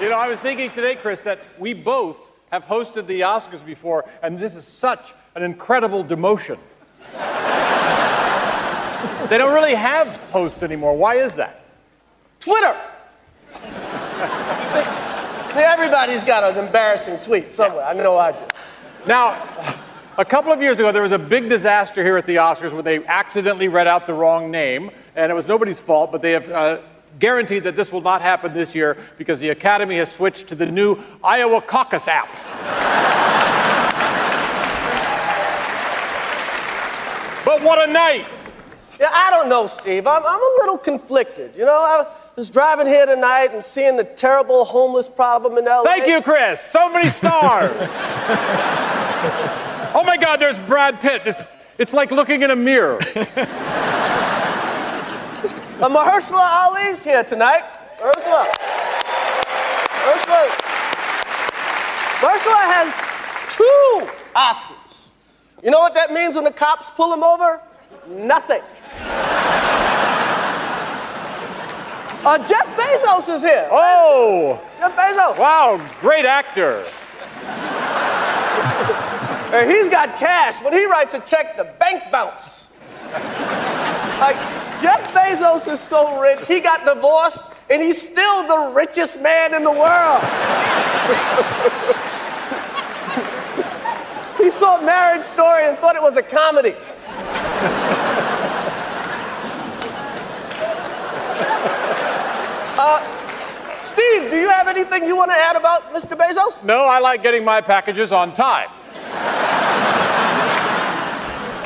You 0.00 0.06
know, 0.08 0.18
I 0.26 0.30
was 0.30 0.38
thinking 0.38 0.70
today, 0.74 0.94
Chris, 1.02 1.18
that 1.18 1.38
we 1.60 1.74
both 1.84 2.18
have 2.52 2.66
hosted 2.66 3.06
the 3.06 3.20
Oscars 3.22 3.64
before, 3.64 4.04
and 4.22 4.38
this 4.38 4.54
is 4.54 4.66
such 4.66 5.14
an 5.34 5.42
incredible 5.42 6.04
demotion. 6.04 6.58
they 9.30 9.38
don't 9.38 9.54
really 9.54 9.74
have 9.74 10.08
hosts 10.30 10.62
anymore. 10.62 10.94
Why 10.94 11.14
is 11.14 11.34
that? 11.36 11.64
Twitter. 12.40 12.76
Everybody's 15.54 16.24
got 16.24 16.44
an 16.44 16.62
embarrassing 16.62 17.18
tweet 17.20 17.54
somewhere. 17.54 17.86
I 17.86 17.94
know 17.94 18.18
I 18.18 18.32
do. 18.32 18.38
Now, 19.06 19.42
a 20.18 20.24
couple 20.24 20.52
of 20.52 20.60
years 20.60 20.78
ago, 20.78 20.92
there 20.92 21.02
was 21.02 21.12
a 21.12 21.18
big 21.18 21.48
disaster 21.48 22.04
here 22.04 22.18
at 22.18 22.26
the 22.26 22.36
Oscars 22.36 22.72
when 22.72 22.84
they 22.84 23.02
accidentally 23.06 23.68
read 23.68 23.86
out 23.86 24.06
the 24.06 24.12
wrong 24.12 24.50
name, 24.50 24.90
and 25.16 25.32
it 25.32 25.34
was 25.34 25.48
nobody's 25.48 25.80
fault, 25.80 26.12
but 26.12 26.20
they 26.20 26.32
have 26.32 26.50
uh, 26.50 26.80
guaranteed 27.18 27.64
that 27.64 27.76
this 27.76 27.92
will 27.92 28.00
not 28.00 28.22
happen 28.22 28.52
this 28.52 28.74
year 28.74 28.96
because 29.18 29.40
the 29.40 29.50
Academy 29.50 29.96
has 29.98 30.10
switched 30.10 30.48
to 30.48 30.54
the 30.54 30.66
new 30.66 30.98
Iowa 31.22 31.60
Caucus 31.62 32.08
app. 32.08 32.28
but 37.44 37.62
what 37.62 37.88
a 37.88 37.92
night! 37.92 38.26
Yeah, 39.00 39.10
I 39.10 39.30
don't 39.30 39.48
know, 39.48 39.66
Steve. 39.66 40.06
I'm, 40.06 40.22
I'm 40.24 40.40
a 40.40 40.56
little 40.60 40.78
conflicted. 40.78 41.52
You 41.56 41.64
know, 41.64 41.72
I, 41.72 42.06
was 42.36 42.48
driving 42.48 42.86
here 42.86 43.04
tonight 43.04 43.48
and 43.52 43.64
seeing 43.64 43.96
the 43.96 44.04
terrible 44.04 44.64
homeless 44.64 45.08
problem 45.08 45.58
in 45.58 45.64
LA. 45.66 45.82
Thank 45.82 46.06
you, 46.06 46.22
Chris. 46.22 46.60
So 46.60 46.88
many 46.88 47.10
stars. 47.10 47.70
oh 49.94 50.02
my 50.06 50.16
God, 50.16 50.36
there's 50.38 50.58
Brad 50.60 51.00
Pitt. 51.00 51.22
It's, 51.26 51.42
it's 51.78 51.92
like 51.92 52.10
looking 52.10 52.42
in 52.42 52.50
a 52.50 52.56
mirror. 52.56 52.98
Uh, 55.84 55.88
Mahershala 55.88 56.68
Ali's 56.68 57.02
here 57.02 57.24
tonight. 57.24 57.64
Mahershala. 57.98 58.46
Mahershala. 59.98 60.46
Mahershala 62.22 62.62
has 62.70 62.88
two 63.56 64.06
Oscars. 64.36 65.08
You 65.60 65.72
know 65.72 65.80
what 65.80 65.94
that 65.94 66.12
means 66.12 66.36
when 66.36 66.44
the 66.44 66.52
cops 66.52 66.90
pull 66.92 67.12
him 67.12 67.24
over? 67.24 67.60
Nothing. 68.08 68.62
Uh, 72.24 72.38
Jeff 72.46 72.64
Bezos 72.76 73.34
is 73.34 73.42
here. 73.42 73.68
Oh, 73.72 74.62
Jeff 74.78 74.94
Bezos. 74.94 75.36
wow, 75.36 75.84
great 76.00 76.24
actor. 76.24 76.86
And 79.52 79.68
he's 79.68 79.88
got 79.88 80.16
cash. 80.20 80.62
When 80.62 80.72
he 80.72 80.86
writes 80.86 81.14
a 81.14 81.20
check, 81.20 81.56
the 81.56 81.64
bank 81.64 82.04
bounce. 82.12 82.68
Like, 84.20 84.36
Jeff 84.80 85.02
Bezos 85.12 85.72
is 85.72 85.80
so 85.80 86.20
rich, 86.20 86.44
he 86.46 86.60
got 86.60 86.84
divorced, 86.84 87.44
and 87.70 87.82
he's 87.82 88.00
still 88.00 88.46
the 88.46 88.72
richest 88.74 89.20
man 89.20 89.54
in 89.54 89.64
the 89.64 89.70
world. 89.70 90.22
he 94.38 94.50
saw 94.50 94.80
Marriage 94.80 95.22
Story 95.22 95.64
and 95.64 95.76
thought 95.78 95.96
it 95.96 96.02
was 96.02 96.16
a 96.16 96.22
comedy. 96.22 96.72
uh, 102.78 103.78
Steve, 103.78 104.30
do 104.30 104.38
you 104.38 104.48
have 104.48 104.68
anything 104.68 105.06
you 105.06 105.16
want 105.16 105.30
to 105.30 105.36
add 105.36 105.56
about 105.56 105.92
Mr. 105.94 106.16
Bezos? 106.16 106.64
No, 106.64 106.84
I 106.84 106.98
like 106.98 107.22
getting 107.22 107.44
my 107.44 107.60
packages 107.60 108.12
on 108.12 108.32
time. 108.32 108.68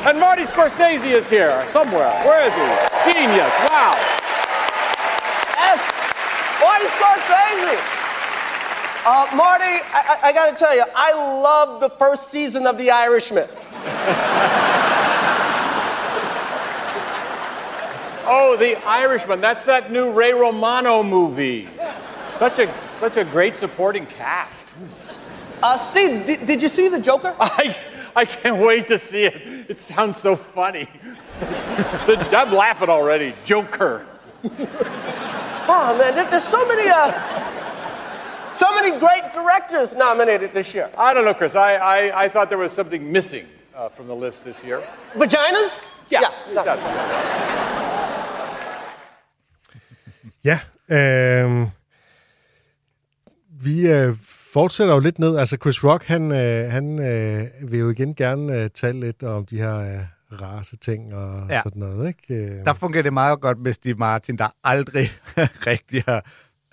And 0.07 0.19
Marty 0.21 0.43
Scorsese 0.43 1.11
is 1.11 1.29
here 1.29 1.67
somewhere. 1.71 2.09
Where 2.23 2.47
is 2.47 2.53
he? 2.53 3.11
Genius. 3.11 3.51
Wow. 3.67 3.91
Yes, 5.59 5.79
Marty 6.61 6.87
Scorsese. 6.95 7.75
Uh, 9.05 9.35
Marty, 9.35 9.65
I, 9.65 10.17
I, 10.23 10.27
I 10.29 10.33
got 10.33 10.51
to 10.51 10.55
tell 10.57 10.73
you, 10.73 10.85
I 10.95 11.13
love 11.13 11.81
the 11.81 11.89
first 11.89 12.29
season 12.29 12.65
of 12.67 12.77
The 12.77 12.91
Irishman. 12.91 13.49
Oh, 18.29 18.57
The 18.57 18.75
Irishman. 18.85 19.39
That's 19.39 19.63
that 19.65 19.89
new 19.89 20.11
Ray 20.11 20.33
Romano 20.33 21.01
movie. 21.01 21.69
Such 22.39 22.59
a 22.59 22.73
such 22.99 23.15
a 23.15 23.23
great 23.23 23.55
supporting 23.55 24.05
cast. 24.05 24.67
Uh, 25.63 25.77
Steve, 25.77 26.25
did, 26.25 26.45
did 26.45 26.61
you 26.61 26.67
see 26.67 26.89
The 26.89 26.99
Joker? 26.99 27.33
I 27.39 27.73
I 28.17 28.25
can't 28.25 28.57
wait 28.57 28.87
to 28.87 28.97
see 28.97 29.23
it. 29.25 29.35
It 29.69 29.79
sounds 29.79 30.17
so 30.17 30.35
funny. 30.35 30.87
The, 32.07 32.17
I'm 32.35 32.51
laughing 32.51 32.89
already. 32.89 33.33
Joker. 33.45 34.05
Oh 35.69 35.97
man, 35.97 36.15
there, 36.15 36.25
there's 36.31 36.45
so 36.45 36.65
many, 36.65 36.89
uh, 36.89 37.11
so 38.53 38.73
many 38.75 38.97
great 38.99 39.33
directors 39.33 39.93
nominated 39.93 40.53
this 40.53 40.73
year. 40.73 40.89
I 40.97 41.13
don't 41.13 41.25
know, 41.25 41.33
Chris. 41.33 41.55
I 41.55 41.75
I, 41.75 42.23
I 42.23 42.29
thought 42.29 42.47
there 42.47 42.57
was 42.57 42.71
something 42.71 43.11
missing 43.11 43.45
uh, 43.75 43.89
from 43.89 44.07
the 44.07 44.15
list 44.15 44.45
this 44.45 44.55
year. 44.63 44.81
Vaginas? 45.15 45.83
Yeah. 46.09 46.21
no. 46.53 46.63
That's- 46.63 46.79
Ja, 50.43 50.59
øh, 50.89 51.67
vi 53.63 53.87
øh, 53.89 54.15
fortsætter 54.53 54.93
jo 54.93 54.99
lidt 54.99 55.19
ned. 55.19 55.37
Altså 55.37 55.57
Chris 55.61 55.83
Rock, 55.83 56.03
han, 56.03 56.31
øh, 56.31 56.71
han 56.71 56.99
øh, 57.01 57.71
vil 57.71 57.79
jo 57.79 57.89
igen 57.89 58.15
gerne 58.15 58.61
øh, 58.63 58.69
tale 58.69 58.99
lidt 58.99 59.23
om 59.23 59.45
de 59.45 59.57
her 59.57 59.75
øh, 59.77 59.99
race-ting 60.41 61.13
og 61.13 61.47
Ja. 61.49 61.61
sådan 61.63 61.79
noget, 61.79 62.07
ikke? 62.07 62.43
Øh, 62.43 62.65
Der 62.65 62.73
fungerer 62.73 63.03
det 63.03 63.13
meget 63.13 63.41
godt 63.41 63.59
med 63.59 63.73
Steve 63.73 63.95
Martin, 63.95 64.37
der 64.37 64.47
aldrig 64.63 65.09
rigtig 65.67 66.03
har 66.07 66.25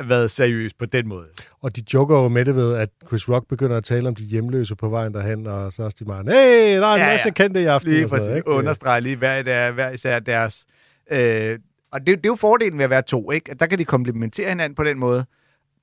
været 0.09 0.31
seriøs 0.31 0.75
på 0.75 0.87
den 0.87 1.09
måde. 1.09 1.27
Og 1.63 1.77
de 1.77 1.83
joker 1.95 2.17
jo 2.23 2.29
med 2.29 2.45
det 2.45 2.55
ved, 2.57 2.75
at 2.77 2.89
Chris 3.07 3.29
Rock 3.29 3.49
begynder 3.49 3.77
at 3.77 3.85
tale 3.85 4.09
om 4.09 4.15
de 4.15 4.23
hjemløse 4.25 4.77
på 4.77 4.89
vejen 4.89 5.15
derhen, 5.15 5.47
og 5.47 5.73
så 5.73 5.83
er 5.83 5.89
Steve 5.89 6.09
Martin, 6.09 6.33
hey, 6.33 6.37
der 6.37 6.43
er 6.47 6.77
en 6.77 6.81
Ja, 6.83 6.89
ja, 6.91 6.97
ja. 7.05 7.07
masse 7.13 7.31
kendte 7.31 7.63
i 7.63 7.65
aften. 7.65 7.91
Lige 7.93 8.09
præcis. 8.09 8.25
noget, 8.25 8.37
ikke? 8.37 8.49
Understrege 8.51 9.01
lige 9.01 9.17
hver, 9.17 9.43
der, 9.43 9.73
hver 9.73 9.91
især 9.91 10.19
deres... 10.19 10.65
Øh, 11.11 11.59
og 11.93 12.01
det, 12.01 12.07
det 12.07 12.15
er 12.15 12.19
jo 12.27 12.35
fordelen 12.35 12.79
ved 12.79 12.85
at 12.85 12.91
være 12.91 13.03
to, 13.03 13.31
ikke? 13.31 13.51
At 13.51 13.61
der 13.61 13.67
kan 13.67 13.79
de 13.79 13.85
komplementere 13.85 14.49
hinanden 14.49 14.75
på 14.77 14.85
den 14.85 14.99
måde. 14.99 15.25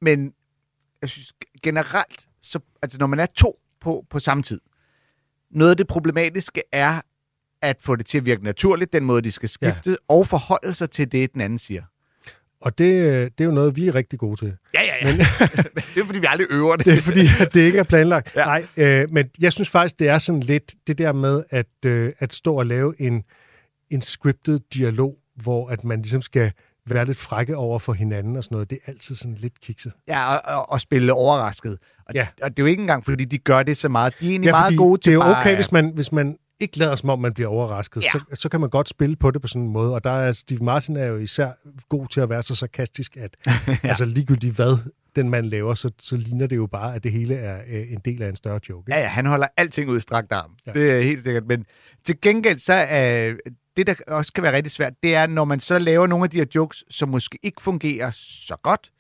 Men 0.02 0.34
jeg 1.02 1.10
synes 1.10 1.34
generelt, 1.64 2.28
så, 2.42 2.60
altså 2.82 2.98
når 2.98 3.08
man 3.08 3.20
er 3.20 3.26
to 3.26 3.60
på, 3.82 4.06
på 4.10 4.20
samme 4.20 4.44
tid, 4.44 4.60
noget 5.52 5.72
af 5.72 5.78
det 5.78 5.88
problematiske 5.88 6.64
er 6.72 7.02
at 7.62 7.78
få 7.80 7.96
det 7.96 8.06
til 8.06 8.18
at 8.18 8.26
virke 8.26 8.44
naturligt, 8.44 8.94
den 8.94 9.06
måde, 9.06 9.22
de 9.22 9.32
skal 9.32 9.50
skifte, 9.50 9.90
ja. 9.90 9.96
og 10.08 10.28
forholde 10.28 10.74
sig 10.74 10.90
til 10.90 11.12
det, 11.12 11.34
den 11.34 11.42
anden 11.42 11.60
siger. 11.60 11.84
Og 12.62 12.78
det, 12.78 13.04
øh, 13.04 13.24
det 13.24 13.42
er 13.42 13.46
jo 13.46 13.52
noget, 13.52 13.76
vi 13.76 13.88
er 13.88 13.96
rigtig 13.96 14.20
gode 14.20 14.46
til. 14.46 14.58
Ja, 14.74 14.82
ja, 14.82 14.94
ja. 15.02 15.12
Men, 15.12 15.20
det 15.96 16.02
er 16.02 16.06
fordi, 16.06 16.20
vi 16.20 16.26
aldrig 16.30 16.48
øver 16.50 16.76
det. 16.76 16.86
Det 16.86 16.94
er 16.94 17.02
fordi, 17.02 17.28
at 17.40 17.54
det 17.54 17.62
ikke 17.62 17.80
er 17.80 17.84
planlagt. 17.84 18.36
Ja. 18.36 18.40
Ja. 18.40 18.46
Nej, 18.46 18.66
øh, 18.78 19.12
men 19.12 19.30
jeg 19.40 19.54
synes 19.54 19.70
faktisk, 19.70 20.00
det 20.00 20.08
er 20.08 20.18
sådan 20.18 20.42
lidt 20.42 20.74
det 20.88 20.98
der 20.98 21.14
med 21.14 21.44
at, 21.50 21.86
øh, 21.86 22.12
at 22.20 22.34
stå 22.34 22.56
og 22.56 22.66
lave 22.66 23.02
en, 23.02 23.24
en 23.90 24.02
scripted 24.02 24.60
dialog, 24.74 25.18
hvor 25.36 25.70
at 25.70 25.84
man 25.84 26.02
ligesom 26.02 26.22
skal 26.22 26.52
være 26.88 27.06
lidt 27.06 27.18
frække 27.18 27.58
over 27.58 27.80
for 27.80 27.94
hinanden 27.94 28.36
og 28.38 28.44
sådan 28.44 28.56
noget. 28.56 28.70
Det 28.70 28.78
er 28.86 28.92
altid 28.92 29.16
sådan 29.16 29.36
lidt 29.36 29.62
kikset. 29.62 29.92
Ja, 30.08 30.36
og, 30.36 30.56
og, 30.58 30.70
og 30.72 30.82
spille 30.82 31.14
overrasket. 31.14 31.78
Og, 32.08 32.16
Ja. 32.16 32.28
og 32.44 32.50
det 32.50 32.60
er 32.60 32.64
jo 32.64 32.68
ikke 32.68 32.82
engang, 32.82 33.06
fordi 33.06 33.26
de 33.26 33.38
gør 33.38 33.64
det 33.64 33.78
så 33.78 33.90
meget. 33.90 34.14
De 34.20 34.26
er 34.26 34.30
egentlig 34.30 34.48
Ja, 34.48 34.52
meget 34.52 34.78
gode 34.78 35.02
til 35.02 35.12
det 35.12 35.20
er 35.20 35.26
jo 35.26 35.32
bare 35.32 35.40
okay, 35.42 35.50
at- 35.50 35.56
hvis 35.56 35.72
man, 35.72 35.92
hvis 35.96 36.12
man 36.12 36.36
ikke 36.60 36.78
lader 36.78 36.96
som 36.96 37.10
om, 37.10 37.20
man 37.20 37.34
bliver 37.34 37.50
overrasket. 37.50 38.04
Ja. 38.04 38.10
Så, 38.12 38.20
så 38.34 38.50
kan 38.50 38.60
man 38.62 38.70
godt 38.70 38.90
spille 38.90 39.16
på 39.16 39.32
det 39.32 39.42
på 39.42 39.48
sådan 39.48 39.62
en 39.62 39.70
måde. 39.70 39.94
Og 39.94 40.04
der 40.04 40.12
er 40.12 40.32
Steve 40.32 40.64
Martin 40.64 40.96
er 40.96 41.06
jo 41.06 41.18
især 41.18 41.52
god 41.90 42.08
til 42.08 42.22
at 42.22 42.30
være 42.30 42.44
så 42.44 42.56
sarkastisk, 42.56 43.18
at 43.18 43.36
ja. 43.48 43.78
altså 43.84 44.06
ligegyldigt 44.06 44.56
hvad 44.56 44.78
den 45.16 45.30
mand 45.30 45.46
laver, 45.46 45.74
så, 45.76 45.92
så 46.00 46.18
ligner 46.18 46.48
det 46.48 46.56
jo 46.56 46.68
bare, 46.68 46.96
at 46.96 47.04
det 47.04 47.12
hele 47.12 47.36
er 47.36 47.62
øh, 47.68 47.92
en 47.92 48.00
del 48.06 48.22
af 48.22 48.30
en 48.30 48.36
større 48.36 48.60
joke. 48.70 48.90
Ikke? 48.90 48.94
Ja, 48.98 49.02
ja, 49.02 49.08
han 49.08 49.26
holder 49.26 49.48
alting 49.58 49.90
ud 49.90 49.98
i 49.98 50.00
strakt 50.00 50.32
arm. 50.32 50.52
Ja. 50.68 50.72
Ja. 50.76 50.80
Det 50.80 50.92
er 50.98 51.02
helt 51.02 51.24
sikkert. 51.24 51.46
Men 51.48 51.66
til 52.06 52.22
gengæld, 52.22 52.58
så 52.58 52.74
er 52.74 53.34
det, 53.78 53.88
der 53.88 53.96
også 54.08 54.34
kan 54.34 54.44
være 54.44 54.56
rigtig 54.56 54.72
svært, 54.72 54.94
det 55.04 55.16
er, 55.16 55.28
når 55.28 55.46
man 55.46 55.60
så 55.60 55.80
laver 55.80 56.08
nogle 56.08 56.24
af 56.24 56.30
de 56.30 56.38
her 56.38 56.46
jokes, 56.56 56.84
som 56.90 57.10
måske 57.10 57.40
ikke 57.44 57.62
fungerer 57.62 58.12
så 58.16 58.56
godt, 58.64 58.92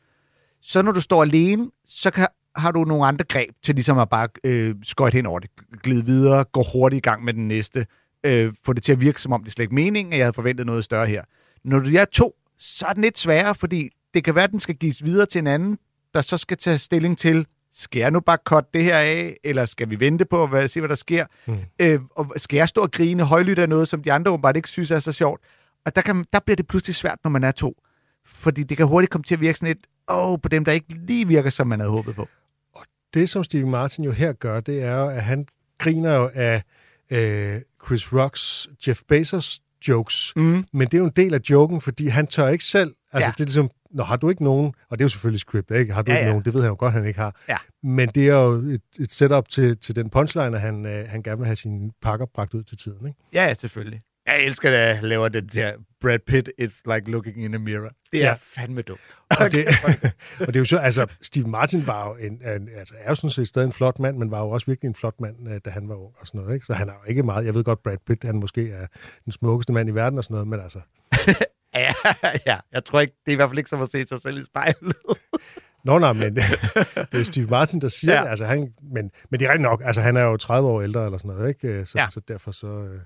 så 0.61 0.81
når 0.81 0.91
du 0.91 1.01
står 1.01 1.21
alene, 1.21 1.69
så 1.85 2.11
kan, 2.11 2.27
har 2.55 2.71
du 2.71 2.83
nogle 2.83 3.05
andre 3.05 3.25
greb 3.25 3.49
til 3.63 3.75
ligesom 3.75 3.99
at 3.99 4.09
bare 4.09 4.27
øh, 4.43 4.75
skøjte 4.83 5.15
hen 5.15 5.25
over 5.25 5.39
det, 5.39 5.49
glide 5.83 6.05
videre, 6.05 6.43
gå 6.43 6.63
hurtigt 6.73 6.97
i 6.97 7.09
gang 7.09 7.23
med 7.23 7.33
den 7.33 7.47
næste, 7.47 7.85
øh, 8.23 8.53
få 8.65 8.73
det 8.73 8.83
til 8.83 8.91
at 8.91 9.01
virke, 9.01 9.21
som 9.21 9.33
om 9.33 9.43
det 9.43 9.53
slet 9.53 9.63
ikke 9.63 9.75
meningen, 9.75 10.13
at 10.13 10.17
jeg 10.17 10.25
havde 10.25 10.33
forventet 10.33 10.65
noget 10.65 10.83
større 10.83 11.05
her. 11.05 11.23
Når 11.63 11.79
du 11.79 11.89
er 11.97 12.05
to, 12.05 12.35
så 12.57 12.85
er 12.85 12.93
den 12.93 13.01
lidt 13.01 13.19
sværere, 13.19 13.55
fordi 13.55 13.89
det 14.13 14.23
kan 14.23 14.35
være, 14.35 14.43
at 14.43 14.51
den 14.51 14.59
skal 14.59 14.75
gives 14.75 15.03
videre 15.03 15.25
til 15.25 15.39
en 15.39 15.47
anden, 15.47 15.77
der 16.13 16.21
så 16.21 16.37
skal 16.37 16.57
tage 16.57 16.77
stilling 16.77 17.17
til, 17.17 17.45
skal 17.73 17.99
jeg 17.99 18.11
nu 18.11 18.19
bare 18.19 18.37
cutte 18.45 18.69
det 18.73 18.83
her 18.83 18.97
af, 18.97 19.37
eller 19.43 19.65
skal 19.65 19.89
vi 19.89 19.99
vente 19.99 20.25
på 20.25 20.43
at 20.43 20.71
se, 20.71 20.79
hvad 20.79 20.89
der 20.89 20.95
sker? 20.95 21.25
Mm. 21.47 21.57
Øh, 21.79 21.99
og 22.15 22.33
skal 22.37 22.57
jeg 22.57 22.67
stå 22.67 22.81
og 22.81 22.91
grine 22.91 23.23
højlydt 23.23 23.59
af 23.59 23.69
noget, 23.69 23.87
som 23.87 24.03
de 24.03 24.11
andre 24.11 24.31
åbenbart 24.31 24.55
ikke 24.55 24.69
synes 24.69 24.91
er 24.91 24.99
så 24.99 25.11
sjovt? 25.11 25.41
Og 25.85 25.95
der, 25.95 26.01
kan, 26.01 26.25
der 26.33 26.39
bliver 26.39 26.55
det 26.55 26.67
pludselig 26.67 26.95
svært, 26.95 27.19
når 27.23 27.31
man 27.31 27.43
er 27.43 27.51
to. 27.51 27.77
Fordi 28.25 28.63
det 28.63 28.77
kan 28.77 28.87
hurtigt 28.87 29.11
komme 29.11 29.23
til 29.23 29.35
at 29.35 29.41
virke 29.41 29.59
sådan 29.59 29.67
lidt, 29.67 29.87
åh, 30.09 30.39
på 30.43 30.49
dem, 30.49 30.65
der 30.65 30.71
ikke 30.71 30.93
lige 30.93 31.27
virker, 31.27 31.49
som 31.49 31.67
man 31.67 31.79
havde 31.79 31.91
håbet 31.91 32.15
på. 32.15 32.27
det, 33.13 33.29
som 33.29 33.43
Steve 33.43 33.67
Martin 33.67 34.03
jo 34.03 34.11
her 34.11 34.33
gør, 34.33 34.59
det 34.59 34.83
er 34.83 35.05
at 35.05 35.23
han 35.23 35.47
griner 35.77 36.15
jo 36.15 36.29
af 36.33 36.63
øh, 37.11 37.61
Chris 37.85 38.13
Rocks 38.13 38.69
Jeff 38.87 39.01
Bezos 39.07 39.59
jokes. 39.87 40.33
Mm. 40.35 40.65
Men 40.73 40.87
det 40.87 40.93
er 40.93 40.97
jo 40.97 41.05
en 41.05 41.13
del 41.15 41.33
af 41.33 41.39
joken, 41.49 41.81
fordi 41.81 42.07
han 42.07 42.27
tør 42.27 42.47
ikke 42.47 42.63
selv. 42.63 42.95
Altså, 43.13 43.27
ja. 43.27 43.31
det 43.31 43.39
er 43.39 43.45
ligesom, 43.45 43.69
Nå, 43.93 44.03
har 44.03 44.15
du 44.15 44.29
ikke 44.29 44.43
nogen, 44.43 44.73
og 44.89 44.97
det 44.99 45.03
er 45.03 45.05
jo 45.05 45.09
selvfølgelig 45.09 45.39
script, 45.39 45.71
ikke? 45.71 45.93
Har 45.93 46.01
du 46.01 46.11
Ja, 46.11 46.17
ikke 46.17 46.25
ja. 46.25 46.29
nogen? 46.29 46.45
Det 46.45 46.53
ved 46.53 46.61
han 46.61 46.69
jo 46.69 46.75
godt, 46.79 46.93
han 46.93 47.05
ikke 47.05 47.19
har. 47.19 47.35
Ja. 47.49 47.57
Men 47.83 48.09
det 48.09 48.29
er 48.29 48.33
jo 48.35 48.51
et, 48.53 48.81
et 48.99 49.11
setup 49.11 49.49
til, 49.49 49.77
til 49.77 49.95
den 49.95 50.09
punchline, 50.09 50.55
at 50.55 50.61
han, 50.61 50.85
øh, 50.85 51.09
han 51.09 51.23
gerne 51.23 51.37
vil 51.37 51.45
have 51.45 51.55
sine 51.55 51.91
pakker 52.01 52.25
bragt 52.25 52.53
ud 52.53 52.63
til 52.63 52.77
tiden, 52.77 53.07
ikke? 53.07 53.19
Ja, 53.33 53.53
selvfølgelig. 53.53 54.01
Jeg 54.27 54.43
elsker, 54.43 54.69
at 54.69 54.75
jeg 54.75 54.99
laver 55.03 55.27
det 55.29 55.53
der 55.53 55.73
Brad 56.01 56.19
Pitt, 56.27 56.49
it's 56.61 56.81
like 56.95 57.11
looking 57.11 57.43
in 57.43 57.53
a 57.53 57.57
mirror. 57.57 57.89
Det 58.11 58.23
er 58.23 58.27
Ja. 58.27 58.33
fandme 58.41 58.81
dumt. 58.81 58.99
Og 59.39 59.51
det, 59.51 59.65
og 60.39 60.47
det 60.47 60.55
er 60.55 60.59
jo 60.59 60.65
så, 60.65 60.77
altså, 60.77 61.05
Steve 61.21 61.47
Martin 61.47 61.87
var 61.87 62.07
jo 62.07 62.15
en, 62.15 62.33
en, 62.33 62.69
altså, 62.77 62.93
er 62.99 63.09
jo 63.09 63.15
sådan 63.15 63.29
set 63.29 63.47
stadig 63.47 63.65
en 63.65 63.71
flot 63.73 63.99
mand, 63.99 64.17
men 64.17 64.31
var 64.31 64.39
jo 64.39 64.49
også 64.49 64.65
virkelig 64.67 64.87
en 64.89 64.95
flot 64.95 65.19
mand, 65.19 65.49
øh, 65.49 65.59
da 65.65 65.69
han 65.69 65.89
var 65.89 65.95
ung 65.95 66.13
og 66.19 66.27
sådan 66.27 66.41
noget, 66.41 66.53
ikke? 66.53 66.65
Så 66.65 66.73
han 66.73 66.89
er 66.89 66.93
jo 66.93 67.09
ikke 67.09 67.23
meget, 67.23 67.45
jeg 67.45 67.55
ved 67.55 67.63
godt, 67.63 67.83
Brad 67.83 67.97
Pitt, 68.07 68.23
han 68.23 68.35
måske 68.35 68.71
er 68.71 68.87
den 69.25 69.31
smukkeste 69.31 69.73
mand 69.73 69.89
i 69.89 69.91
verden 69.91 70.17
og 70.17 70.23
sådan 70.23 70.33
noget, 70.33 70.47
men 70.47 70.59
altså, 70.59 70.79
Ja, 71.75 71.93
ja, 72.45 72.57
jeg 72.73 72.85
tror 72.85 72.99
ikke, 72.99 73.13
det 73.25 73.31
er 73.31 73.33
i 73.33 73.35
hvert 73.35 73.49
fald 73.49 73.57
ikke 73.57 73.69
som 73.69 73.81
at 73.81 73.91
se 73.91 74.05
sig 74.07 74.21
selv 74.21 74.37
i 74.41 74.43
spejlet. 74.45 74.95
Nå, 75.85 75.99
nej, 75.99 76.13
men 76.13 76.35
det 76.35 77.19
er 77.19 77.23
Steve 77.23 77.47
Martin, 77.47 77.81
der 77.81 77.87
siger 77.87 78.13
Ja. 78.13 78.17
ja. 78.17 78.23
det. 78.23 78.29
Altså, 78.29 78.45
han, 78.45 78.73
men, 78.93 79.11
men 79.31 79.39
det 79.39 79.45
er 79.45 79.49
rigtigt 79.49 79.61
nok. 79.69 79.81
Altså, 79.85 80.01
han 80.01 80.17
er 80.17 80.21
jo 80.21 80.37
30 80.37 80.69
år 80.69 80.81
ældre 80.81 81.05
eller 81.05 81.17
sådan 81.17 81.31
noget, 81.31 81.49
ikke? 81.49 81.85
Så, 81.85 81.93
Ja. 81.97 82.03
ja. 82.03 82.09
så 82.09 82.19
derfor 82.27 82.51
så... 82.51 82.67
Øh, 82.67 82.99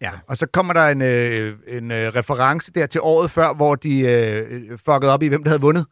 Ja, 0.00 0.10
og 0.28 0.36
så 0.36 0.46
kommer 0.46 0.72
der 0.72 0.88
en, 0.88 1.02
øh, 1.02 1.56
en 1.68 1.90
øh, 1.90 2.08
reference 2.14 2.72
der 2.72 2.86
til 2.86 3.00
året 3.00 3.30
før, 3.30 3.54
hvor 3.54 3.74
de 3.74 3.98
øh, 4.00 4.78
fuckede 4.86 5.12
op 5.12 5.22
i, 5.22 5.28
hvem 5.28 5.42
der 5.42 5.50
havde 5.50 5.60
vundet. 5.60 5.86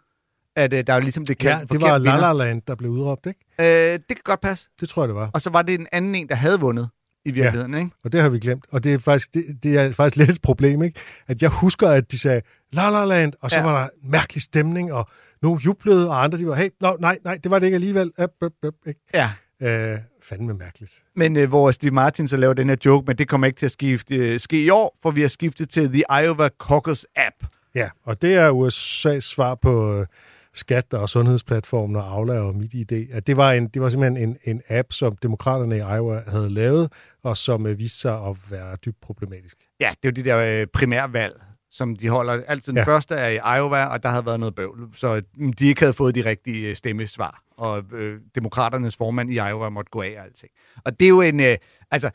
At 0.56 0.72
øh, 0.72 0.86
der 0.86 0.92
er 0.92 0.96
jo 0.96 1.02
ligesom 1.02 1.24
det 1.24 1.44
Ja, 1.44 1.60
det 1.72 1.80
var 1.80 1.98
La 1.98 2.16
La 2.20 2.32
Land, 2.32 2.62
der 2.66 2.74
blev 2.74 2.90
udråbt, 2.90 3.26
ikke? 3.26 3.40
Øh, 3.60 3.92
det 3.98 4.06
kan 4.08 4.20
godt 4.24 4.40
passe. 4.40 4.68
Det 4.80 4.88
tror 4.88 5.02
jeg, 5.02 5.08
det 5.08 5.14
var. 5.16 5.30
Og 5.34 5.40
så 5.42 5.50
var 5.50 5.62
det 5.62 5.80
en 5.80 5.86
anden 5.92 6.14
en, 6.14 6.28
der 6.28 6.34
havde 6.34 6.60
vundet 6.60 6.88
i 7.24 7.30
virkeligheden, 7.30 7.74
ikke? 7.74 7.90
Og 8.04 8.12
det 8.12 8.20
har 8.20 8.28
vi 8.28 8.38
glemt. 8.38 8.64
Og 8.70 8.84
det 8.84 8.94
er 8.94 8.98
faktisk, 8.98 9.34
det, 9.34 9.44
det 9.62 9.78
er 9.78 9.92
faktisk 9.92 10.16
lidt 10.16 10.30
et 10.30 10.42
problem, 10.42 10.82
ikke? 10.82 11.00
At 11.28 11.42
jeg 11.42 11.50
husker, 11.50 11.88
at 11.88 12.12
de 12.12 12.18
sagde 12.18 12.42
La 12.72 12.90
La 12.90 13.04
Land, 13.04 13.32
og 13.40 13.50
så 13.50 13.56
Ja. 13.56 13.62
ja. 13.66 13.70
var 13.72 13.80
der 13.80 13.88
en 14.04 14.10
mærkelig 14.10 14.42
stemning, 14.42 14.92
og 14.92 15.08
nogle 15.42 15.60
jublede, 15.64 16.08
og 16.08 16.24
andre 16.24 16.38
de 16.38 16.46
var, 16.46 16.54
hey, 16.54 16.68
no, 16.80 16.96
nej, 17.00 17.18
nej, 17.24 17.38
det 17.42 17.50
var 17.50 17.58
det 17.58 17.66
ikke 17.66 17.74
alligevel. 17.74 18.12
Up, 18.22 18.30
up, 18.44 18.52
up, 18.66 18.74
ikke? 18.86 19.00
Ja. 19.14 19.30
Øh, 19.62 19.98
fandme 20.22 20.54
mærkeligt. 20.54 21.02
Men 21.16 21.36
øh, 21.36 21.48
hvor 21.48 21.70
Steve 21.70 21.94
Martin 21.94 22.28
så 22.28 22.36
laver 22.36 22.54
den 22.54 22.68
her 22.68 22.76
joke, 22.84 23.04
men 23.06 23.16
det 23.18 23.28
kommer 23.28 23.46
ikke 23.46 23.58
til 23.58 23.66
at 23.66 23.72
skifte, 23.72 24.14
øh, 24.16 24.40
ske 24.40 24.64
i 24.64 24.70
år, 24.70 24.98
for 25.02 25.10
vi 25.10 25.20
har 25.20 25.28
skiftet 25.28 25.68
til 25.70 25.88
The 25.92 26.02
Iowa 26.22 26.48
Caucus 26.58 27.06
App. 27.16 27.34
Ja, 27.74 27.88
og 28.04 28.22
det 28.22 28.34
er 28.34 28.50
USA's 28.52 29.20
svar 29.20 29.54
på 29.54 30.00
øh, 30.00 30.06
skat 30.55 30.94
og 30.94 31.09
sundhedsplatformen 31.09 31.96
og 31.96 32.12
Aula 32.12 32.38
og 32.38 32.55
MitID. 32.55 32.92
At 33.12 33.26
det, 33.26 33.36
var 33.36 33.53
en, 33.53 33.68
det 33.68 33.82
var 33.82 33.88
simpelthen 33.88 34.28
en, 34.28 34.36
en 34.44 34.62
app, 34.68 34.92
som 34.92 35.16
demokraterne 35.16 35.76
i 35.76 35.78
Iowa 35.78 36.22
havde 36.26 36.51
lavet, 36.51 36.92
og 37.22 37.36
som 37.36 37.66
øh, 37.66 37.78
viste 37.78 37.98
sig 37.98 38.26
at 38.26 38.36
være 38.51 38.76
dybt 38.76 39.01
problematisk. 39.01 39.57
Ja, 39.80 39.90
det 40.03 40.09
er 40.09 40.22
jo 40.22 40.22
de 40.22 40.30
der 40.30 40.61
øh, 40.61 40.66
primærvalg, 40.66 41.40
som 41.70 41.96
de 41.96 42.09
holder. 42.09 42.42
Altid 42.46 42.72
den 42.72 42.76
ja. 42.76 42.80
Ja. 42.80 42.86
første 42.86 43.14
er 43.14 43.28
i 43.28 43.59
Iowa, 43.59 43.84
og 43.84 44.03
der 44.03 44.09
havde 44.09 44.26
været 44.26 44.40
noget 44.40 44.55
bøvl, 44.55 44.88
så 44.94 45.22
mm, 45.34 45.53
de 45.53 45.66
ikke 45.66 45.80
havde 45.80 45.94
fået 45.94 46.14
de 46.14 46.24
rigtige 46.24 46.68
øh, 46.68 46.76
stemmesvar. 46.76 47.42
Og 47.57 47.84
øh, 47.92 48.20
demokraternes 48.34 48.96
formand 48.96 49.32
i 49.32 49.34
Iowa 49.34 49.68
måtte 49.68 49.90
gå 49.90 50.03
af 50.03 50.14
og 50.18 50.24
alting. 50.24 50.53
Og 50.84 51.01
det 51.01 51.05
er 51.05 51.09
jo 51.09 51.20
en... 51.20 51.40
Øh, 51.40 51.57
altså, 51.90 52.11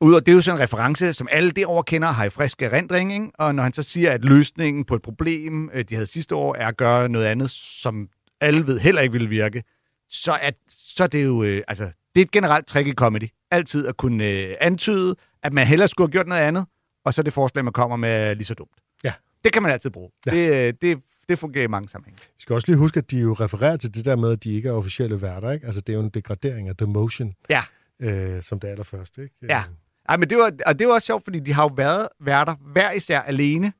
Udover, 0.00 0.20
det 0.20 0.32
er 0.32 0.36
jo 0.36 0.42
sådan 0.42 0.58
en 0.58 0.62
reference, 0.62 1.12
som 1.12 1.28
alle 1.30 1.50
derovre 1.50 1.84
kender 1.84 2.08
og 2.08 2.14
har 2.14 2.24
i 2.24 2.30
frisk 2.30 2.62
erindring, 2.62 3.12
ikke? 3.12 3.30
og 3.34 3.54
når 3.54 3.62
han 3.62 3.72
så 3.72 3.82
siger, 3.82 4.10
at 4.12 4.24
løsningen 4.24 4.84
på 4.84 4.94
et 4.94 5.02
problem, 5.02 5.70
øh, 5.74 5.84
de 5.84 5.94
havde 5.94 6.06
sidste 6.06 6.34
år, 6.34 6.54
er 6.54 6.66
at 6.68 6.76
gøre 6.76 7.08
noget 7.08 7.26
andet, 7.26 7.50
som 7.50 8.08
alle 8.40 8.66
ved 8.66 8.78
heller 8.78 9.00
ikke 9.02 9.12
ville 9.12 9.28
virke, 9.28 9.62
så 10.10 10.32
er, 10.32 10.50
så 10.68 11.02
er 11.04 11.06
det 11.08 11.24
jo, 11.24 11.42
øh, 11.42 11.62
altså, 11.68 11.84
det 12.14 12.20
er 12.20 12.24
et 12.24 12.30
generelt 12.30 12.66
trick 12.66 12.88
i 12.88 12.92
comedy. 12.92 13.28
Altid 13.50 13.86
at 13.86 13.96
kunne 13.96 14.24
øh, 14.24 14.54
antyde, 14.60 15.14
at 15.42 15.52
man 15.52 15.66
hellere 15.66 15.88
skulle 15.88 16.06
have 16.08 16.12
gjort 16.12 16.26
noget 16.26 16.40
andet, 16.42 16.66
og 17.04 17.14
så 17.14 17.20
er 17.20 17.22
det 17.22 17.32
forslag, 17.32 17.64
man 17.64 17.72
kommer 17.72 17.96
med, 17.96 18.08
er 18.10 18.34
lige 18.34 18.44
så 18.44 18.54
dumt. 18.54 18.70
Ja. 19.04 19.12
Det 19.44 19.52
kan 19.52 19.62
man 19.62 19.72
altid 19.72 19.90
bruge. 19.90 20.10
Ja. 20.26 20.30
Det, 20.30 20.68
øh, 20.68 20.74
det, 20.82 20.98
det 21.28 21.38
fungerer 21.38 21.64
i 21.64 21.68
mange 21.68 21.88
sammenhænge. 21.88 22.18
Vi 22.22 22.40
skal 22.42 22.54
også 22.54 22.66
lige 22.68 22.76
huske, 22.76 22.98
at 22.98 23.10
de 23.10 23.18
jo 23.18 23.32
refererer 23.32 23.76
til 23.76 23.94
det 23.94 24.04
der 24.04 24.16
med, 24.16 24.32
at 24.32 24.44
de 24.44 24.54
ikke 24.54 24.68
er 24.68 24.72
officielle 24.72 25.22
værter. 25.22 25.50
Ikke? 25.50 25.66
Altså, 25.66 25.80
det 25.80 25.92
er 25.92 25.96
jo 25.96 26.02
en 26.02 26.10
degradering 26.10 26.68
af 26.68 26.76
demotion, 26.76 27.34
Ja. 27.50 27.62
øh, 28.00 28.42
som 28.42 28.60
det 28.60 28.68
allerførste. 28.68 29.22
Ikke? 29.22 29.34
Ja. 29.42 29.62
Ej, 30.08 30.16
men 30.16 30.30
det 30.30 30.38
var, 30.38 30.52
og 30.66 30.78
det 30.78 30.88
var 30.88 30.94
også 30.94 31.06
sjovt, 31.06 31.24
fordi 31.24 31.40
de 31.40 31.52
har 31.52 31.62
jo 31.62 31.70
været 31.76 32.08
værter 32.20 32.54
hver 32.72 32.92
især 32.92 33.20
alene. 33.20 33.72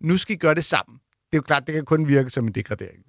Nu 0.00 0.16
skal 0.16 0.34
I 0.34 0.38
gøre 0.38 0.54
det 0.54 0.64
sammen. 0.64 0.96
Det 0.96 1.32
er 1.32 1.38
jo 1.38 1.42
klart, 1.42 1.66
det 1.66 1.74
kan 1.74 1.84
kun 1.84 2.08
virke 2.08 2.30
som 2.30 2.46
en 2.46 2.52
degradering. 2.52 3.04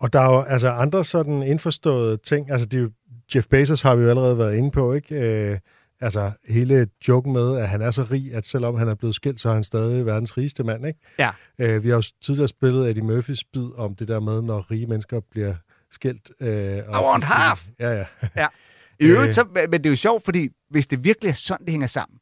Og 0.00 0.12
der 0.12 0.20
er 0.20 0.32
jo 0.32 0.42
altså 0.42 0.68
andre 0.68 1.04
sådan 1.04 1.42
indforståede 1.42 2.16
ting. 2.16 2.50
Altså, 2.50 2.66
det 2.66 2.92
Jeff 3.34 3.46
Bezos 3.46 3.82
har 3.82 3.94
vi 3.94 4.02
jo 4.02 4.10
allerede 4.10 4.38
været 4.38 4.56
inde 4.56 4.70
på, 4.70 4.92
ikke? 4.92 5.14
Øh, 5.14 5.58
altså, 6.00 6.32
hele 6.48 6.88
joken 7.08 7.32
med, 7.32 7.56
at 7.56 7.68
han 7.68 7.82
er 7.82 7.90
så 7.90 8.06
rig, 8.10 8.34
at 8.34 8.46
selvom 8.46 8.76
han 8.78 8.88
er 8.88 8.94
blevet 8.94 9.14
skilt, 9.14 9.40
så 9.40 9.48
er 9.48 9.54
han 9.54 9.64
stadig 9.64 10.06
verdens 10.06 10.36
rigeste 10.36 10.64
mand, 10.64 10.86
ikke? 10.86 11.00
Ja. 11.18 11.30
Øh, 11.58 11.82
vi 11.82 11.88
har 11.88 11.96
jo 11.96 12.02
tidligere 12.22 12.48
spillet 12.48 12.90
Eddie 12.90 13.02
Murphys 13.02 13.44
bid 13.44 13.66
om 13.76 13.94
det 13.94 14.08
der 14.08 14.20
med, 14.20 14.42
når 14.42 14.70
rige 14.70 14.86
mennesker 14.86 15.20
bliver 15.30 15.54
skilt. 15.90 16.30
Øh, 16.40 16.76
I 16.76 16.80
want 16.80 17.24
half! 17.24 17.66
Ja, 17.80 18.04
ja. 18.36 18.46
I 19.00 19.04
øvrigt, 19.04 19.28
Øh. 19.28 19.34
så, 19.34 19.44
men 19.54 19.72
det 19.72 19.86
er 19.86 19.90
jo 19.90 19.96
sjovt, 19.96 20.24
fordi 20.24 20.48
hvis 20.70 20.86
det 20.86 21.04
virkelig 21.04 21.28
er 21.30 21.34
sådan, 21.34 21.64
det 21.66 21.70
hænger 21.72 21.86
sammen, 21.86 22.18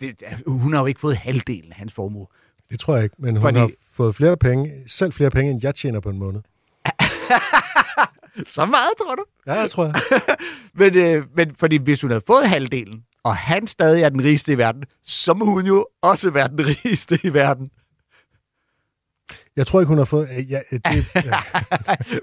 det, 0.00 0.22
hun 0.46 0.72
har 0.72 0.80
jo 0.80 0.86
ikke 0.86 1.00
fået 1.00 1.16
halvdelen 1.16 1.70
af 1.72 1.76
hans 1.76 1.92
formue. 1.92 2.26
Det 2.70 2.80
tror 2.80 2.94
jeg 2.94 3.04
ikke, 3.04 3.16
men 3.18 3.36
hun 3.36 3.42
Fordi- 3.42 3.58
har 3.58 3.70
fået 3.92 4.14
flere 4.14 4.36
penge, 4.36 4.72
selv 4.86 5.12
flere 5.12 5.30
penge, 5.30 5.50
end 5.50 5.60
jeg 5.62 5.74
tjener 5.74 6.00
på 6.00 6.10
en 6.10 6.18
måned. 6.18 6.40
Så 8.46 8.66
meget, 8.66 8.90
tror 8.98 9.14
du? 9.14 9.24
Ja, 9.46 9.52
jeg 9.52 9.70
tror 9.70 9.84
jeg. 9.84 9.94
Men, 10.74 10.96
øh, 10.96 11.24
men 11.36 11.54
fordi 11.58 11.76
hvis 11.76 12.00
hun 12.00 12.10
havde 12.10 12.22
fået 12.26 12.48
halvdelen, 12.48 13.04
og 13.22 13.36
han 13.36 13.66
stadig 13.66 14.02
er 14.02 14.08
den 14.08 14.24
rigeste 14.24 14.52
i 14.52 14.58
verden, 14.58 14.84
så 15.02 15.34
må 15.34 15.44
hun 15.44 15.66
jo 15.66 15.86
også 16.02 16.30
være 16.30 16.48
den 16.48 16.66
rigeste 16.84 17.18
i 17.22 17.34
verden. 17.34 17.68
Jeg 19.56 19.66
tror 19.66 19.80
ikke, 19.80 19.88
hun 19.88 19.98
har 19.98 20.04
fået... 20.04 20.28
øh, 20.38 20.50
Ja, 20.50 20.60
det, 20.70 20.80
ja. 21.14 21.38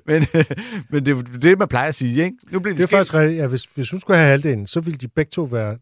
Men, 0.06 0.26
øh, 0.36 0.46
men 0.90 1.06
det 1.06 1.18
er 1.18 1.22
det, 1.40 1.60
man 1.60 1.68
plejer 1.68 1.88
at 1.88 1.96
sige, 1.96 2.24
ikke? 2.24 2.38
Nu 2.52 2.60
bliver 2.60 2.76
det 2.76 2.84
er 2.84 2.88
skilt. 2.88 2.98
faktisk 2.98 3.14
rigtigt. 3.14 3.40
Ja, 3.42 3.48
hvis, 3.48 3.64
hvis 3.64 3.90
hun 3.92 4.00
skulle 4.00 4.18
have 4.18 4.30
halvdelen, 4.30 4.68
så 4.68 4.80
ville 4.80 4.98
de 4.98 5.08
begge 5.08 5.30
to 5.30 5.44
være 5.44 5.78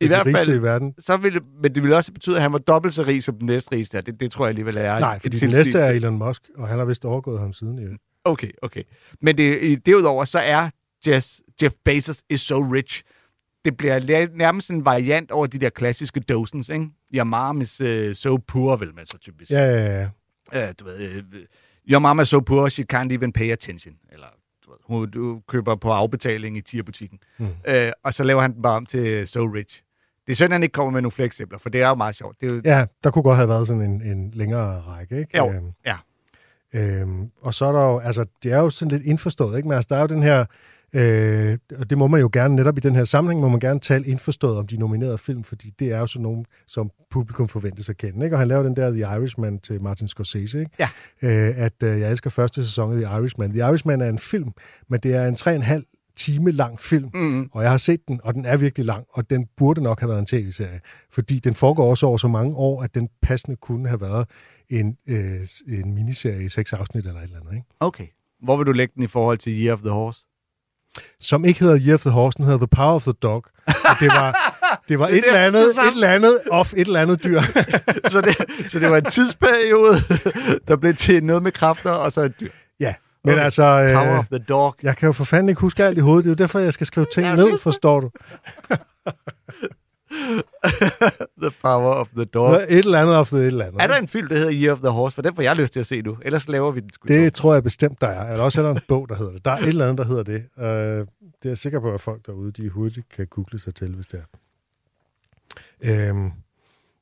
I 0.00 0.06
hvert 0.06 0.26
fald, 0.36 0.48
i 0.58 0.62
verden. 0.62 0.94
så 0.98 1.16
ville, 1.16 1.38
det- 1.40 1.48
men 1.62 1.74
det 1.74 1.82
ville 1.82 1.96
også 1.96 2.12
betyde, 2.12 2.36
at 2.36 2.42
han 2.42 2.52
var 2.52 2.58
dobbelt 2.58 2.94
så 2.94 3.02
rig 3.02 3.22
som 3.22 3.34
den 3.38 3.46
næste 3.46 3.72
rigeste. 3.72 4.00
Det, 4.00 4.20
det 4.20 4.30
tror 4.30 4.44
jeg 4.44 4.48
alligevel 4.48 4.76
er. 4.76 4.98
Nej, 4.98 5.18
fordi 5.18 5.38
den 5.38 5.50
næste 5.50 5.78
er 5.78 5.90
Elon 5.90 6.18
Musk, 6.18 6.42
og 6.56 6.68
han 6.68 6.78
har 6.78 6.84
vist 6.86 7.04
overgået 7.04 7.40
ham 7.40 7.52
siden. 7.52 7.78
Jo. 7.78 7.88
Okay, 8.24 8.50
okay. 8.62 8.82
Men 9.22 9.38
det, 9.38 9.86
derudover, 9.86 10.24
så 10.24 10.38
er 10.38 10.70
Jeff, 11.06 11.26
Jeff 11.62 11.74
Bezos 11.84 12.22
is 12.30 12.40
so 12.40 12.58
rich. 12.60 13.02
Det 13.64 13.76
bliver 13.76 14.28
nærmest 14.34 14.70
en 14.70 14.84
variant 14.84 15.30
over 15.30 15.46
de 15.46 15.58
der 15.58 15.70
klassiske 15.70 16.20
dozens, 16.20 16.68
ikke? 16.68 16.86
Your 17.14 17.24
mom 17.24 17.60
is 17.60 17.80
uh, 17.80 18.12
so 18.12 18.36
poor, 18.36 18.76
vil 18.76 18.94
man 18.96 19.06
så 19.06 19.18
typisk. 19.18 19.50
Ja, 19.50 19.58
ja, 19.64 20.00
ja. 20.00 20.08
Uh, 20.54 20.60
du 20.80 20.84
ved, 20.84 21.18
uh, 21.18 21.38
your 21.90 21.98
mom 21.98 22.20
is 22.20 22.28
so 22.28 22.40
poor, 22.40 22.68
she 22.68 22.84
can't 22.92 23.12
even 23.12 23.32
pay 23.32 23.52
attention. 23.52 23.94
Eller, 24.12 24.26
du 24.66 24.70
ved, 24.70 24.78
hun, 24.84 25.10
du 25.10 25.40
køber 25.48 25.74
på 25.76 25.90
afbetaling 25.92 26.56
i 26.56 26.60
tierbutikken. 26.60 27.18
Mm. 27.38 27.46
Uh, 27.46 27.72
og 28.04 28.14
så 28.14 28.24
laver 28.24 28.40
han 28.40 28.52
den 28.54 28.62
bare 28.62 28.76
om 28.76 28.86
til 28.86 29.28
so 29.28 29.40
rich. 29.40 29.82
Det 30.26 30.32
er 30.32 30.36
synd, 30.36 30.46
at 30.46 30.52
han 30.52 30.62
ikke 30.62 30.72
kommer 30.72 30.92
med 30.92 31.02
nogle 31.02 31.10
flere 31.10 31.26
eksempler, 31.26 31.58
for 31.58 31.68
det 31.68 31.82
er 31.82 31.88
jo 31.88 31.94
meget 31.94 32.14
sjovt. 32.14 32.40
Det 32.40 32.50
er 32.50 32.54
jo, 32.54 32.60
Ja, 32.64 32.86
der 33.04 33.10
kunne 33.10 33.22
godt 33.22 33.36
have 33.36 33.48
været 33.48 33.66
sådan 33.66 33.82
en, 33.82 34.02
en 34.02 34.30
længere 34.34 34.80
række, 34.80 35.18
ikke? 35.18 35.36
Jo, 35.38 35.52
Øhm, 35.52 35.70
ja. 35.86 35.96
Øhm, 36.74 37.30
og 37.42 37.54
så 37.54 37.64
er 37.64 37.72
der 37.72 37.84
jo, 37.84 37.98
altså, 37.98 38.24
det 38.42 38.52
er 38.52 38.58
jo 38.58 38.70
sådan 38.70 38.92
lidt 38.98 39.02
indforstået, 39.02 39.56
ikke? 39.56 39.68
Men 39.68 39.76
altså, 39.76 39.88
der 39.90 39.96
er 39.96 40.00
jo 40.00 40.06
den 40.06 40.22
her, 40.22 40.44
øh, 40.96 41.58
og 41.78 41.90
det 41.90 41.98
må 41.98 42.06
man 42.06 42.20
jo 42.20 42.30
gerne, 42.32 42.56
netop 42.56 42.76
i 42.76 42.80
den 42.80 42.94
her 42.94 43.04
sammenhæng, 43.04 43.40
må 43.40 43.48
man 43.48 43.60
gerne 43.60 43.80
tale 43.80 44.06
indforstået 44.06 44.58
om 44.58 44.66
de 44.66 44.76
nominerede 44.76 45.18
film, 45.18 45.44
fordi 45.44 45.70
det 45.78 45.92
er 45.92 45.98
jo 45.98 46.06
sådan 46.06 46.22
nogen, 46.22 46.46
som 46.66 46.90
publikum 47.10 47.48
forventes 47.48 47.88
at 47.88 47.96
kende, 47.96 48.24
ikke? 48.24 48.36
Og 48.36 48.38
han 48.38 48.48
laver 48.48 48.62
den 48.62 48.76
der 48.76 48.90
The 48.90 49.00
Irishman 49.00 49.58
til 49.58 49.82
Martin 49.82 50.08
Scorsese, 50.08 50.60
ikke? 50.60 50.70
Ja. 50.78 50.88
Øh, 51.22 51.64
at 51.64 51.82
øh, 51.82 52.00
jeg 52.00 52.10
elsker 52.10 52.30
første 52.30 52.64
sæson 52.64 52.92
af 52.92 52.96
The 52.96 53.18
Irishman. 53.18 53.50
The 53.50 53.60
Irishman 53.60 54.00
er 54.00 54.08
en 54.08 54.18
film, 54.18 54.52
men 54.88 55.00
det 55.00 55.14
er 55.14 55.28
en 55.28 55.36
tre 55.36 55.50
og 55.50 55.56
en 55.56 55.62
halv 55.62 55.84
time 56.16 56.50
lang 56.50 56.80
film, 56.80 57.10
mm, 57.14 57.48
og 57.52 57.62
jeg 57.62 57.70
har 57.70 57.76
set 57.76 58.08
den, 58.08 58.20
og 58.24 58.34
den 58.34 58.44
er 58.44 58.56
virkelig 58.56 58.86
lang, 58.86 59.04
og 59.12 59.30
den 59.30 59.46
burde 59.56 59.82
nok 59.82 60.00
have 60.00 60.08
været 60.08 60.18
en 60.18 60.26
tv-serie, 60.26 60.80
fordi 61.10 61.38
den 61.38 61.54
foregår 61.54 61.90
også 61.90 62.06
over 62.06 62.16
så 62.16 62.28
mange 62.28 62.56
år, 62.56 62.82
at 62.82 62.94
den 62.94 63.08
passende 63.22 63.56
kunne 63.56 63.88
have 63.88 64.00
været 64.00 64.28
en, 64.70 64.96
øh, 65.06 65.40
en 65.68 65.94
miniserie 65.94 66.44
i 66.44 66.48
seks 66.48 66.72
afsnit 66.72 67.06
eller 67.06 67.20
et 67.20 67.24
eller 67.24 67.40
andet, 67.40 67.52
ikke? 67.52 67.66
okay. 67.80 68.06
Hvor 68.42 68.56
vil 68.56 68.66
du 68.66 68.72
lægge 68.72 68.92
den 68.94 69.02
i 69.02 69.06
forhold 69.06 69.38
til 69.38 69.64
Year 69.64 69.72
of 69.72 69.80
the 69.80 69.90
Horse? 69.90 70.25
Som 71.20 71.44
ikke 71.44 71.60
hedder 71.60 71.78
Year 71.86 71.94
of 71.94 72.00
the 72.00 72.10
Horse, 72.10 72.36
den 72.36 72.44
hedder 72.44 72.58
The 72.58 72.66
Power 72.76 72.94
of 72.94 73.02
the 73.02 73.12
Dog. 73.12 73.44
Og 73.66 73.74
det 74.00 74.08
var, 74.08 74.56
det 74.88 74.98
var 74.98 75.08
et, 75.08 75.12
Det 75.12 75.18
er 75.24 75.26
eller 75.26 75.40
andet, 75.46 75.62
et 75.68 75.94
eller 75.94 76.08
andet 76.08 76.38
off, 76.50 76.72
et 76.72 76.86
eller 76.86 77.00
andet 77.00 77.24
dyr. 77.24 77.40
så, 78.12 78.20
det, 78.20 78.36
så 78.70 78.78
det 78.78 78.90
var 78.90 78.96
en 78.96 79.04
tidsperiode, 79.04 79.94
der 80.68 80.76
blev 80.76 80.94
til 80.94 81.24
noget 81.24 81.42
med 81.42 81.52
kræfter, 81.52 81.90
og 81.90 82.12
så 82.12 82.20
et 82.20 82.40
dyr. 82.40 82.50
ja, 82.80 82.94
men 83.24 83.34
Okay. 83.34 83.44
altså... 83.44 83.62
Power 83.94 84.12
Øh, 84.12 84.18
of 84.18 84.26
the 84.28 84.38
dog. 84.38 84.74
jeg 84.82 84.96
kan 84.96 85.06
jo 85.06 85.12
for 85.12 85.24
fanden 85.24 85.48
ikke 85.48 85.60
huske 85.60 85.84
alt 85.84 85.98
i 85.98 86.00
hovedet. 86.00 86.24
Det 86.24 86.30
er 86.30 86.32
jo 86.32 86.44
derfor, 86.44 86.58
jeg 86.58 86.72
skal 86.72 86.86
skrive 86.86 87.06
ting 87.12 87.34
ned, 87.34 87.58
forstår 87.62 88.00
du? 88.00 88.10
The 91.42 91.50
power 91.62 91.94
of 91.94 92.08
the 92.08 92.24
dog. 92.24 92.54
Et 92.54 92.78
eller 92.78 93.00
andet 93.00 93.16
of 93.16 93.28
the 93.28 93.38
et 93.38 93.46
eller 93.46 93.64
andet. 93.64 93.82
Er 93.82 93.86
der 93.86 93.96
en 93.96 94.08
film, 94.08 94.28
der 94.28 94.34
hedder 94.34 94.52
Year 94.52 94.72
of 94.72 94.78
the 94.78 94.88
Horse? 94.88 95.14
For 95.14 95.22
den 95.22 95.34
får 95.34 95.42
jeg 95.42 95.56
lyst 95.56 95.72
til 95.72 95.80
at 95.80 95.86
se 95.86 96.02
nu. 96.02 96.16
Ellers 96.22 96.48
laver 96.48 96.70
vi 96.72 96.80
den. 96.80 96.90
Det 97.08 97.34
tror 97.34 97.54
jeg 97.54 97.62
bestemt, 97.62 98.00
der 98.00 98.06
er. 98.06 98.32
Eller 98.32 98.44
også 98.44 98.60
er 98.60 98.66
der 98.66 98.74
en 98.74 98.80
bog, 98.88 99.08
der 99.08 99.14
hedder 99.14 99.32
det. 99.32 99.44
Der 99.44 99.50
er 99.50 99.56
et 99.56 99.68
eller 99.68 99.84
andet, 99.84 99.98
der 99.98 100.04
hedder 100.04 100.22
det. 100.22 100.44
Uh, 100.56 101.06
det 101.42 101.44
er 101.44 101.50
jeg 101.50 101.58
sikker 101.58 101.80
på, 101.80 101.94
at 101.94 102.00
folk 102.00 102.26
derude, 102.26 102.52
de 102.52 102.68
hurtigt 102.68 103.08
kan 103.08 103.26
google 103.26 103.58
sig 103.58 103.74
til, 103.74 103.94
hvis 103.94 104.06
det 104.06 104.20
er. 104.20 104.24
Øhm, 105.84 106.30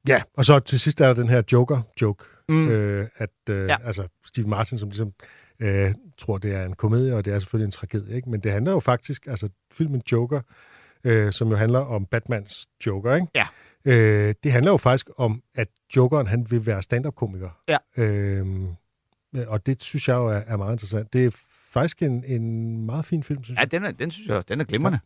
ja, 0.08 0.22
og 0.36 0.44
så 0.44 0.58
til 0.58 0.80
sidst 0.80 1.00
er 1.00 1.06
der 1.06 1.14
den 1.14 1.28
her 1.28 1.42
Joker-joke. 1.52 2.24
Mm. 2.48 2.68
Øh, 2.68 3.06
at 3.16 3.30
øh, 3.50 3.68
ja. 3.68 3.76
altså, 3.84 4.08
Steve 4.26 4.48
Martin, 4.48 4.78
som 4.78 4.88
ligesom 4.88 5.12
øh, 5.60 5.94
tror, 6.18 6.38
det 6.38 6.54
er 6.54 6.64
en 6.64 6.74
komedie, 6.74 7.16
og 7.16 7.24
det 7.24 7.32
er 7.32 7.38
selvfølgelig 7.38 7.64
en 7.64 7.70
tragedie. 7.70 8.16
Ikke? 8.16 8.30
Men 8.30 8.40
det 8.40 8.52
handler 8.52 8.72
jo 8.72 8.80
faktisk, 8.80 9.26
altså 9.26 9.48
filmen 9.72 10.02
Joker, 10.12 10.40
øh, 11.04 11.32
som 11.32 11.48
jo 11.48 11.56
handler 11.56 11.78
om 11.78 12.06
Batmans 12.06 12.66
Joker, 12.86 13.14
ikke? 13.14 13.26
Ja. 13.34 13.46
Øh, 13.84 14.34
det 14.44 14.52
handler 14.52 14.70
jo 14.72 14.76
faktisk 14.76 15.10
om, 15.16 15.42
at 15.54 15.68
Jokeren 15.96 16.26
han 16.26 16.46
vil 16.50 16.66
være 16.66 16.82
stand-up-komiker. 16.82 17.50
Ja. 17.68 17.76
Øhm, 17.96 18.66
og 19.46 19.66
det 19.66 19.82
synes 19.82 20.08
jeg 20.08 20.14
jo 20.14 20.26
er, 20.26 20.40
er 20.46 20.56
meget 20.56 20.72
interessant. 20.72 21.12
Det 21.12 21.24
er 21.24 21.30
faktisk 21.72 22.02
en, 22.02 22.24
en 22.26 22.86
meget 22.86 23.04
fin 23.06 23.22
film, 23.22 23.44
synes 23.44 23.56
Ja, 23.56 23.60
jeg. 23.60 23.70
den 23.70 23.84
er, 23.84 23.90
den 23.92 24.10
synes 24.10 24.28
jeg, 24.28 24.48
den 24.48 24.60
er 24.60 24.64
glimrende. 24.64 24.98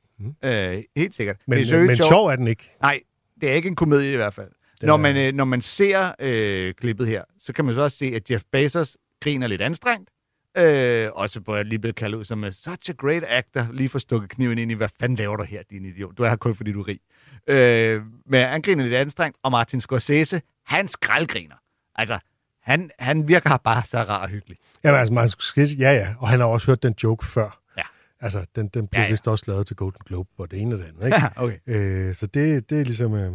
Ja. 0.43 0.73
Øh, 0.77 0.83
helt 0.97 1.15
sikkert. 1.15 1.37
Men, 1.47 1.59
det 1.59 1.73
er 1.73 1.85
men, 1.85 1.97
sjov 1.97 2.27
er 2.27 2.37
den 2.37 2.47
ikke. 2.47 2.71
Nej, 2.83 3.01
det 3.41 3.51
er 3.51 3.55
ikke 3.55 3.69
en 3.69 3.77
komedie 3.77 4.13
i 4.13 4.17
hvert 4.17 4.35
fald. 4.35 4.49
Den 4.81 4.87
Når 4.87 4.93
er- 4.95 4.97
man, 4.99 5.17
øh, 5.17 5.33
når 5.35 5.45
man 5.45 5.61
ser 5.61 6.13
øh, 6.21 6.75
klippet 6.75 7.07
her, 7.07 7.25
så 7.39 7.53
kan 7.53 7.65
man 7.65 7.75
så 7.75 7.81
også 7.83 7.97
se, 7.97 8.05
at 8.05 8.31
Jeff 8.31 8.45
Bezos 8.53 8.97
griner 9.21 9.47
lidt 9.47 9.61
anstrengt. 9.63 10.11
Øh, 10.59 11.11
også 11.13 11.41
hvor 11.41 11.57
jeg 11.57 11.65
lige 11.65 11.79
blev 11.79 11.93
kaldt 11.93 12.15
ud 12.15 12.25
som 12.25 12.43
uh, 12.43 12.51
such 12.51 12.91
a 12.91 12.93
great 12.93 13.25
actor, 13.29 13.73
lige 13.73 13.89
for 13.89 13.99
stukket 13.99 14.31
kniven 14.31 14.59
ind 14.59 14.71
i, 14.71 14.75
hvad 14.75 14.89
fanden 15.01 15.19
laver 15.19 15.37
du 15.37 15.43
her, 15.43 15.63
din 15.71 15.85
idiot? 15.85 16.19
Du 16.19 16.23
er 16.23 16.29
her 16.29 16.37
kun, 16.37 16.55
fordi 16.55 16.73
du 16.73 16.81
er 16.81 16.89
rig. 16.89 17.01
Øh, 17.47 18.03
men 18.27 18.49
han 18.49 18.63
griner 18.63 18.85
lidt 18.85 18.95
anstrengt, 18.95 19.39
og 19.43 19.51
Martin 19.51 19.81
Scorsese, 19.81 20.43
han 20.67 20.89
skraldgriner. 20.89 21.55
Altså, 21.95 22.19
han, 22.63 22.91
han 22.99 23.29
virker 23.29 23.57
bare 23.57 23.83
så 23.85 23.99
rar 23.99 24.23
og 24.23 24.29
hyggelig. 24.29 24.59
Jamen, 24.85 24.99
altså, 24.99 25.15
Martin 25.15 25.31
Scorsese, 25.31 25.77
ja, 25.77 25.93
ja. 25.93 26.15
Og 26.19 26.29
han 26.29 26.41
har 26.41 26.47
også 26.47 26.67
hørt 26.67 26.83
den 26.83 26.95
joke 27.03 27.27
før. 27.27 27.61
Ja. 27.77 27.83
Altså, 28.21 28.47
den, 28.57 28.69
den 28.69 28.89
blev 28.89 29.01
ja. 29.01 29.05
ja. 29.05 29.11
vist 29.11 29.29
også 29.29 29.45
lavet 29.47 29.67
til 29.67 29.77
Golden 29.77 30.01
Globe, 30.07 30.31
og 30.39 30.51
det 30.51 30.61
ene 30.61 30.75
og 30.75 30.79
det 30.79 30.87
andet, 30.87 31.05
ikke? 31.05 31.17
Ja, 31.17 31.29
okay. 31.45 31.59
Øh, 31.67 32.15
så 32.15 32.27
det, 32.27 32.71
det 32.71 32.81
er 32.81 32.85
ligesom... 32.85 33.15
Øh, 33.15 33.33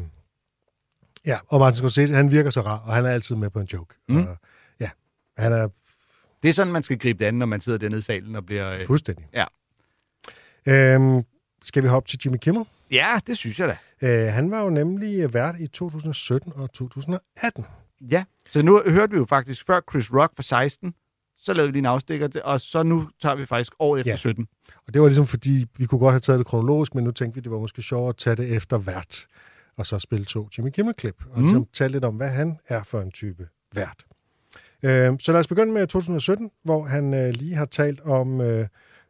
ja, 1.25 1.37
og 1.47 1.59
Martin 1.59 1.77
Scorsese, 1.77 2.15
han 2.15 2.31
virker 2.31 2.49
så 2.49 2.61
rar, 2.61 2.77
og 2.77 2.93
han 2.93 3.05
er 3.05 3.09
altid 3.09 3.35
med 3.35 3.49
på 3.49 3.59
en 3.59 3.67
joke. 3.73 3.95
Mm. 4.09 4.17
Og, 4.17 4.37
ja, 4.79 4.89
han 5.37 5.53
er 5.53 5.67
Det 6.43 6.49
er 6.49 6.53
sådan, 6.53 6.73
man 6.73 6.83
skal 6.83 6.97
gribe 6.99 7.19
det 7.19 7.25
an, 7.25 7.33
når 7.33 7.45
man 7.45 7.61
sidder 7.61 7.77
dernede 7.79 7.99
i 7.99 8.01
salen 8.01 8.35
og 8.35 8.45
bliver... 8.45 8.71
Øh... 8.73 8.85
fuldstændig. 8.85 9.25
Ja. 9.33 9.45
Øhm, 10.67 11.23
skal 11.63 11.83
vi 11.83 11.87
hoppe 11.87 12.09
til 12.09 12.19
Jimmy 12.25 12.37
Kimmel? 12.37 12.65
Ja, 12.91 13.19
det 13.27 13.37
synes 13.37 13.59
jeg 13.59 13.67
da. 13.67 13.77
Øh, 14.27 14.33
han 14.33 14.51
var 14.51 14.61
jo 14.63 14.69
nemlig 14.69 15.33
vært 15.33 15.55
i 15.59 15.67
2017 15.67 16.53
og 16.55 16.73
2018. 16.73 17.65
Ja, 18.01 18.23
så 18.49 18.61
nu 18.61 18.81
hørte 18.87 19.11
vi 19.11 19.17
jo 19.17 19.25
faktisk 19.25 19.65
før 19.65 19.79
Chris 19.91 20.13
Rock 20.13 20.35
for 20.35 20.43
16, 20.43 20.93
så 21.35 21.53
lavede 21.53 21.67
vi 21.67 21.71
lige 21.71 21.79
en 21.79 21.85
afstikker, 21.85 22.27
til, 22.27 22.41
og 22.43 22.61
så 22.61 22.83
nu 22.83 23.09
tager 23.21 23.35
vi 23.35 23.45
faktisk 23.45 23.73
året 23.79 23.99
efter 23.99 24.11
Ja. 24.11 24.15
17. 24.15 24.47
Og 24.87 24.93
det 24.93 25.01
var 25.01 25.07
ligesom 25.07 25.27
fordi, 25.27 25.65
vi 25.77 25.85
kunne 25.85 25.99
godt 25.99 26.13
have 26.13 26.19
taget 26.19 26.39
det 26.39 26.47
kronologisk, 26.47 26.95
men 26.95 27.03
nu 27.03 27.11
tænkte 27.11 27.35
vi, 27.35 27.43
det 27.43 27.51
var 27.51 27.59
måske 27.59 27.81
sjovere 27.81 28.09
at 28.09 28.17
tage 28.17 28.35
det 28.35 28.55
efter 28.55 28.77
vært, 28.77 29.27
og 29.77 29.85
så 29.85 29.99
spille 29.99 30.25
to 30.25 30.49
Jimmy 30.57 30.69
Kimmel-klip, 30.69 31.15
og 31.31 31.37
Mm. 31.39 31.43
ligesom 31.45 31.67
tale 31.73 31.91
lidt 31.91 32.05
om, 32.05 32.15
hvad 32.15 32.29
han 32.29 32.57
er 32.67 32.83
for 32.83 33.01
en 33.01 33.11
type 33.11 33.47
vært. 33.73 34.05
Øh, 34.85 35.13
så 35.19 35.31
lad 35.31 35.39
os 35.39 35.47
begynde 35.47 35.73
med 35.73 35.87
2017, 35.87 36.51
hvor 36.63 36.83
han 36.83 37.13
øh, 37.13 37.29
lige 37.29 37.55
har 37.55 37.65
talt 37.65 38.01
om, 38.05 38.41
øh, 38.41 38.67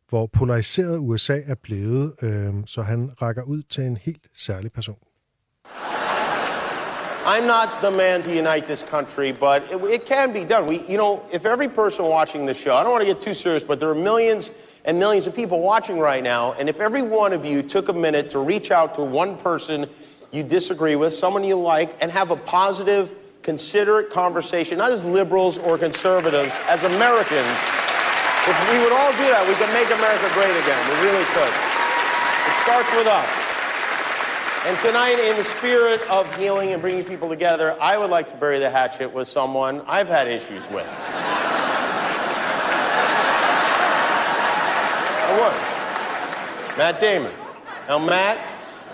hvor 0.10 0.26
polariseret 0.26 0.98
USA 0.98 1.40
er 1.48 1.56
blevet, 1.64 2.14
øh, 2.22 2.54
så 2.66 2.82
han 2.82 3.12
rækker 3.22 3.44
ud 3.44 3.62
til 3.62 3.84
en 3.84 3.98
helt 3.98 4.28
særlig 4.34 4.72
person. 4.72 4.98
I'm 7.26 7.46
not 7.46 7.70
the 7.82 7.92
man 7.98 8.22
to 8.24 8.30
unite 8.30 8.66
this 8.66 8.86
country, 8.90 9.32
but 9.32 9.62
it, 9.72 9.94
it 9.94 10.08
can 10.08 10.34
be 10.34 10.44
done. 10.54 10.68
We, 10.68 10.76
you 10.90 10.98
know, 10.98 11.20
if 11.32 11.46
every 11.46 11.70
person 11.70 12.06
watching 12.06 12.48
this 12.48 12.58
show, 12.58 12.74
I 12.74 12.84
don't 12.84 12.92
want 12.92 13.08
to 13.08 13.14
get 13.14 13.22
too 13.22 13.34
serious, 13.34 13.64
but 13.64 13.80
there 13.80 13.90
are 13.90 14.04
millions 14.12 14.52
and 14.86 15.00
millions 15.00 15.28
of 15.28 15.34
people 15.36 15.58
watching 15.62 15.98
right 16.00 16.24
now, 16.24 16.54
and 16.60 16.70
if 16.70 16.82
every 16.82 17.02
one 17.02 17.32
of 17.38 17.46
you 17.46 17.62
took 17.62 17.90
a 17.90 17.94
minute 17.94 18.30
to 18.30 18.40
reach 18.40 18.72
out 18.72 18.96
to 18.96 19.02
one 19.02 19.38
person 19.38 19.86
you 20.34 20.44
disagree 20.44 20.96
with, 20.96 21.14
someone 21.14 21.44
you 21.44 21.56
like, 21.56 21.96
and 22.02 22.12
have 22.12 22.32
a 22.32 22.36
positive, 22.36 23.06
considerate 23.44 24.10
conversation, 24.10 24.78
not 24.78 24.92
as 24.92 25.04
liberals 25.04 25.58
or 25.60 25.78
conservatives, 25.78 26.58
as 26.70 26.84
Americans, 26.84 27.60
if 28.48 28.58
we 28.72 28.80
would 28.84 28.92
all 28.92 29.12
do 29.12 29.28
that, 29.32 29.46
we 29.48 29.56
could 29.56 29.72
make 29.72 29.88
America 29.88 30.28
great 30.34 30.52
again. 30.52 30.80
We 30.90 30.96
really 31.08 31.24
could. 31.32 31.48
It 31.48 32.56
starts 32.64 32.92
with 32.96 33.08
us. 33.08 33.30
And 34.66 34.80
tonight, 34.80 35.20
in 35.20 35.36
the 35.36 35.44
spirit 35.44 36.02
of 36.10 36.34
healing 36.36 36.72
and 36.72 36.82
bringing 36.82 37.04
people 37.04 37.28
together, 37.28 37.76
I 37.82 37.98
would 37.98 38.10
like 38.10 38.30
to 38.30 38.36
bury 38.36 38.60
the 38.60 38.70
hatchet 38.70 39.14
with 39.14 39.28
someone 39.28 39.82
I've 39.88 40.08
had 40.08 40.28
issues 40.28 40.70
with. 40.70 40.88
I 45.26 45.36
would. 45.40 46.78
Matt 46.78 47.00
Damon. 47.00 47.34
Now, 47.90 48.00
Matt, 48.00 48.38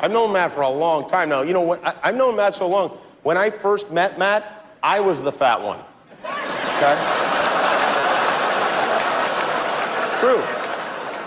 I've 0.02 0.12
known 0.12 0.34
Matt 0.34 0.52
for 0.52 0.62
a 0.62 0.70
long 0.70 1.08
time 1.08 1.30
now. 1.30 1.44
You 1.44 1.54
know 1.54 1.62
what? 1.62 1.86
I, 1.86 1.94
I've 2.04 2.16
known 2.16 2.36
Matt 2.36 2.56
so 2.56 2.68
long. 2.68 2.98
When 3.24 3.38
I 3.38 3.50
first 3.50 3.92
met 3.92 4.18
Matt, 4.18 4.66
I 4.82 5.00
was 5.00 5.22
the 5.22 5.32
fat 5.32 5.62
one. 5.62 5.80
Okay? 6.24 6.96
True. 10.20 10.42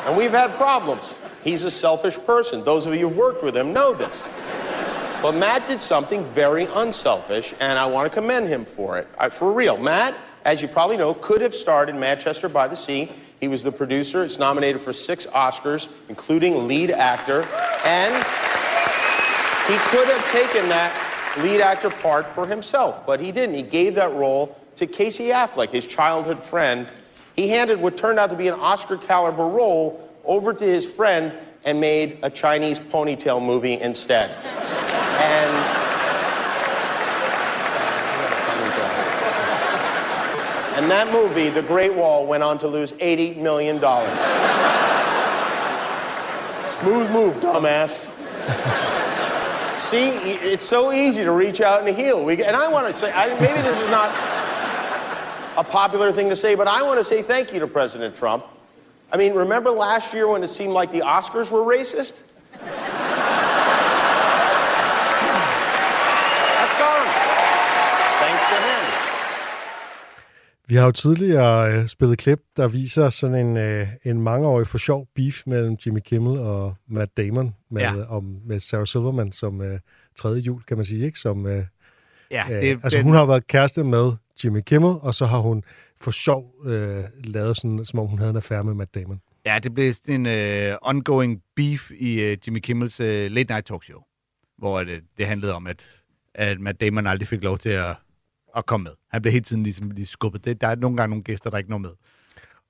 And 0.06 0.16
we've 0.16 0.30
had 0.30 0.54
problems. 0.54 1.18
He's 1.44 1.64
a 1.64 1.70
selfish 1.70 2.16
person. 2.18 2.64
Those 2.64 2.86
of 2.86 2.94
you 2.94 3.08
who've 3.08 3.16
worked 3.16 3.42
with 3.44 3.56
him 3.56 3.72
know 3.72 3.94
this. 3.94 4.22
But 5.20 5.32
Matt 5.32 5.68
did 5.68 5.80
something 5.80 6.24
very 6.26 6.64
unselfish, 6.64 7.54
and 7.60 7.78
I 7.78 7.86
want 7.86 8.10
to 8.10 8.14
commend 8.14 8.48
him 8.48 8.64
for 8.64 8.98
it. 8.98 9.06
I, 9.18 9.28
for 9.28 9.52
real. 9.52 9.76
Matt, 9.76 10.14
as 10.44 10.62
you 10.62 10.68
probably 10.68 10.96
know, 10.96 11.14
could 11.14 11.40
have 11.40 11.54
starred 11.54 11.88
in 11.88 12.00
Manchester 12.00 12.48
by 12.48 12.66
the 12.68 12.74
Sea. 12.74 13.12
He 13.38 13.48
was 13.48 13.62
the 13.62 13.70
producer. 13.70 14.24
It's 14.24 14.38
nominated 14.38 14.80
for 14.80 14.92
six 14.92 15.26
Oscars, 15.26 15.92
including 16.08 16.66
lead 16.66 16.90
actor. 16.90 17.42
And 17.84 18.14
he 19.68 19.78
could 19.90 20.08
have 20.08 20.30
taken 20.32 20.68
that 20.68 21.11
lead 21.38 21.60
actor 21.60 21.90
part 21.90 22.26
for 22.26 22.46
himself, 22.46 23.06
but 23.06 23.20
he 23.20 23.32
didn't. 23.32 23.54
He 23.54 23.62
gave 23.62 23.94
that 23.94 24.12
role 24.12 24.56
to 24.76 24.86
Casey 24.86 25.28
Affleck, 25.28 25.70
his 25.70 25.86
childhood 25.86 26.42
friend. 26.42 26.88
He 27.34 27.48
handed 27.48 27.80
what 27.80 27.96
turned 27.96 28.18
out 28.18 28.30
to 28.30 28.36
be 28.36 28.48
an 28.48 28.54
Oscar 28.60 28.96
caliber 28.96 29.46
role 29.46 30.08
over 30.24 30.52
to 30.52 30.64
his 30.64 30.84
friend 30.84 31.34
and 31.64 31.80
made 31.80 32.18
a 32.22 32.30
Chinese 32.30 32.78
ponytail 32.78 33.42
movie 33.42 33.80
instead. 33.80 34.30
And 35.20 35.82
And 40.74 40.90
that 40.90 41.12
movie, 41.12 41.50
The 41.50 41.62
Great 41.62 41.94
Wall, 41.94 42.26
went 42.26 42.42
on 42.42 42.58
to 42.58 42.66
lose 42.66 42.92
$80 42.94 43.36
million. 43.36 43.78
Smooth 46.80 47.10
move, 47.10 47.36
dumbass. 47.36 48.91
See, 49.92 50.08
it's 50.08 50.64
so 50.64 50.90
easy 50.90 51.22
to 51.22 51.32
reach 51.32 51.60
out 51.60 51.86
and 51.86 51.94
heal. 51.94 52.24
We, 52.24 52.42
and 52.42 52.56
I 52.56 52.66
want 52.66 52.86
to 52.86 52.98
say, 52.98 53.12
I, 53.12 53.38
maybe 53.38 53.60
this 53.60 53.78
is 53.78 53.90
not 53.90 54.08
a 55.58 55.62
popular 55.62 56.10
thing 56.10 56.30
to 56.30 56.34
say, 56.34 56.54
but 56.54 56.66
I 56.66 56.82
want 56.82 56.98
to 56.98 57.04
say 57.04 57.20
thank 57.20 57.52
you 57.52 57.60
to 57.60 57.66
President 57.66 58.16
Trump. 58.16 58.46
I 59.12 59.18
mean, 59.18 59.34
remember 59.34 59.70
last 59.70 60.14
year 60.14 60.26
when 60.28 60.42
it 60.42 60.48
seemed 60.48 60.72
like 60.72 60.92
the 60.92 61.00
Oscars 61.00 61.50
were 61.50 61.60
racist? 61.60 62.22
Vi 70.72 70.76
har 70.76 70.84
jo 70.86 70.92
tidligere 70.92 71.74
øh, 71.80 71.86
spillet 71.88 72.18
klip, 72.18 72.40
der 72.56 72.68
viser 72.68 73.10
sådan 73.10 73.46
en, 73.46 73.56
øh, 73.56 73.86
en 74.04 74.22
mangeårig 74.22 74.66
for 74.66 74.78
sjov 74.78 75.08
beef 75.14 75.42
mellem 75.46 75.76
Jimmy 75.86 75.98
Kimmel 76.04 76.38
og 76.40 76.74
Matt 76.88 77.16
Damon 77.16 77.54
med, 77.70 77.82
Ja. 77.82 78.04
om, 78.08 78.36
med 78.44 78.60
Sarah 78.60 78.86
Silverman 78.86 79.32
som 79.32 79.60
øh, 79.60 79.78
tredje 80.16 80.40
jul, 80.40 80.62
kan 80.62 80.76
man 80.76 80.84
sige, 80.86 81.04
ikke? 81.06 81.18
Som, 81.18 81.46
øh, 81.46 81.64
Ja, 82.30 82.44
øh, 82.50 82.62
det, 82.62 82.80
altså 82.82 82.96
den- 82.98 83.04
hun 83.06 83.14
har 83.14 83.24
været 83.26 83.46
kæreste 83.46 83.84
med 83.84 84.12
Jimmy 84.44 84.60
Kimmel, 84.66 84.90
og 85.00 85.14
så 85.14 85.26
har 85.26 85.38
hun 85.38 85.64
for 86.00 86.10
sjov 86.10 86.54
øh, 86.64 87.04
lavet 87.24 87.56
sådan, 87.56 87.84
som 87.84 87.98
om 87.98 88.06
hun 88.06 88.18
havde 88.18 88.30
en 88.30 88.36
affære 88.36 88.64
med 88.64 88.74
Matt 88.74 88.94
Damon. 88.94 89.20
Ja, 89.46 89.58
det 89.62 89.74
blev 89.74 89.92
sådan 89.92 90.26
en 90.26 90.70
uh, 90.72 90.76
ongoing 90.82 91.42
beef 91.56 91.90
i 91.90 92.32
uh, 92.32 92.36
Jimmy 92.46 92.58
Kimmels 92.58 93.00
uh, 93.00 93.06
late 93.06 93.50
night 93.52 93.66
talk 93.66 93.84
show, 93.84 94.00
hvor 94.58 94.84
det, 94.84 95.00
det 95.18 95.26
handlede 95.26 95.54
om, 95.54 95.66
at, 95.66 95.84
at 96.34 96.60
Matt 96.60 96.80
Damon 96.80 97.06
aldrig 97.06 97.28
fik 97.28 97.44
lov 97.44 97.58
til 97.58 97.68
at, 97.68 97.94
at 98.56 98.66
komme 98.66 98.84
med. 98.84 98.92
Han 99.08 99.22
blev 99.22 99.32
hele 99.32 99.44
tiden 99.44 99.62
ligesom 99.62 99.90
lige 99.90 100.06
skubbet. 100.06 100.44
Det, 100.44 100.60
der 100.60 100.68
er 100.68 100.74
nogle 100.74 100.96
gange 100.96 101.10
nogle 101.10 101.24
gæster, 101.24 101.50
der 101.50 101.58
ikke 101.58 101.70
når 101.70 101.78
med. 101.78 101.90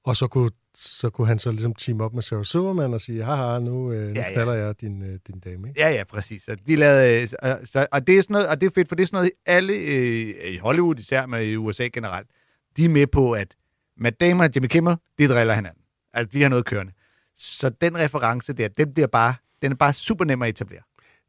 Og 0.04 0.16
så 0.16 0.26
kunne, 0.26 0.50
så 0.74 1.10
kunne 1.10 1.26
han 1.26 1.38
så 1.38 1.50
ligesom 1.50 1.74
team 1.74 2.00
op 2.00 2.14
med 2.14 2.22
Sarah 2.22 2.44
Silverman 2.44 2.94
og 2.94 3.00
sige, 3.00 3.24
haha, 3.24 3.58
nu, 3.58 3.92
øh, 3.92 4.08
nu 4.08 4.14
Ja, 4.14 4.44
ja, 4.44 4.50
jeg 4.50 4.80
din, 4.80 5.02
øh, 5.02 5.18
din 5.26 5.40
dame, 5.40 5.68
ikke? 5.68 5.80
Ja, 5.80 5.90
ja, 5.90 6.04
præcis. 6.04 6.48
Og, 6.48 6.56
de 6.66 6.76
lavede, 6.76 7.22
øh, 7.22 7.28
så, 7.64 7.86
og, 7.92 8.06
det 8.06 8.18
er 8.18 8.22
sådan 8.22 8.34
noget, 8.34 8.48
og 8.48 8.60
det 8.60 8.66
er 8.66 8.70
fedt, 8.74 8.88
for 8.88 8.94
det 8.94 9.02
er 9.02 9.06
sådan 9.06 9.16
noget, 9.16 9.30
alle 9.46 9.72
øh, 9.72 10.52
i 10.52 10.56
Hollywood 10.56 10.98
især, 10.98 11.26
men 11.26 11.42
i 11.42 11.56
USA 11.56 11.88
generelt, 11.92 12.28
de 12.76 12.84
er 12.84 12.88
med 12.88 13.06
på, 13.06 13.32
at 13.32 13.54
Matt 13.96 14.20
Damon 14.20 14.40
og 14.44 14.50
Jimmy 14.54 14.66
Kimmel, 14.66 14.96
de 15.18 15.28
driller 15.28 15.54
hinanden. 15.54 15.82
Altså, 16.14 16.30
de 16.32 16.42
har 16.42 16.48
noget 16.48 16.64
kørende. 16.64 16.92
Så 17.36 17.68
den 17.68 17.98
reference 17.98 18.52
der, 18.52 18.68
den 18.68 18.94
bliver 18.94 19.06
bare, 19.06 19.34
den 19.62 19.72
er 19.72 19.76
bare 19.76 19.92
super 19.92 20.24
nem 20.24 20.42
at 20.42 20.48
etablere. 20.48 20.82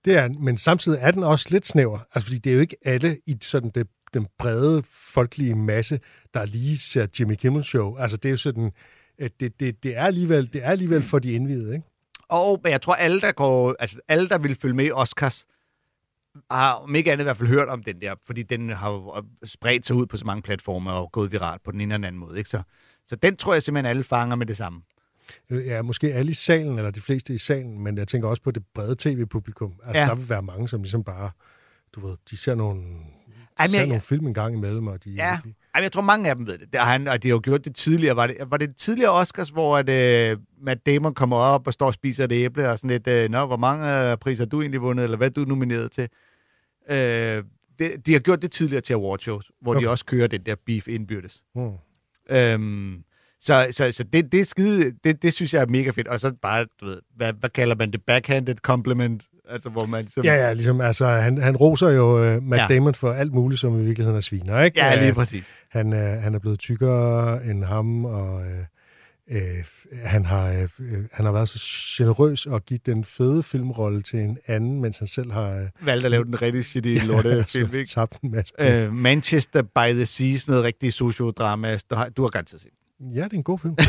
Det 0.05 0.17
er, 0.17 0.29
men 0.39 0.57
samtidig 0.57 0.99
er 1.01 1.11
den 1.11 1.23
også 1.23 1.47
lidt 1.51 1.67
snæver. 1.67 1.99
Altså, 2.13 2.27
fordi 2.27 2.39
det 2.39 2.49
er 2.49 2.53
jo 2.53 2.61
ikke 2.61 2.77
alle 2.85 3.17
i 3.25 3.37
sådan 3.41 3.71
det, 3.75 3.87
den 4.13 4.27
brede 4.39 4.83
folkelige 4.89 5.55
masse, 5.55 5.99
der 6.33 6.45
lige 6.45 6.77
ser 6.77 7.07
Jimmy 7.19 7.35
Kimmel 7.35 7.63
Show. 7.63 7.95
Altså, 7.97 8.17
det 8.17 8.29
er 8.29 8.31
jo 8.31 8.37
sådan, 8.37 8.71
at 9.17 9.31
det, 9.39 9.59
det, 9.59 9.83
det, 9.83 9.97
er, 9.97 10.03
alligevel, 10.03 10.53
det 10.53 10.63
er 10.63 10.69
alligevel 10.69 11.03
for 11.03 11.19
de 11.19 11.31
indvidede, 11.31 11.73
ikke? 11.75 11.87
Og 12.29 12.59
men 12.63 12.71
jeg 12.71 12.81
tror, 12.81 12.93
alle, 12.93 13.21
der 13.21 13.31
går, 13.31 13.75
altså 13.79 13.99
alle, 14.07 14.29
der 14.29 14.37
vil 14.37 14.55
følge 14.55 14.75
med 14.75 14.85
i 14.85 14.91
Oscars, 14.91 15.45
har 16.51 16.73
om 16.73 16.95
ikke 16.95 17.11
andet 17.11 17.23
i 17.23 17.25
hvert 17.25 17.37
fald 17.37 17.49
hørt 17.49 17.67
om 17.69 17.83
den 17.83 18.01
der, 18.01 18.15
fordi 18.25 18.43
den 18.43 18.69
har 18.69 19.25
spredt 19.43 19.85
sig 19.87 19.95
ud 19.95 20.05
på 20.05 20.17
så 20.17 20.25
mange 20.25 20.41
platforme 20.41 20.91
og 20.91 21.11
gået 21.11 21.31
viralt 21.31 21.63
på 21.63 21.71
den 21.71 21.81
ene 21.81 21.93
eller 21.93 22.07
anden 22.07 22.19
måde. 22.19 22.37
Ikke? 22.37 22.49
Så, 22.49 22.61
så 23.07 23.15
den 23.15 23.35
tror 23.37 23.53
jeg 23.53 23.63
simpelthen, 23.63 23.89
alle 23.89 24.03
fanger 24.03 24.35
med 24.35 24.45
det 24.45 24.57
samme. 24.57 24.81
Ja, 25.49 25.81
måske 25.81 26.13
alle 26.13 26.31
i 26.31 26.33
salen, 26.33 26.77
eller 26.77 26.91
de 26.91 27.01
fleste 27.01 27.33
i 27.35 27.37
salen, 27.37 27.79
men 27.79 27.97
jeg 27.97 28.07
tænker 28.07 28.27
også 28.27 28.43
på 28.43 28.51
det 28.51 28.63
brede 28.75 28.95
tv-publikum. 28.99 29.73
Altså, 29.85 30.01
Ja. 30.01 30.07
der 30.07 30.15
vil 30.15 30.29
være 30.29 30.41
mange, 30.41 30.69
som 30.69 30.81
ligesom 30.81 31.03
bare, 31.03 31.31
du 31.93 32.07
ved, 32.07 32.17
de 32.29 32.37
ser 32.37 32.55
nogle, 32.55 32.83
Ej, 33.59 33.67
men 33.67 33.75
jeg- 33.75 33.87
nogle 33.87 34.01
film 34.01 34.27
en 34.27 34.33
gang 34.33 34.55
imellem, 34.55 34.87
og 34.87 35.03
de 35.03 35.09
Ja, 35.09 35.31
virkelig- 35.31 35.55
Ej, 35.75 35.81
jeg 35.81 35.91
tror, 35.91 36.01
mange 36.01 36.29
af 36.29 36.35
dem 36.35 36.47
ved 36.47 36.57
det. 36.57 36.67
det 36.73 36.79
han, 36.79 37.07
og 37.07 37.23
de 37.23 37.27
har 37.27 37.35
jo 37.35 37.41
gjort 37.43 37.65
det 37.65 37.75
tidligere. 37.75 38.15
Var 38.15 38.27
det, 38.27 38.37
var 38.47 38.57
det 38.57 38.75
tidligere 38.75 39.11
Oscars, 39.11 39.49
hvor 39.49 39.77
at, 39.77 40.33
uh, 40.35 40.41
Matt 40.61 40.85
Damon 40.85 41.13
kommer 41.13 41.37
op 41.37 41.67
og 41.67 41.73
står 41.73 41.85
og 41.85 41.93
spiser 41.93 42.23
et 42.23 42.31
æble, 42.31 42.69
og 42.69 42.79
sådan 42.79 43.01
lidt, 43.05 43.25
uh, 43.25 43.31
Nå, 43.31 43.45
hvor 43.45 43.57
mange 43.57 44.11
uh, 44.11 44.17
priser 44.17 44.43
har 44.43 44.49
du 44.49 44.61
egentlig 44.61 44.81
vundet, 44.81 45.03
eller 45.03 45.17
hvad 45.17 45.27
er 45.27 45.31
du 45.33 45.45
nomineret 45.45 45.91
til? 45.91 46.07
Uh, 46.89 46.95
det, 47.79 48.05
de 48.05 48.13
har 48.13 48.19
gjort 48.19 48.41
det 48.41 48.51
tidligere 48.51 48.81
til 48.81 48.93
awardshows, 48.93 49.51
hvor 49.61 49.75
okay. 49.75 49.83
de 49.85 49.89
også 49.89 50.05
kører 50.05 50.27
den 50.27 50.41
der 50.45 50.55
beef 50.65 50.87
indbyrdes. 50.87 51.43
Hmm. 51.55 51.71
Øhm, 52.29 53.03
Så, 53.39 53.67
så, 53.71 53.91
så 53.91 54.03
det, 54.03 54.31
det 54.31 54.39
er 54.39 54.43
skide, 54.45 54.93
det, 55.03 55.21
det 55.23 55.33
synes 55.33 55.53
jeg 55.53 55.61
er 55.61 55.65
mega 55.65 55.89
fedt. 55.89 56.07
Og 56.07 56.19
så 56.19 56.33
bare, 56.41 56.65
du 56.81 56.85
ved, 56.85 57.01
hvad, 57.15 57.33
hvad 57.33 57.49
kalder 57.49 57.75
man 57.75 57.91
det? 57.91 58.01
Backhanded 58.03 58.55
compliment? 58.55 59.23
Altså, 59.49 59.69
hvor 59.69 59.85
man 59.85 60.01
ligesom... 60.01 60.23
Ja, 60.23 60.33
ja, 60.33 60.53
ligesom, 60.53 60.81
altså, 60.81 61.05
han, 61.05 61.37
han 61.37 61.55
roser 61.55 61.89
jo 61.89 62.35
uh, 62.35 62.43
Matt 62.43 62.61
Ja. 62.61 62.75
Damon 62.75 62.95
for 62.95 63.11
alt 63.11 63.33
muligt, 63.33 63.61
som 63.61 63.81
i 63.81 63.83
virkeligheden 63.83 64.17
er 64.17 64.21
sviner, 64.21 64.61
ikke? 64.61 64.79
Ja, 64.79 64.95
lige 64.95 65.07
Øh, 65.07 65.13
præcis. 65.13 65.45
Han, 65.69 65.93
øh, 65.93 66.21
han 66.21 66.35
er 66.35 66.39
blevet 66.39 66.59
tykkere 66.59 67.45
end 67.45 67.63
ham, 67.63 68.05
og 68.05 68.41
øh, 68.45 68.59
øh, 69.31 69.63
han, 70.03 70.25
har, 70.25 70.51
øh, 70.51 70.69
han 71.11 71.25
har 71.25 71.31
været 71.31 71.49
så 71.49 71.59
generøs 71.97 72.45
og 72.45 72.65
givet 72.65 72.85
den 72.85 73.03
fede 73.03 73.43
filmrolle 73.43 74.01
til 74.01 74.19
en 74.19 74.37
anden, 74.47 74.81
mens 74.81 74.97
han 74.97 75.07
selv 75.07 75.31
har 75.31 75.49
øh, 75.55 75.67
Valgte 75.81 76.05
at 76.05 76.11
lave 76.11 76.25
den 76.25 76.41
rigtig 76.41 76.65
shitty 76.65 76.97
lorte 77.07 77.45
film, 77.49 77.75
ikke? 77.75 77.89
tabt 77.89 78.21
en 78.21 78.31
masse. 78.31 78.53
Øh, 78.59 78.93
Manchester 78.93 79.61
by 79.61 79.93
the 79.93 80.05
Sea, 80.05 80.37
sådan 80.37 80.51
noget 80.51 80.63
rigtig 80.65 80.93
sociodrama. 80.93 81.77
Du 81.89 81.95
har, 81.95 82.09
du 82.09 82.21
har 82.21 82.29
garanteret 82.29 82.61
set. 82.61 82.71
Ja, 83.15 83.23
det 83.23 83.33
er 83.33 83.37
en 83.37 83.43
god 83.43 83.59
film. 83.59 83.75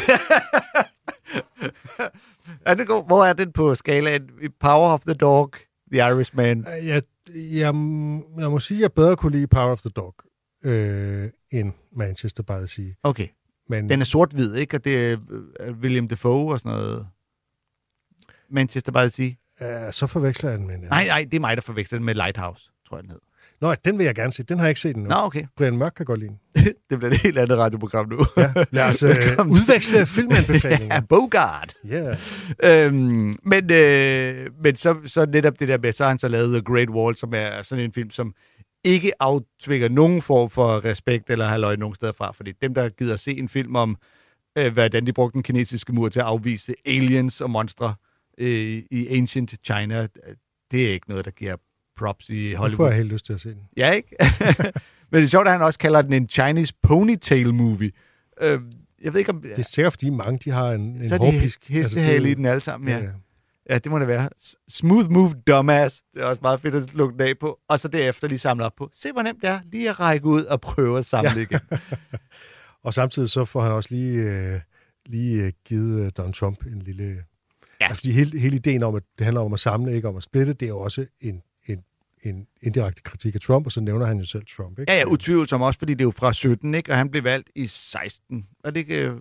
Er 2.67 2.75
det 2.75 2.87
god? 2.87 3.07
Hvor 3.07 3.25
er 3.25 3.33
den 3.33 3.53
på 3.53 3.75
skalaen? 3.75 4.31
Power 4.61 4.89
of 4.93 5.01
the 5.01 5.15
Dog, 5.15 5.53
The 5.93 5.99
Irishman. 6.11 6.59
Øh, 6.59 6.87
jeg, 6.87 7.03
jeg, 7.35 7.75
jeg 8.39 8.51
må 8.51 8.59
sige, 8.59 8.79
at 8.79 8.83
jeg 8.83 8.93
bedre 8.93 9.17
kunne 9.17 9.33
lide 9.33 9.47
Power 9.47 9.71
of 9.73 9.81
the 9.81 9.91
Dog 9.91 10.15
øh, 10.65 11.31
end 11.51 11.73
Manchester 11.97 12.43
by 12.43 12.53
the 12.53 12.67
Sea. 12.67 12.85
Okay. 13.03 13.29
Men 13.69 13.89
Den 13.89 14.01
er 14.01 14.05
sort-hvid, 14.05 14.55
ikke? 14.55 14.77
Og 14.77 14.85
det 14.85 15.13
er 15.13 15.17
øh, 15.61 15.75
William 15.79 16.09
Defoe 16.09 16.53
og 16.53 16.61
sådan 16.61 16.73
noget. 16.79 17.07
Manchester 18.51 18.93
by 18.93 18.97
the 18.97 19.11
Sea. 19.61 19.87
øh, 19.87 19.93
så 19.93 20.07
forveksler 20.07 20.51
jeg 20.51 20.59
den 20.59 20.67
med 20.67 20.75
en 20.75 20.81
anden. 20.81 20.91
Nej, 20.91 21.07
nej, 21.07 21.25
det 21.31 21.37
er 21.37 21.41
mig, 21.41 21.57
der 21.57 21.63
forveksler 21.63 21.99
den 21.99 22.07
med 22.07 22.15
Lighthouse, 22.15 22.71
tror 22.89 22.97
jeg, 22.97 23.03
den 23.03 23.11
hed. 23.11 23.21
Nå, 23.65 23.75
den 23.75 23.99
vil 23.99 24.05
jeg 24.05 24.15
gerne 24.15 24.33
se. 24.33 24.43
Den 24.43 24.59
har 24.59 24.67
jeg 24.67 24.71
ikke 24.71 24.81
set 24.81 24.97
endnu. 24.97 25.09
Nå, 25.09 25.17
okay. 25.17 25.45
Brian 25.57 25.77
Mørk 25.77 25.93
kan 25.97 26.07
godt 26.07 26.21
lide 26.21 26.33
det 26.91 26.99
bliver 26.99 27.11
et 27.11 27.17
helt 27.17 27.39
andet 27.39 27.59
radioprogram 27.59 28.09
nu. 28.09 28.27
Ja, 28.37 28.53
lad 28.71 28.85
os 28.85 29.03
øh, 29.03 29.11
udveksle 29.49 30.07
filmanbefalinger. 30.07 30.95
ja, 30.95 31.01
Bogart. 31.01 31.75
Ja. 31.89 32.17
Øhm, 32.65 33.35
men 33.43 33.71
øh, 33.71 34.51
men 34.63 34.77
så, 34.77 34.97
så 35.07 35.27
netop 35.27 35.61
det 35.61 35.69
der 35.69 35.79
med, 35.79 35.93
så 35.93 36.05
har 36.05 36.09
han 36.09 36.19
så 36.19 36.29
lavet 36.29 36.53
The 36.53 36.63
Great 36.73 36.91
Wall, 36.91 37.17
som 37.17 37.33
er 37.35 37.63
sådan 37.63 37.85
en 37.85 37.93
film, 37.93 38.11
som 38.11 38.35
ikke 38.85 39.23
aftvinger 39.23 39.89
nogen 39.89 40.23
form 40.23 40.51
for 40.51 40.85
respekt 40.85 41.31
eller 41.31 41.47
halløj 41.47 41.77
nogen 41.77 41.95
steder 41.95 42.13
fra. 42.13 42.33
Fordi 42.33 42.53
dem, 42.63 42.75
der 42.75 42.89
gider 42.89 43.17
se 43.17 43.39
en 43.39 43.49
film 43.49 43.77
om, 43.77 43.97
øh, 44.59 44.73
hvordan 44.73 45.07
de 45.07 45.13
brugte 45.13 45.35
den 45.35 45.43
kinesiske 45.43 45.93
mur 45.93 46.09
til 46.09 46.21
at 46.21 46.27
afvise 46.27 46.75
aliens 46.87 47.41
og 47.41 47.51
monstre 47.51 47.95
øh, 48.39 48.83
i 48.91 49.09
ancient 49.11 49.55
China, 49.65 50.07
det 50.71 50.87
er 50.87 50.93
ikke 50.93 51.09
noget, 51.09 51.25
der 51.25 51.31
giver 51.31 51.57
props 51.97 52.29
i 52.29 52.33
Nu 52.51 52.57
får 52.57 52.59
Hollywood. 52.63 52.89
jeg 52.89 52.97
helt 52.97 53.13
lyst 53.13 53.27
til 53.27 53.33
at 53.33 53.41
se 53.41 53.49
den. 53.49 53.61
Ja, 53.77 53.91
ikke? 53.91 54.17
Men 55.11 55.19
det 55.21 55.23
er 55.23 55.27
sjovt, 55.27 55.47
at 55.47 55.53
han 55.53 55.63
også 55.63 55.79
kalder 55.79 56.03
den 56.03 56.13
en 56.13 56.29
Chinese 56.29 56.75
ponytail 56.83 57.55
movie. 57.55 57.91
Øh, 58.41 58.61
jeg 59.03 59.13
ved 59.13 59.19
ikke, 59.19 59.31
om... 59.33 59.43
Det 59.43 59.59
er 59.59 59.63
sikkert, 59.63 59.93
fordi 59.93 60.11
mange 60.11 60.39
de 60.45 60.51
har 60.51 60.73
en, 60.73 60.81
en 60.81 61.09
så 61.09 61.17
hårpisk. 61.17 61.69
hestehale 61.69 62.25
det- 62.25 62.31
i 62.31 62.35
den 62.35 62.47
alle 62.47 62.61
sammen, 62.61 62.89
ja. 62.89 62.99
Ja, 62.99 63.09
ja. 63.71 63.79
Det 63.79 63.93
må 63.93 63.99
det 63.99 64.09
være. 64.09 64.29
Smooth 64.69 65.11
move, 65.11 65.35
dumbass. 65.47 66.03
Det 66.15 66.23
er 66.23 66.27
også 66.27 66.39
meget 66.43 66.61
fedt 66.61 66.75
at 66.75 66.95
lukke 66.95 67.13
den 67.19 67.21
af 67.29 67.39
på. 67.41 67.59
Og 67.69 67.81
så 67.81 67.89
derefter 67.89 68.29
lige 68.29 68.39
samle 68.39 68.65
op 68.65 68.73
på. 68.79 68.91
Se, 68.95 69.13
hvor 69.13 69.23
nemt 69.23 69.41
det 69.43 69.51
er. 69.51 69.61
Lige 69.73 69.91
at 69.91 70.01
række 70.01 70.27
ud 70.27 70.45
og 70.45 70.61
prøve 70.61 70.99
at 70.99 71.05
samle 71.05 71.31
ja. 71.31 71.41
igen. 71.41 71.61
Og 72.85 72.95
samtidig 72.95 73.29
så 73.29 73.45
får 73.45 73.63
han 73.63 73.73
også 73.73 73.89
lige, 73.93 74.13
øh, 74.23 74.61
lige 75.07 75.43
øh, 75.43 75.53
givet 75.65 76.05
øh, 76.07 76.11
Donald 76.17 76.35
Trump 76.35 76.67
en 76.67 76.79
lille... 76.83 77.05
Ja. 77.05 77.15
Ja. 77.81 77.89
Altså, 77.89 78.01
fordi 78.01 78.11
hele, 78.13 78.39
hele 78.41 78.57
ideen 78.57 78.83
om, 78.83 78.95
at 78.95 79.03
det 79.19 79.25
handler 79.25 79.41
om 79.41 79.53
at 79.53 79.61
samle, 79.61 79.95
ikke 79.95 80.09
om 80.09 80.17
at 80.17 80.23
splitte, 80.23 80.53
det 80.53 80.67
er 80.67 80.71
jo 80.71 80.79
også 80.79 81.07
en, 81.21 81.43
en, 82.25 82.47
indirekte 82.63 83.03
kritik 83.03 83.35
af 83.35 83.41
Trump, 83.41 83.67
og 83.67 83.73
så 83.73 83.81
nævner 83.81 84.07
han 84.07 84.19
jo 84.19 84.25
selv 84.25 84.43
Trump, 84.57 84.79
ikke? 84.79 84.93
Ja, 84.93 84.99
ja, 84.99 85.05
utvivlsomt 85.05 85.63
også, 85.65 85.79
fordi 85.79 85.93
det 85.95 86.01
er 86.01 86.05
jo 86.05 86.11
fra 86.11 86.33
17, 86.33 86.75
ikke? 86.75 86.93
Og 86.93 86.97
han 86.99 87.11
blev 87.11 87.25
valgt 87.25 87.51
i 87.55 87.67
16. 87.67 88.47
Var 88.65 88.71
det 88.71 88.81
ikke, 88.81 89.09
øh, 89.09 89.15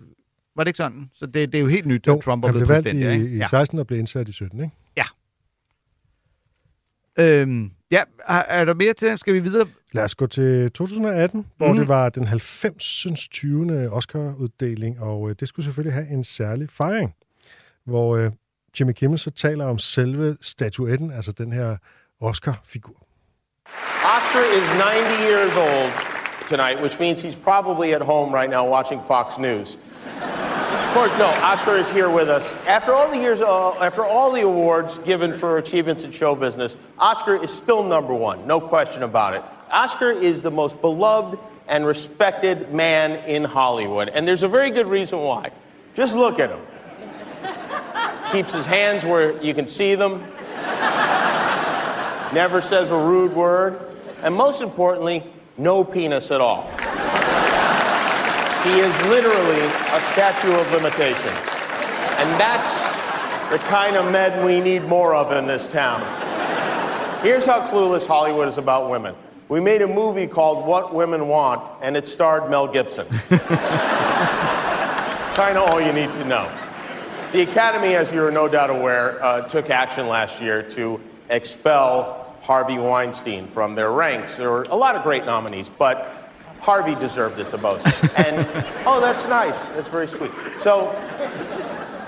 var 0.56 0.64
det 0.64 0.68
ikke 0.68 0.76
sådan? 0.76 1.10
Så 1.14 1.26
det, 1.26 1.34
det 1.52 1.54
er 1.54 1.62
jo 1.62 1.66
helt 1.68 1.86
nyt, 1.86 2.06
Jo, 2.06 2.16
at 2.16 2.22
Trump 2.22 2.44
er 2.44 2.46
han 2.48 2.54
blevet 2.54 2.66
blev 2.68 2.74
valgt 2.74 2.86
præsident. 2.86 3.20
i, 3.20 3.24
ikke? 3.24 3.34
i 3.36 3.38
Ja. 3.38 3.46
16 3.46 3.78
og 3.78 3.86
blev 3.86 3.98
indsat 3.98 4.28
i 4.28 4.32
17, 4.32 4.60
ikke? 4.60 4.74
Øhm, 7.18 7.70
ja, 7.90 8.02
er, 8.28 8.34
er 8.34 8.64
der 8.64 8.74
mere 8.74 8.92
til 8.92 9.08
den? 9.08 9.18
Skal 9.18 9.34
vi 9.34 9.40
videre? 9.40 9.66
Lad 9.92 10.04
os 10.04 10.14
gå 10.14 10.26
til 10.26 10.70
2018, 10.72 11.40
mm. 11.40 11.46
hvor 11.56 11.68
Mhm. 11.68 11.78
det 11.78 11.88
var 11.88 12.08
den 12.08 12.26
90. 12.26 13.06
20. 13.30 13.90
Oscar-uddeling, 13.92 15.00
og 15.00 15.30
øh, 15.30 15.36
det 15.40 15.48
skulle 15.48 15.64
selvfølgelig 15.64 15.92
have 15.94 16.08
en 16.08 16.24
særlig 16.24 16.70
fejring, 16.70 17.14
hvor 17.84 18.16
øh, 18.16 18.30
Jimmy 18.80 18.92
Kimmel 18.92 19.18
så 19.18 19.30
taler 19.30 19.64
om 19.66 19.78
selve 19.78 20.36
statuetten, 20.40 21.10
altså 21.10 21.32
den 21.32 21.52
her 21.52 21.76
Oscar-figur. 22.20 22.94
Oscar 24.04 24.40
is 24.40 24.68
90 24.78 25.24
years 25.24 25.56
old 25.56 25.92
tonight, 26.46 26.80
which 26.80 27.00
means 27.00 27.20
he's 27.20 27.34
probably 27.34 27.92
at 27.94 28.00
home 28.00 28.32
right 28.32 28.48
now 28.48 28.66
watching 28.66 29.00
Fox 29.02 29.38
News. 29.38 29.76
Of 30.06 30.94
course, 30.94 31.12
no, 31.18 31.26
Oscar 31.26 31.76
is 31.76 31.90
here 31.90 32.08
with 32.08 32.28
us. 32.28 32.54
After 32.66 32.92
all 32.92 33.10
the 33.10 33.16
years, 33.16 33.40
uh, 33.40 33.72
after 33.80 34.04
all 34.04 34.30
the 34.30 34.42
awards 34.42 34.98
given 34.98 35.34
for 35.34 35.58
achievements 35.58 36.04
in 36.04 36.12
show 36.12 36.36
business, 36.36 36.76
Oscar 36.98 37.42
is 37.42 37.52
still 37.52 37.82
number 37.82 38.14
one, 38.14 38.46
no 38.46 38.60
question 38.60 39.02
about 39.02 39.34
it. 39.34 39.42
Oscar 39.70 40.12
is 40.12 40.42
the 40.42 40.50
most 40.50 40.80
beloved 40.80 41.38
and 41.66 41.84
respected 41.84 42.72
man 42.72 43.12
in 43.28 43.42
Hollywood, 43.42 44.08
and 44.08 44.28
there's 44.28 44.44
a 44.44 44.48
very 44.48 44.70
good 44.70 44.86
reason 44.86 45.18
why. 45.18 45.50
Just 45.94 46.16
look 46.16 46.38
at 46.38 46.50
him. 46.50 46.60
Keeps 48.30 48.52
his 48.52 48.66
hands 48.66 49.04
where 49.04 49.40
you 49.42 49.52
can 49.52 49.66
see 49.66 49.94
them, 49.96 50.22
never 52.32 52.60
says 52.60 52.90
a 52.90 52.96
rude 52.96 53.32
word, 53.32 53.80
and 54.22 54.34
most 54.34 54.62
importantly, 54.62 55.24
no 55.58 55.84
penis 55.84 56.30
at 56.30 56.40
all. 56.40 56.62
He 58.64 58.80
is 58.80 58.98
literally 59.08 59.60
a 59.60 60.00
statue 60.00 60.54
of 60.54 60.72
limitations. 60.72 61.38
And 62.16 62.40
that's 62.40 62.82
the 63.50 63.58
kind 63.68 63.96
of 63.96 64.10
men 64.10 64.44
we 64.44 64.60
need 64.60 64.84
more 64.84 65.14
of 65.14 65.32
in 65.32 65.46
this 65.46 65.68
town. 65.68 66.00
Here's 67.22 67.44
how 67.44 67.68
clueless 67.68 68.06
Hollywood 68.06 68.48
is 68.48 68.56
about 68.58 68.90
women. 68.90 69.14
We 69.48 69.60
made 69.60 69.82
a 69.82 69.86
movie 69.86 70.26
called 70.26 70.66
What 70.66 70.94
Women 70.94 71.28
Want, 71.28 71.62
and 71.82 71.96
it 71.96 72.08
starred 72.08 72.50
Mel 72.50 72.66
Gibson. 72.66 73.06
kind 75.34 75.58
of 75.58 75.68
all 75.68 75.80
you 75.80 75.92
need 75.92 76.10
to 76.12 76.24
know. 76.24 76.50
The 77.32 77.42
Academy, 77.42 77.94
as 77.94 78.12
you're 78.12 78.30
no 78.30 78.48
doubt 78.48 78.70
aware, 78.70 79.22
uh, 79.22 79.46
took 79.46 79.68
action 79.68 80.08
last 80.08 80.40
year 80.40 80.62
to 80.70 81.00
expel 81.30 82.34
Harvey 82.42 82.78
Weinstein 82.78 83.46
from 83.46 83.74
their 83.74 83.90
ranks. 83.90 84.36
There 84.36 84.50
were 84.50 84.66
a 84.70 84.76
lot 84.76 84.96
of 84.96 85.02
great 85.02 85.24
nominees, 85.24 85.68
but 85.68 86.30
Harvey 86.60 86.94
deserved 86.94 87.38
it 87.38 87.50
the 87.50 87.58
most. 87.58 87.86
And, 88.16 88.46
oh, 88.86 89.00
that's 89.00 89.26
nice. 89.28 89.70
That's 89.70 89.88
very 89.88 90.06
sweet. 90.06 90.30
So, 90.58 90.88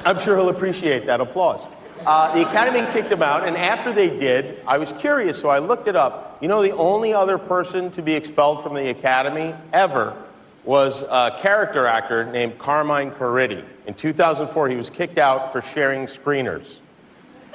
I'm 0.04 0.18
sure 0.18 0.36
he'll 0.36 0.50
appreciate 0.50 1.04
that 1.06 1.20
applause. 1.20 1.66
Uh, 2.06 2.32
the 2.34 2.48
Academy 2.48 2.80
kicked 2.92 3.10
him 3.10 3.22
out, 3.22 3.46
and 3.46 3.56
after 3.56 3.92
they 3.92 4.08
did, 4.08 4.62
I 4.66 4.78
was 4.78 4.92
curious, 4.92 5.40
so 5.40 5.48
I 5.48 5.58
looked 5.58 5.88
it 5.88 5.96
up. 5.96 6.38
You 6.40 6.48
know, 6.48 6.62
the 6.62 6.76
only 6.76 7.12
other 7.12 7.38
person 7.38 7.90
to 7.92 8.02
be 8.02 8.14
expelled 8.14 8.62
from 8.62 8.74
the 8.74 8.90
Academy 8.90 9.54
ever 9.72 10.16
was 10.64 11.02
a 11.02 11.36
character 11.40 11.86
actor 11.86 12.24
named 12.24 12.58
Carmine 12.58 13.10
Corritti. 13.12 13.64
In 13.86 13.94
2004, 13.94 14.68
he 14.68 14.76
was 14.76 14.90
kicked 14.90 15.18
out 15.18 15.52
for 15.52 15.62
sharing 15.62 16.06
screeners. 16.06 16.80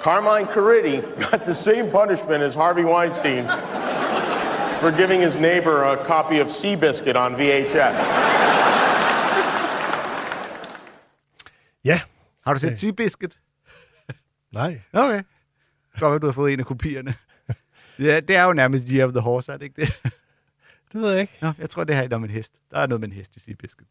Carmine 0.04 0.48
Corritti 0.48 1.02
got 1.32 1.46
the 1.46 1.54
same 1.54 1.92
punishment 1.92 2.44
as 2.44 2.56
Harvey 2.56 2.84
Weinstein 2.84 3.46
for 4.80 4.92
giving 4.98 5.22
his 5.22 5.38
neighbor 5.38 5.84
a 5.84 6.06
copy 6.06 6.40
of 6.40 6.48
Seabiscuit 6.48 7.16
on 7.16 7.36
VHS. 7.36 7.98
Ja, 11.86 12.02
Har 12.46 12.54
du 12.54 12.60
set 12.60 12.80
Seabiscuit? 12.80 13.40
nej. 14.52 14.82
Okay. 14.94 15.24
Godt, 16.00 16.16
at 16.16 16.22
du 16.22 16.28
har 16.28 16.34
fået 16.34 16.54
en 16.54 16.60
af 16.60 16.66
kopierne. 16.66 17.14
Ja, 18.00 18.20
det 18.20 18.36
er 18.36 18.44
jo 18.44 18.54
nærmest 18.54 18.86
Year 18.90 19.06
of 19.08 19.12
the 19.12 19.22
Horse, 19.22 19.52
er 19.52 19.58
det 19.58 19.66
ikke 19.66 19.82
det? 19.82 20.02
Det 20.94 21.02
ved 21.02 21.12
jeg 21.12 21.22
ikke. 21.22 21.38
Nå, 21.42 21.52
jeg 21.60 21.70
tror, 21.70 21.84
det 21.84 21.96
her 21.96 22.04
er 22.12 22.16
om 22.16 22.24
en 22.24 22.30
hest. 22.30 22.54
Der 22.72 22.78
er 22.80 22.88
noget 22.88 23.00
med 23.02 23.08
en 23.08 23.14
hest 23.14 23.36
i 23.36 23.40
Seabiscuit. 23.40 23.88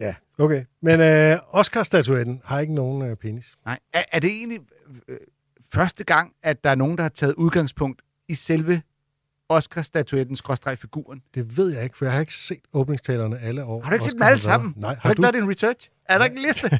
Ja, 0.00 0.14
okay. 0.38 0.64
Men 0.82 1.00
øh, 1.00 1.38
Oscar-statuetten 1.50 2.40
har 2.44 2.60
ikke 2.60 2.74
nogen 2.74 3.02
øh, 3.02 3.16
penis. 3.16 3.56
Nej. 3.64 3.78
Er, 3.92 4.02
er 4.12 4.20
det 4.20 4.30
egentlig 4.30 4.60
øh, 4.88 4.96
øh 5.08 5.18
første 5.72 6.04
gang, 6.04 6.32
at 6.42 6.64
der 6.64 6.70
er 6.70 6.74
nogen, 6.74 6.96
der 6.96 7.02
har 7.02 7.08
taget 7.08 7.34
udgangspunkt 7.34 8.02
i 8.28 8.34
selve 8.34 8.82
Oscar-statuetten, 9.48 10.36
figuren? 10.76 11.22
Det 11.34 11.56
ved 11.56 11.74
jeg 11.74 11.84
ikke, 11.84 11.98
for 11.98 12.04
jeg 12.04 12.12
har 12.12 12.20
ikke 12.20 12.34
set 12.34 12.60
åbningstalerne 12.72 13.38
alle 13.38 13.64
år. 13.64 13.80
Har 13.80 13.90
du 13.90 13.94
ikke 13.94 14.04
set 14.04 14.12
dem 14.12 14.22
alle 14.22 14.38
sammen? 14.38 14.74
Nej, 14.76 14.94
har, 14.94 15.00
har 15.00 15.08
du 15.08 15.12
ikke 15.12 15.22
lavet 15.22 15.34
din 15.34 15.50
research? 15.50 15.90
Er 16.08 16.18
der 16.18 16.24
ikke 16.24 16.36
en 16.36 16.42
liste? 16.42 16.70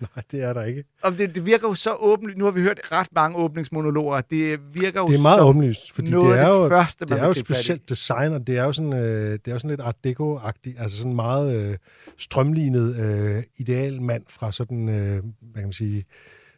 Nej, 0.00 0.22
det 0.30 0.42
er 0.42 0.52
der 0.52 0.62
ikke. 0.62 0.84
Om 1.02 1.14
det, 1.14 1.34
det 1.34 1.46
virker 1.46 1.68
jo 1.68 1.74
så 1.74 1.94
åbent. 1.94 2.36
Nu 2.36 2.44
har 2.44 2.50
vi 2.50 2.60
hørt 2.60 2.80
ret 2.92 3.08
mange 3.12 3.36
åbningsmonologer. 3.36 4.20
Det 4.20 4.60
virker 4.74 5.00
jo 5.00 5.06
Det 5.06 5.14
er 5.14 5.22
meget 5.22 5.40
åbenlyst, 5.40 5.92
fordi 5.92 6.10
det 6.10 6.38
er 6.38 6.48
jo, 6.48 6.62
det 6.62 6.70
første, 6.70 7.04
det 7.04 7.18
er 7.18 7.26
jo 7.26 7.34
specielt 7.34 7.88
design, 7.88 8.32
og 8.32 8.46
det 8.46 8.58
er 8.58 8.64
jo 8.64 8.72
sådan, 8.72 8.92
øh, 8.92 9.32
det 9.32 9.48
er 9.48 9.52
jo 9.52 9.58
sådan 9.58 9.70
lidt 9.70 9.80
art 9.80 9.96
deco-agtigt, 10.06 10.82
altså 10.82 10.96
sådan 10.96 11.14
meget 11.14 11.70
øh, 11.70 11.76
strømlignet 12.18 12.96
øh, 12.96 13.42
idealmand 13.56 14.22
fra 14.28 14.52
sådan, 14.52 14.88
øh, 14.88 15.22
hvad 15.40 15.54
kan 15.54 15.62
man 15.62 15.72
sige, 15.72 16.04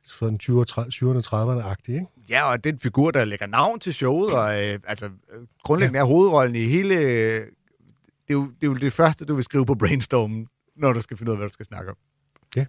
sådan 0.04 0.38
20'erne, 0.42 1.22
30'erne-agtig, 1.26 1.92
ikke? 1.92 2.06
Ja, 2.28 2.50
og 2.50 2.64
det 2.64 2.70
er 2.70 2.74
en 2.74 2.80
figur, 2.80 3.10
der 3.10 3.24
lægger 3.24 3.46
navn 3.46 3.80
til 3.80 3.94
showet, 3.94 4.32
og 4.32 4.64
øh, 4.64 4.78
altså, 4.84 5.06
øh, 5.06 5.42
grundlæggende 5.62 5.98
er 5.98 6.04
hovedrollen 6.04 6.56
i 6.56 6.64
hele... 6.64 6.94
Øh, 6.94 7.46
det, 8.28 8.30
er 8.30 8.34
jo, 8.34 8.46
det 8.46 8.66
er 8.66 8.66
jo 8.66 8.74
det 8.74 8.92
første, 8.92 9.24
du 9.24 9.34
vil 9.34 9.44
skrive 9.44 9.66
på 9.66 9.74
brainstormen. 9.74 10.48
når 10.76 10.92
du 10.92 11.00
skal 11.00 11.16
finde 11.16 11.30
ud 11.30 11.34
af, 11.34 11.38
hvad 11.38 11.48
du 11.48 11.52
skal 11.52 11.66
snakke 11.66 11.90
om. 11.90 11.96
Ja. 12.56 12.66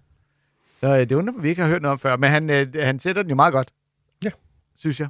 Så 0.79 0.87
øh, 0.87 0.99
det 0.99 1.11
undrer 1.11 1.33
mig, 1.33 1.43
vi 1.43 1.49
ikke 1.49 1.61
har 1.61 1.69
hørt 1.69 1.81
noget 1.81 1.91
om 1.91 1.99
før, 1.99 2.17
men 2.17 2.29
han, 2.29 2.49
øh, 2.49 2.73
han 2.79 2.99
sætter 2.99 3.21
den 3.21 3.29
jo 3.29 3.35
meget 3.35 3.53
godt. 3.53 3.71
Ja. 4.23 4.31
Synes 4.77 4.99
jeg. 4.99 5.09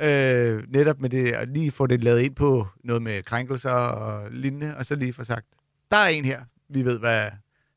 Øh, 0.00 0.62
netop 0.68 1.00
med 1.00 1.10
det, 1.10 1.32
at 1.32 1.48
lige 1.48 1.70
få 1.70 1.86
det 1.86 2.04
lavet 2.04 2.20
ind 2.20 2.34
på 2.34 2.66
noget 2.84 3.02
med 3.02 3.22
krænkelser 3.22 3.70
og 3.70 4.30
lignende, 4.30 4.76
og 4.76 4.86
så 4.86 4.96
lige 4.96 5.12
få 5.12 5.24
sagt, 5.24 5.46
der 5.90 5.96
er 5.96 6.08
en 6.08 6.24
her, 6.24 6.44
vi 6.68 6.84
ved, 6.84 6.98
hvad 6.98 7.30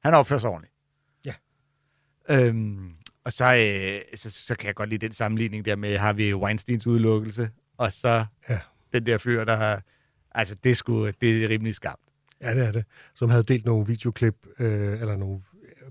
han 0.04 0.14
opfører 0.14 0.40
sig 0.40 0.50
ordentligt. 0.50 0.74
Ja. 1.26 1.34
Øhm, 2.30 2.92
og 3.28 3.34
så, 3.34 3.46
øh, 3.56 4.02
så, 4.20 4.30
så 4.30 4.56
kan 4.56 4.68
jeg 4.68 4.76
godt 4.76 4.90
lide 4.90 5.06
den 5.06 5.14
sammenligning 5.14 5.66
der 5.66 5.76
med 5.76 5.98
Harvey 5.98 6.34
Weinsteins 6.34 6.88
udelukkelse, 6.88 7.50
og 7.78 7.94
så 7.94 8.26
Ja. 8.50 8.60
den 8.94 9.06
der 9.06 9.18
fyr, 9.18 9.44
der 9.44 9.56
har... 9.56 9.82
Altså, 10.32 10.56
det 10.64 10.78
sgu, 10.78 11.08
det 11.22 11.44
er 11.44 11.50
rimelig 11.50 11.76
skarpt. 11.76 12.02
Ja, 12.42 12.56
det 12.56 12.68
er 12.68 12.72
det. 12.72 12.86
Som 13.16 13.30
havde 13.30 13.44
delt 13.44 13.66
nogle 13.66 13.88
videoklip, 13.88 14.36
øh, 14.60 15.02
eller 15.02 15.16
nogle 15.16 15.40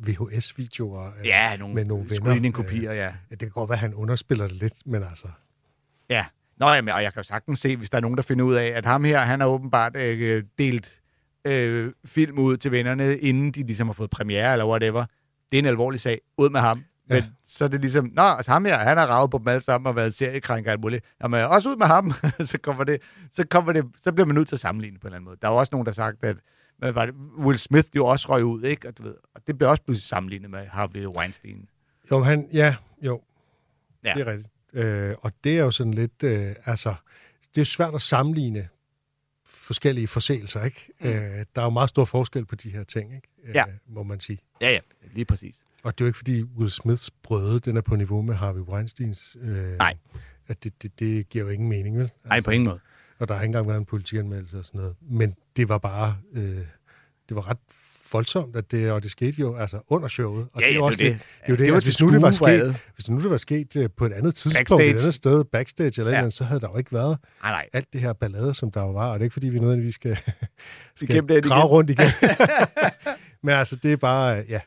VHS-videoer 0.09 1.07
øh, 1.21 1.27
Ja, 1.27 1.57
nogle 1.57 1.75
med 1.75 1.85
nogle 1.85 2.05
venner. 2.11 2.21
screening-kopier, 2.25 2.93
ja. 2.93 3.05
Ja, 3.05 3.13
det 3.31 3.39
kan 3.39 3.51
godt 3.51 3.69
være, 3.71 3.77
at 3.77 3.81
han 3.81 3.95
underspiller 3.95 4.47
det 4.49 4.57
lidt, 4.57 4.75
men 4.87 5.03
altså... 5.03 5.29
Ja. 6.11 6.27
Nå, 6.57 6.67
jamen, 6.69 6.95
og 6.95 7.03
jeg 7.03 7.13
kan 7.13 7.21
jo 7.21 7.25
sagtens 7.25 7.59
se, 7.61 7.77
hvis 7.77 7.91
der 7.91 7.97
er 7.97 8.01
nogen, 8.03 8.17
der 8.17 8.23
finder 8.23 8.45
ud 8.45 8.55
af, 8.55 8.67
at 8.67 8.85
ham 8.87 9.05
her, 9.05 9.19
han 9.19 9.41
har 9.41 9.47
åbenbart 9.47 9.97
øh, 9.97 10.45
delt 10.59 11.01
øh, 11.45 11.93
film 12.05 12.39
ud 12.39 12.57
til 12.57 12.71
vennerne, 12.73 13.19
inden 13.19 13.53
de 13.53 13.63
ligesom 13.63 13.87
har 13.89 13.93
fået 13.95 14.11
premiere 14.11 14.53
eller 14.53 14.67
whatever. 14.67 15.05
Det 15.51 15.57
er 15.57 15.59
en 15.59 15.67
alvorlig 15.67 16.01
sag. 16.01 16.21
Ud 16.39 16.51
med 16.51 16.61
ham. 16.61 16.85
Men 17.09 17.19
Ja. 17.19 17.25
så 17.45 17.65
er 17.65 17.69
det 17.69 17.81
ligesom, 17.81 18.11
nå, 18.15 18.23
altså 18.23 18.51
ham 18.53 18.65
her, 18.65 18.79
han 18.79 18.97
har 18.97 19.07
ravet 19.07 19.31
på 19.31 19.39
dem 19.39 19.49
alle 19.49 19.61
sammen 19.63 19.87
og 19.87 19.97
været 19.97 20.15
seriekrænker 20.15 20.71
alt 20.73 20.81
muligt. 20.81 21.05
Jamen, 21.23 21.41
også 21.45 21.69
ud 21.71 21.77
med 21.77 21.87
ham. 21.87 22.13
så, 22.51 22.59
kommer 22.63 22.85
det, 22.85 23.03
så, 23.33 23.47
kommer 23.51 23.73
det, 23.73 23.85
så 24.01 24.13
bliver 24.13 24.27
man 24.27 24.35
nødt 24.35 24.49
til 24.49 24.57
at 24.57 24.61
sammenligne 24.61 24.99
på 24.99 25.07
en 25.07 25.07
eller 25.09 25.17
anden 25.17 25.25
måde. 25.25 25.37
Der 25.43 25.49
er 25.49 25.53
jo 25.53 25.59
også 25.59 25.71
nogen, 25.73 25.87
der 25.87 25.91
har 25.93 25.95
sagt, 25.95 26.25
at 26.25 26.37
hvad 26.79 26.93
var 26.93 27.07
det, 27.07 27.15
Will 27.39 27.59
Smith 27.59 27.89
jo 27.97 28.07
også 28.07 28.29
røg 28.29 28.45
ud, 28.45 28.63
ikke? 28.63 28.89
Og, 28.89 28.99
du 28.99 29.03
ved, 29.03 29.15
og 29.35 29.41
det 29.47 29.59
bliver 29.59 29.71
også 29.71 29.83
pludselig 29.83 30.09
sammenlignet 30.09 30.51
med 30.51 30.67
Harvey 30.67 31.07
Weinstein. 31.07 31.69
Jo, 32.11 32.19
men 32.19 32.27
han, 32.27 32.49
ja, 32.53 32.77
jo, 33.03 33.23
Ja. 34.05 34.15
det 34.15 34.29
er 34.29 34.33
rigtigt. 34.33 34.49
Øh, 34.73 35.15
og 35.23 35.33
det 35.45 35.59
er 35.59 35.65
jo 35.65 35.71
sådan 35.71 35.95
lidt, 35.95 36.23
øh, 36.23 36.55
altså, 36.65 36.95
det 37.55 37.61
er 37.61 37.65
svært 37.65 37.95
at 37.95 38.03
sammenligne 38.03 38.69
forskellige 39.45 40.09
forseelser, 40.09 40.65
ikke? 40.65 40.89
Mm. 41.01 41.09
Øh, 41.09 41.15
der 41.15 41.45
er 41.61 41.63
jo 41.63 41.71
meget 41.71 41.89
stor 41.89 42.05
forskel 42.05 42.45
på 42.47 42.55
de 42.55 42.71
her 42.71 42.85
ting, 42.85 43.15
ikke? 43.15 43.29
Øh, 43.45 43.55
Ja. 43.55 43.65
Må 43.89 44.03
man 44.03 44.21
sige. 44.21 44.39
Ja, 44.61 44.71
ja, 44.71 44.79
lige 45.13 45.25
præcis. 45.25 45.66
Og 45.83 45.99
det 45.99 46.01
er 46.01 46.05
jo 46.05 46.09
ikke, 46.09 46.17
fordi 46.17 46.43
Will 46.43 46.71
Smiths 46.71 47.11
brøde, 47.23 47.61
den 47.61 47.77
er 47.77 47.81
på 47.81 47.97
niveau 47.97 48.23
med 48.23 48.35
Harvey 48.35 48.61
Weinsteins. 48.61 49.37
Øh, 49.43 49.79
Nej. 49.79 49.95
At 50.49 50.65
det, 50.65 50.83
det, 50.83 50.99
det 51.01 51.29
giver 51.29 51.45
jo 51.45 51.51
ingen 51.51 51.69
mening, 51.69 51.97
vel? 51.97 52.03
Altså, 52.03 52.17
Nej, 52.29 52.41
på 52.41 52.51
ingen 52.51 52.69
måde. 52.69 52.81
Og 53.19 53.29
der 53.29 53.35
har 53.35 53.43
ikke 53.43 53.49
engang 53.49 53.67
været 53.69 53.79
en 53.79 53.85
politianmeldelse 53.85 54.59
og 54.59 54.65
sådan 54.65 54.79
noget. 54.81 54.95
Men 55.11 55.35
det 55.57 55.69
var 55.69 55.79
bare, 55.79 56.17
øh, 56.35 56.43
det 57.29 57.37
var 57.37 57.51
ret 57.51 57.57
voldsomt, 58.13 58.57
at 58.57 58.71
det, 58.71 58.91
og 58.91 59.03
det 59.03 59.11
skete 59.11 59.41
jo 59.41 59.57
altså 59.57 59.81
under 59.89 60.09
showet. 60.09 60.49
Og 60.53 60.61
Ja, 60.63 60.67
det 60.69 60.77
er 60.77 60.83
også 60.83 60.97
det 60.97 61.05
det. 61.13 61.19
det, 61.19 61.21
er 61.43 61.53
jo 61.53 61.57
det, 61.57 61.59
Det 61.59 61.69
var 61.69 61.75
altså, 61.75 61.87
hvis, 61.91 62.01
nu 62.01 62.11
det 62.13 62.23
var 62.23 62.31
sket, 62.31 62.77
hvis 62.95 63.11
nu 63.11 63.23
det 63.23 63.31
var 63.31 63.37
sket 63.37 63.77
øh, 63.77 63.89
på 63.97 64.07
et 64.07 64.13
andet 64.13 64.35
tidspunkt, 64.35 64.69
Backstage. 64.69 64.91
et 64.95 64.99
andet 65.01 65.15
sted, 65.15 65.45
backstage 65.45 66.01
eller 66.01 66.13
ja. 66.13 66.19
Andet, 66.19 66.33
så 66.33 66.45
havde 66.45 66.61
der 66.61 66.69
jo 66.73 66.77
ikke 66.79 66.93
været 66.93 67.19
Nej, 67.43 67.51
nej. 67.53 67.69
alt 67.73 67.93
det 67.93 68.01
her 68.01 68.13
ballade, 68.13 68.55
som 68.55 68.71
der 68.71 68.81
jo 68.83 68.91
var. 68.93 69.07
Og 69.07 69.15
det 69.15 69.21
er 69.21 69.25
ikke, 69.25 69.33
fordi 69.33 69.49
vi 69.49 69.59
nødvendigvis 69.59 69.95
skal, 69.95 70.19
skal 70.97 71.29
det 71.29 71.45
grave 71.45 71.67
rundt 71.67 71.91
igen. 71.91 72.07
Men 73.43 73.55
altså, 73.55 73.77
det 73.77 73.93
er 73.93 73.97
bare, 73.97 74.41
øh, 74.41 74.51
ja, 74.51 74.61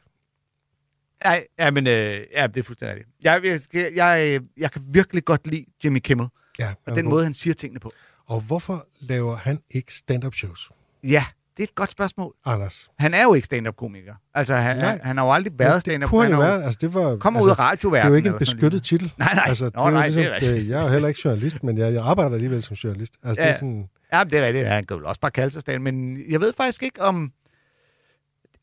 Nej, 1.24 1.44
ja, 1.60 1.72
men 1.72 1.88
øh, 1.88 1.94
ja, 2.36 2.48
det 2.48 2.58
er 2.58 2.64
fuldstændig 2.64 2.96
rigtigt. 2.98 3.16
Jeg, 3.24 3.42
jeg, 3.74 3.92
jeg, 3.96 4.42
jeg, 4.58 4.72
kan 4.72 4.82
virkelig 4.92 5.26
godt 5.26 5.48
lide 5.48 5.66
Jimmy 5.84 6.00
Kimmel, 6.00 6.28
ja. 6.60 6.74
og 6.88 6.96
den 6.96 7.10
måde, 7.10 7.24
han 7.24 7.34
siger 7.34 7.54
tingene 7.54 7.80
på. 7.80 7.92
Og 8.28 8.42
hvorfor 8.42 8.88
laver 9.00 9.36
han 9.36 9.60
ikke 9.72 9.94
stand-up 9.94 10.34
shows, 10.36 10.70
Ja, 11.04 11.24
det 11.58 11.64
er 11.64 11.68
et 11.68 11.76
godt 11.76 11.92
spørgsmål. 11.92 12.34
Anders? 12.46 12.90
Han 13.00 13.14
er 13.14 13.24
jo 13.24 13.34
ikke 13.34 13.46
stand-up-komiker. 13.46 14.14
Altså, 14.34 14.56
han, 14.56 14.78
Nej. 14.78 14.86
han, 14.90 15.00
han 15.04 15.18
har 15.18 15.26
jo 15.26 15.32
aldrig 15.34 15.54
været 15.60 15.74
det 15.74 15.82
stand-up. 15.82 16.10
kunne 16.10 16.22
han 16.24 16.32
jo 16.32 16.38
har 16.38 16.46
jo- 16.46 16.56
være. 16.58 16.66
Altså, 16.66 16.78
det 16.82 16.94
var, 16.94 17.16
Kommer 17.18 17.40
altså, 17.40 17.46
ud 17.48 17.52
af 17.52 17.60
radioverdenen. 17.60 18.02
Det 18.02 18.06
er 18.06 18.10
jo 18.10 18.16
ikke 18.16 18.30
en 18.30 18.36
beskyttet 18.40 18.84
titel. 18.84 19.14
Nej, 19.18 19.34
nej. 19.34 19.44
Altså, 19.48 19.64
Nå, 19.66 19.70
det 19.70 19.78
er 19.78 19.92
nej, 19.92 20.08
det 20.08 20.16
er 20.16 20.20
ligesom, 20.20 20.34
rigtigt. 20.34 20.54
øh, 20.64 20.70
jeg 20.70 20.80
er 20.80 20.84
jo 20.84 20.90
heller 20.90 21.08
ikke 21.08 21.22
journalist, 21.26 21.64
men 21.64 21.78
jeg, 21.78 21.94
jeg 21.94 22.04
arbejder 22.04 22.32
alligevel 22.34 22.64
som 22.64 22.74
journalist. 22.76 23.14
Altså, 23.24 23.42
Ja. 23.42 23.48
det 23.48 23.54
er 23.54 23.58
sådan, 23.58 23.90
Ja, 24.14 24.24
det 24.24 24.34
er 24.40 24.46
rigtigt. 24.46 24.66
Ja, 24.66 24.70
han 24.70 24.86
kan 24.86 24.98
jo 24.98 25.08
også 25.08 25.22
bare 25.22 25.32
kalde 25.32 25.52
sig 25.52 25.62
stand 25.62 25.84
men 25.84 26.18
jeg 26.30 26.42
ved 26.42 26.54
faktisk 26.58 26.84
ikke 26.84 27.02
om... 27.02 27.32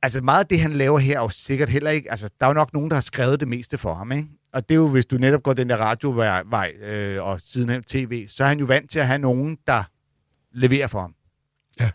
Altså, 0.06 0.20
meget 0.20 0.40
af 0.40 0.46
det, 0.46 0.60
han 0.60 0.72
laver 0.72 0.98
her, 0.98 1.16
er 1.18 1.22
jo 1.22 1.28
sikkert 1.28 1.68
heller 1.68 1.90
ikke... 1.90 2.10
Altså, 2.10 2.28
der 2.40 2.46
er 2.46 2.50
jo 2.50 2.54
nok 2.54 2.72
nogen, 2.72 2.90
der 2.90 2.96
har 2.96 3.00
skrevet 3.00 3.40
det 3.40 3.48
meste 3.48 3.78
for 3.78 3.94
ham, 3.94 4.12
ikke? 4.12 4.28
Og 4.52 4.68
det 4.68 4.74
er 4.74 4.78
jo, 4.78 4.88
hvis 4.88 5.06
du 5.06 5.16
netop 5.16 5.42
går 5.42 5.52
den 5.52 5.68
der 5.68 5.76
radiovej 5.76 6.72
øh, 6.82 7.22
og 7.24 7.40
sidenhen 7.44 7.82
tv, 7.82 8.28
så 8.28 8.44
er 8.44 8.48
han 8.48 8.58
jo 8.58 8.66
vant 8.66 8.90
til 8.90 8.98
at 8.98 9.06
have 9.06 9.18
nogen, 9.18 9.58
der 9.66 9.84
leverer 10.52 10.86
for 10.86 11.00
ham. 11.00 11.14
Ja. 11.80 11.90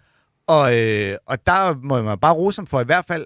Og, 0.47 0.79
øh, 0.79 1.17
og 1.25 1.47
der 1.47 1.75
må 1.75 2.01
man 2.01 2.19
bare 2.19 2.33
rose 2.33 2.59
ham 2.59 2.67
for 2.67 2.81
i 2.81 2.83
hvert 2.83 3.05
fald 3.05 3.25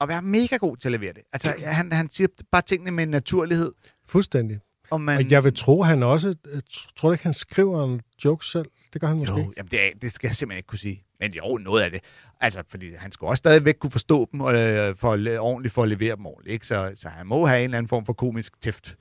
at 0.00 0.08
være 0.08 0.22
mega 0.22 0.56
god 0.56 0.76
til 0.76 0.88
at 0.88 0.92
levere 0.92 1.12
det. 1.12 1.22
Altså, 1.32 1.54
han, 1.64 1.92
han 1.92 2.10
siger 2.10 2.28
bare 2.52 2.62
tingene 2.62 2.90
med 2.90 3.04
en 3.04 3.10
naturlighed. 3.10 3.72
fuldstændig. 4.08 4.58
Og, 4.90 5.00
man, 5.00 5.16
Og 5.16 5.30
jeg 5.30 5.44
vil 5.44 5.54
tro, 5.54 5.82
han 5.82 6.02
også... 6.02 6.34
tr- 6.72 6.88
Tror 6.96 7.08
du 7.08 7.12
ikke, 7.12 7.24
han 7.24 7.34
skriver 7.34 7.84
en 7.84 8.00
joke 8.24 8.46
selv? 8.46 8.66
Det 8.92 9.00
gør 9.00 9.08
han 9.08 9.16
måske 9.16 9.34
Jo, 9.34 9.52
jamen 9.56 9.70
det, 9.70 9.86
er, 9.86 9.90
det 10.02 10.12
skal 10.12 10.28
jeg 10.28 10.36
simpelthen 10.36 10.58
ikke 10.58 10.66
kunne 10.66 10.78
sige. 10.78 11.05
Men 11.20 11.34
jo, 11.34 11.58
noget 11.58 11.82
af 11.82 11.90
det. 11.90 12.00
Altså, 12.40 12.62
fordi 12.68 12.94
han 12.94 13.12
skal 13.12 13.26
også 13.26 13.38
stadigvæk 13.38 13.74
kunne 13.80 13.90
forstå 13.90 14.28
dem, 14.32 14.40
og, 14.40 14.54
øh, 14.54 14.96
for 14.96 15.38
ordentligt 15.40 15.74
for 15.74 15.82
at 15.82 15.88
levere 15.88 16.16
dem 16.16 16.26
ordentligt. 16.26 16.52
Ikke? 16.52 16.66
Så, 16.66 16.92
så 16.94 17.08
han 17.08 17.26
må 17.26 17.46
have 17.46 17.58
en 17.58 17.64
eller 17.64 17.78
anden 17.78 17.88
form 17.88 18.06
for 18.06 18.12
komisk 18.12 18.60
tæft. 18.60 18.96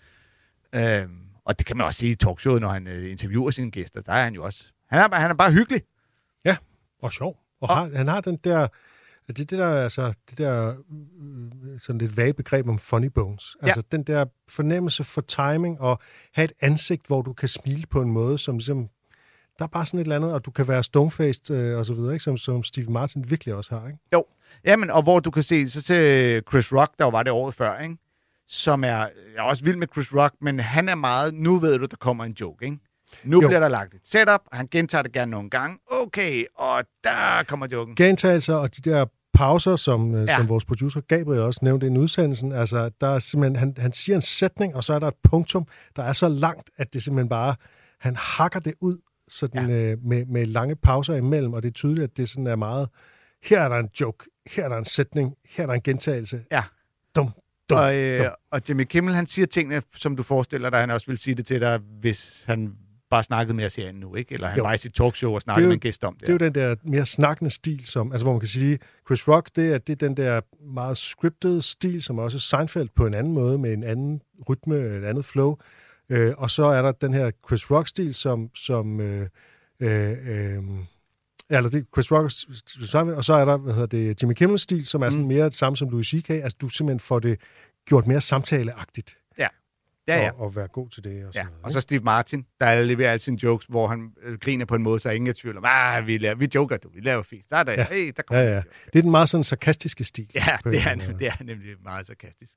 Øhm, 0.76 1.20
og 1.46 1.60
det 1.60 1.68
kan 1.68 1.78
man 1.78 1.86
også 1.86 2.00
sige 2.00 2.12
i 2.12 2.16
talkshowet, 2.16 2.62
når 2.62 2.70
han 2.70 2.88
øh, 2.88 3.12
interviewer 3.12 3.52
sine 3.52 3.72
gæster. 3.72 4.02
Der 4.02 4.14
er 4.14 4.24
han 4.24 4.34
jo 4.34 4.44
også. 4.44 4.72
Han 4.90 5.00
er, 5.00 5.16
han 5.16 5.32
er 5.32 5.36
bare 5.36 5.52
hyggelig. 5.52 5.82
Og 7.02 7.14
sjov. 7.14 7.38
Og, 7.62 7.70
Og- 7.70 7.76
har, 7.76 7.90
han 7.96 8.08
har 8.08 8.22
den 8.22 8.38
der... 8.44 8.68
Det, 9.28 9.38
det 9.38 9.50
der, 9.52 9.84
altså, 9.84 10.14
det 10.30 10.38
der 10.38 10.70
øh, 10.70 11.80
sådan 11.80 12.00
lidt 12.00 12.18
vage 12.18 12.34
begreb 12.34 12.68
om 12.68 12.80
funny 12.80 13.06
bones. 13.08 13.56
Ja. 13.62 13.68
Altså 13.68 13.82
den 13.92 14.04
der 14.04 14.26
fornemmelse 14.48 15.04
for 15.04 15.22
timing 15.22 15.82
og 15.82 16.00
have 16.34 16.44
et 16.46 16.52
ansigt, 16.60 17.08
hvor 17.08 17.22
du 17.22 17.34
kan 17.34 17.50
smile 17.50 17.86
på 17.88 18.02
en 18.02 18.12
måde, 18.12 18.38
som 18.38 18.58
ligesom... 18.58 18.90
Der 19.60 19.64
er 19.66 19.68
bare 19.68 19.86
sådan 19.86 20.00
et 20.00 20.04
eller 20.04 20.16
andet, 20.16 20.34
og 20.34 20.46
du 20.46 20.52
kan 20.52 20.68
være 20.68 20.84
stonefaced 20.84 21.56
øh, 21.56 21.78
og 21.80 21.86
så 21.86 21.94
videre, 21.94 22.14
ikke? 22.14 22.24
Som, 22.24 22.38
som 22.38 22.64
Steve 22.64 22.92
Martin 22.92 23.30
virkelig 23.30 23.56
også 23.56 23.76
har, 23.76 23.88
ikke? 23.88 24.00
Jo. 24.14 24.26
Jamen, 24.66 24.92
og 24.92 25.04
hvor 25.04 25.20
du 25.20 25.32
kan 25.32 25.44
se, 25.44 25.70
så 25.70 25.82
til 25.84 26.42
Chris 26.50 26.74
Rock, 26.74 26.92
der 27.00 27.06
var 27.12 27.24
det 27.24 27.32
året 27.32 27.56
før, 27.56 27.80
ikke? 27.80 27.98
som 28.48 28.84
er, 28.84 28.88
jeg 28.88 29.10
er 29.38 29.42
også 29.42 29.64
vild 29.64 29.76
med 29.76 29.88
Chris 29.94 30.14
Rock, 30.14 30.34
men 30.42 30.60
han 30.60 30.90
er 30.90 30.96
meget, 30.96 31.34
nu 31.34 31.58
ved 31.60 31.78
du, 31.80 31.86
der 31.86 31.98
kommer 31.98 32.24
en 32.24 32.36
joke, 32.42 32.66
ikke? 32.66 32.78
Nu 33.24 33.42
Jo. 33.42 33.48
bliver 33.48 33.60
der 33.60 33.68
lagt 33.68 33.94
et 33.94 34.00
setup, 34.04 34.42
og 34.52 34.58
han 34.58 34.68
gentager 34.72 35.02
det 35.02 35.12
gerne 35.12 35.32
nogle 35.32 35.50
gange. 35.50 35.78
Okay, 36.02 36.44
og 36.56 36.84
der 37.04 37.44
kommer 37.48 37.68
joken. 37.72 37.96
Gentagelser 37.96 38.56
og 38.56 38.76
de 38.76 38.90
der 38.90 39.06
pauser, 39.34 39.76
som, 39.76 40.14
ja. 40.16 40.22
Ja. 40.22 40.38
som 40.38 40.50
vores 40.50 40.66
producer 40.66 41.02
Gabriel 41.02 41.42
også 41.42 41.60
nævnte 41.64 41.86
i 41.86 41.90
en 41.90 41.98
udsendelsen, 41.98 42.52
altså 42.52 42.90
der 43.02 43.08
er 43.08 43.20
simpelthen, 43.20 43.56
han, 43.56 43.76
han 43.78 43.94
siger 43.94 44.16
en 44.16 44.22
sætning, 44.22 44.76
og 44.76 44.84
så 44.84 44.94
er 44.94 45.00
der 45.00 45.08
et 45.08 45.14
punktum, 45.24 45.68
der 45.96 46.04
er 46.04 46.14
så 46.14 46.28
langt, 46.28 46.70
at 46.78 46.94
det 46.94 47.04
simpelthen 47.04 47.30
bare, 47.30 47.56
han 48.00 48.16
hakker 48.16 48.60
det 48.60 48.74
ud 48.82 48.98
sådan, 49.36 49.70
ja. 49.70 49.92
øh, 49.92 49.98
med, 50.04 50.26
med 50.26 50.46
lange 50.46 50.76
pauser 50.76 51.16
imellem, 51.16 51.54
og 51.54 51.64
det 51.64 51.70
er 51.70 51.74
tydeligt, 51.74 52.04
at 52.04 52.18
det 52.18 52.30
sådan 52.30 52.48
er 52.48 52.56
meget, 52.56 52.90
her 53.44 53.62
er 53.62 53.70
der 53.70 53.76
en 53.78 53.90
joke, 54.02 54.26
her 54.48 54.64
er 54.66 54.70
der 54.70 54.78
en 54.78 54.86
sætning, 54.86 55.34
her 55.50 55.64
er 55.64 55.68
der 55.68 55.74
en 55.74 55.82
gentagelse. 55.82 56.44
Ja. 56.52 56.64
Dum, 57.16 57.30
dum, 57.70 57.78
Og, 57.78 57.98
øh, 57.98 58.20
dum. 58.20 58.28
og 58.52 58.62
Jimmy 58.70 58.84
Kimmel, 58.84 59.14
han 59.14 59.28
siger 59.28 59.46
tingene, 59.46 59.82
som 59.96 60.16
du 60.16 60.24
forestiller 60.24 60.70
dig, 60.70 60.80
han 60.80 60.92
også 60.92 61.08
vil 61.08 61.18
sige 61.18 61.36
det 61.36 61.46
til 61.46 61.62
dig, 61.62 61.80
hvis 62.00 62.44
han 62.48 62.74
bare 63.10 63.24
snakkede 63.24 63.56
med 63.56 63.66
os 63.66 63.76
herinde 63.76 64.00
nu, 64.00 64.16
ikke? 64.16 64.34
Eller 64.34 64.48
han 64.48 64.58
Jo. 64.58 64.64
var 64.64 64.74
i 64.74 64.78
sit 64.78 64.94
talkshow 64.94 65.34
og 65.34 65.42
snakkede 65.42 65.64
jo- 65.64 65.68
med 65.70 65.74
en 65.76 65.80
gæst 65.80 66.04
om 66.04 66.14
det. 66.14 66.22
Det 66.22 66.30
er 66.30 66.34
jo 66.34 66.38
den 66.38 66.56
der 66.56 66.76
mere 66.84 67.06
snakkende 67.06 67.52
stil, 67.52 67.86
som, 67.86 68.12
altså 68.12 68.26
hvor 68.26 68.34
man 68.34 68.40
kan 68.40 68.50
sige, 68.50 68.80
Chris 69.08 69.28
Rock, 69.28 69.50
det 69.56 69.74
er, 69.74 69.78
det 69.78 69.94
er 69.94 70.08
den 70.08 70.18
der 70.18 70.42
meget 70.74 70.98
scripted 70.98 71.62
stil, 71.62 72.02
som 72.04 72.20
også 72.20 72.40
Seinfeld 72.40 72.90
på 72.96 73.06
en 73.08 73.14
anden 73.14 73.34
måde, 73.34 73.58
med 73.58 73.74
en 73.74 73.84
anden 73.84 74.22
rytme, 74.50 74.76
et 74.78 75.04
andet 75.06 75.26
flow. 75.26 75.58
Øh, 76.10 76.34
og 76.38 76.52
så 76.52 76.64
er 76.64 76.82
der 76.82 76.92
den 76.92 77.14
her 77.14 77.32
Chris 77.48 77.72
Rock-stil, 77.72 78.14
som, 78.14 78.50
som 78.56 79.00
øh, 79.00 79.28
øh, 79.80 80.12
øh, 80.12 80.64
ja, 81.50 81.58
eller 81.58 81.70
det 81.70 81.80
er 81.80 81.84
Chris 81.96 82.12
Rock, 82.12 83.18
og 83.18 83.26
så 83.26 83.34
er 83.34 83.46
der, 83.46 83.58
hvad 83.58 83.74
hedder 83.74 83.88
det, 83.88 84.22
Jimmy 84.24 84.34
Kimmel-stil, 84.34 84.86
som 84.86 85.02
er 85.02 85.10
sådan 85.10 85.22
Mm. 85.22 85.28
mere 85.28 85.46
det 85.46 85.54
samme 85.54 85.78
som 85.78 85.90
Louis 85.90 86.08
C.K., 86.08 86.30
altså 86.30 86.58
du 86.62 86.70
simpelthen 86.70 87.00
får 87.00 87.20
det 87.20 87.40
gjort 87.86 88.08
mere 88.08 88.22
samtaleagtigt, 88.22 89.18
ja, 89.38 89.48
ja. 90.24 90.32
Og, 90.32 90.40
og 90.40 90.56
være 90.56 90.68
god 90.68 90.90
til 90.90 91.04
det. 91.04 91.12
Og, 91.26 91.34
Ja, 91.34 91.40
sådan 91.40 91.46
noget, 91.52 91.66
og 91.66 91.72
så 91.72 91.82
Steve 91.82 92.04
Martin, 92.04 92.46
der 92.60 92.82
leverer 92.82 93.12
alle 93.12 93.20
sine 93.22 93.38
jokes, 93.44 93.66
hvor 93.66 93.88
han 93.88 94.12
øh, 94.24 94.38
griner 94.40 94.66
på 94.66 94.76
en 94.76 94.84
måde, 94.84 95.00
så 95.00 95.10
ingen 95.10 95.28
er 95.28 95.34
tvivl 95.34 95.58
om, 95.58 95.64
ah, 95.68 96.08
vi, 96.08 96.18
laver, 96.18 96.36
vi 96.36 96.50
joker, 96.56 96.78
du, 96.78 96.90
vi 96.94 97.00
laver 97.02 97.24
fisk. 97.24 97.50
Der 97.50 97.58
er 97.58 97.64
der, 97.64 97.72
Ja. 97.72 97.80
ja. 97.80 97.86
hey, 97.96 98.12
der 98.18 98.24
kommer 98.24 98.44
Ja, 98.44 98.50
ja. 98.56 98.62
Det 98.94 99.00
er 99.00 99.02
den 99.02 99.12
meget 99.12 99.30
sådan 99.30 99.44
sarkastiske 99.44 100.04
stil. 100.04 100.28
Ja, 100.36 100.58
det 100.64 100.82
er, 100.88 100.96
måde. 100.96 101.20
det 101.20 101.28
er 101.28 101.44
nemlig 101.44 101.76
meget 101.84 102.08
sarkastisk. 102.08 102.52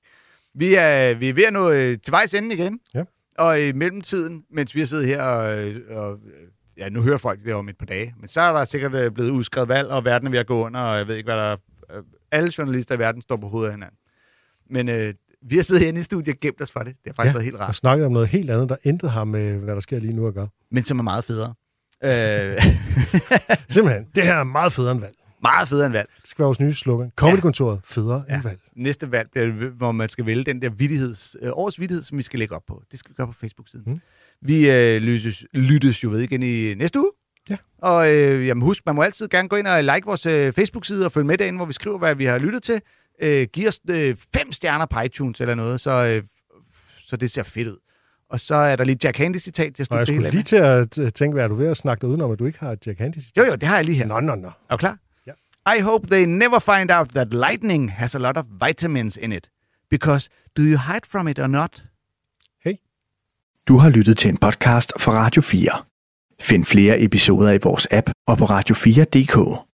Vi 0.54 0.74
er, 0.74 1.14
vi 1.14 1.28
er 1.28 1.32
ved 1.34 1.44
at 1.44 1.52
nå 1.52 1.70
øh, 1.70 1.98
til 1.98 2.10
vejs 2.10 2.34
ende 2.34 2.54
igen. 2.54 2.80
Ja. 2.94 3.04
Og 3.38 3.60
i 3.60 3.72
mellemtiden, 3.72 4.42
mens 4.52 4.74
vi 4.74 4.80
har 4.80 4.86
siddet 4.86 5.06
her 5.06 5.22
og, 5.22 5.72
og 5.96 6.18
ja, 6.78 6.88
nu 6.88 7.02
hører 7.02 7.18
folk 7.18 7.44
det 7.44 7.54
om 7.54 7.68
et 7.68 7.78
par 7.78 7.86
dage, 7.86 8.14
men 8.20 8.28
så 8.28 8.40
er 8.40 8.52
der 8.52 8.64
sikkert 8.64 8.94
øh, 8.94 9.10
blevet 9.10 9.30
udskrevet 9.30 9.68
valg, 9.68 9.88
og 9.88 10.04
verden 10.04 10.26
er 10.26 10.30
ved 10.30 10.38
at 10.38 10.46
gå 10.46 10.64
under, 10.66 10.80
og 10.80 10.98
jeg 10.98 11.06
ved 11.08 11.16
ikke, 11.16 11.26
hvad 11.26 11.36
der 11.36 11.42
er. 11.42 11.56
Øh, 11.96 12.02
Alle 12.32 12.52
journalister 12.58 12.94
i 12.94 12.98
verden 12.98 13.22
står 13.22 13.36
på 13.36 13.48
hovedet 13.48 13.68
af 13.68 13.74
hinanden. 13.74 13.96
Men 14.70 14.88
øh, 14.88 15.14
vi 15.42 15.56
har 15.56 15.62
siddet 15.62 15.82
herinde 15.82 16.00
i 16.00 16.02
studiet 16.02 16.34
og 16.34 16.40
gemt 16.40 16.60
os 16.62 16.70
for 16.70 16.80
det. 16.80 16.86
Det 17.04 17.06
har 17.06 17.12
faktisk 17.12 17.28
Ja, 17.28 17.32
været 17.32 17.44
helt 17.44 17.56
og 17.56 17.60
rart. 17.60 17.76
snakket 17.76 18.06
om 18.06 18.12
noget 18.12 18.28
helt 18.28 18.50
andet, 18.50 18.68
der 18.68 18.76
intet 18.84 19.10
har 19.10 19.24
med, 19.24 19.58
hvad 19.58 19.74
der 19.74 19.80
sker 19.80 19.98
lige 19.98 20.12
nu 20.12 20.26
at 20.26 20.34
gøre. 20.34 20.48
Men 20.70 20.84
som 20.84 20.98
er 20.98 21.02
meget 21.02 21.24
federe. 21.24 21.54
Øh, 22.04 22.10
Simpelthen, 23.68 24.06
det 24.14 24.24
her 24.24 24.34
er 24.34 24.44
meget 24.44 24.72
federe 24.72 24.92
end 24.92 25.00
valg. 25.00 25.14
Meget 25.42 25.68
federe 25.68 25.86
end 25.86 25.92
valg. 25.92 26.08
Det 26.22 26.30
skal 26.30 26.42
være 26.42 26.46
vores 26.46 26.60
nye 26.60 26.74
slogan. 26.74 27.10
Comedykontoret, 27.16 27.80
federe 27.84 28.24
ja. 28.28 28.34
end 28.34 28.42
valg. 28.42 28.58
Næste 28.76 29.12
valg 29.12 29.28
bliver, 29.30 29.70
hvor 29.70 29.92
man 29.92 30.08
skal 30.08 30.26
vælge 30.26 30.44
den 30.44 30.62
der 30.62 30.70
vittigheds, 30.70 31.36
øh, 31.42 31.50
årets 31.52 31.80
vittighed, 31.80 32.02
som 32.02 32.18
vi 32.18 32.22
skal 32.22 32.38
lægge 32.38 32.54
op 32.54 32.62
på. 32.68 32.82
Det 32.90 32.98
skal 32.98 33.10
vi 33.10 33.14
gøre 33.14 33.26
på 33.26 33.32
Facebook-siden. 33.32 33.84
Mm. 33.92 34.00
Vi 34.42 34.70
øh, 34.70 35.00
lyttes, 35.02 35.44
lyttes 35.54 36.04
jo 36.04 36.10
ved 36.10 36.20
igen 36.20 36.42
i 36.42 36.74
næste 36.74 36.98
uge. 36.98 37.10
Ja. 37.50 37.56
Og 37.78 38.14
øh, 38.14 38.46
jamen 38.46 38.62
husk, 38.62 38.82
man 38.86 38.94
må 38.94 39.02
altid 39.02 39.28
gerne 39.28 39.48
gå 39.48 39.56
ind 39.56 39.66
og 39.66 39.82
like 39.84 40.02
vores 40.06 40.26
øh, 40.26 40.52
Facebook-side 40.52 41.04
og 41.04 41.12
følge 41.12 41.26
med 41.26 41.38
derinde, 41.38 41.56
hvor 41.56 41.66
vi 41.66 41.72
skriver, 41.72 41.98
hvad 41.98 42.14
vi 42.14 42.24
har 42.24 42.38
lyttet 42.38 42.62
til. 42.62 42.80
Øh, 43.22 43.46
giv 43.52 43.68
os 43.68 43.80
øh, 43.90 44.16
fem 44.36 44.52
stjerner 44.52 44.86
på 44.86 45.00
iTunes 45.00 45.40
eller 45.40 45.54
noget, 45.54 45.80
så, 45.80 45.90
øh, 46.06 46.22
så 47.06 47.16
det 47.16 47.30
ser 47.30 47.42
fedt 47.42 47.68
ud. 47.68 47.76
Og 48.30 48.40
så 48.40 48.54
er 48.54 48.76
der 48.76 48.84
lige 48.84 48.98
Jack 49.04 49.16
Handy-citat 49.18 49.74
til 49.74 49.82
at 49.82 49.90
Og 49.90 49.98
jeg 49.98 50.06
slutte 50.06 50.24
det 50.24 50.32
hele 50.32 50.42
skulle 50.42 50.66
lige 50.70 50.88
til 50.88 51.04
at 51.04 51.08
t- 51.08 51.10
tænke, 51.10 51.34
hvad 51.34 51.44
er 51.44 51.48
du 51.48 51.54
ved 51.54 51.66
at 51.66 51.76
snakke 51.76 52.00
dig 52.00 52.08
udenom, 52.08 52.30
at 52.32 52.38
du 52.38 52.46
ikke 52.46 52.58
har 52.58 52.72
et 52.72 52.86
Jack 52.86 52.98
Handy? 52.98 53.16
med. 53.16 53.22
Jo, 53.44 53.50
jo, 53.50 53.54
det 53.54 53.62
har 53.62 53.76
jeg 53.76 53.84
lige 53.84 53.96
her. 53.96 54.06
Nå, 54.06 54.20
nå, 54.20 54.34
nå. 54.34 54.48
Er 54.48 54.52
du 54.70 54.76
klar? 54.76 54.98
I 55.76 55.80
hope 55.80 56.08
they 56.08 56.24
never 56.26 56.60
find 56.60 56.90
out 56.90 57.08
that 57.08 57.34
lightning 57.34 57.90
has 57.90 58.14
a 58.14 58.18
lot 58.18 58.36
of 58.36 58.46
vitamins 58.60 59.16
in 59.16 59.32
it. 59.32 59.50
Because 59.90 60.30
do 60.56 60.62
you 60.62 60.78
hide 60.78 61.06
from 61.06 61.28
it 61.28 61.38
or 61.38 61.48
not? 61.48 61.82
Hey. 62.64 62.74
Du 63.68 63.76
har 63.76 63.90
lyttet 63.90 64.18
til 64.18 64.28
en 64.28 64.36
podcast 64.36 64.92
fra 65.00 65.12
Radio 65.12 65.42
4. 65.42 65.84
Find 66.40 66.64
flere 66.64 67.00
episoder 67.00 67.52
i 67.52 67.58
vores 67.62 67.86
app 67.90 68.10
og 68.26 68.38
på 68.38 68.44
radio4.dk. 68.44 69.64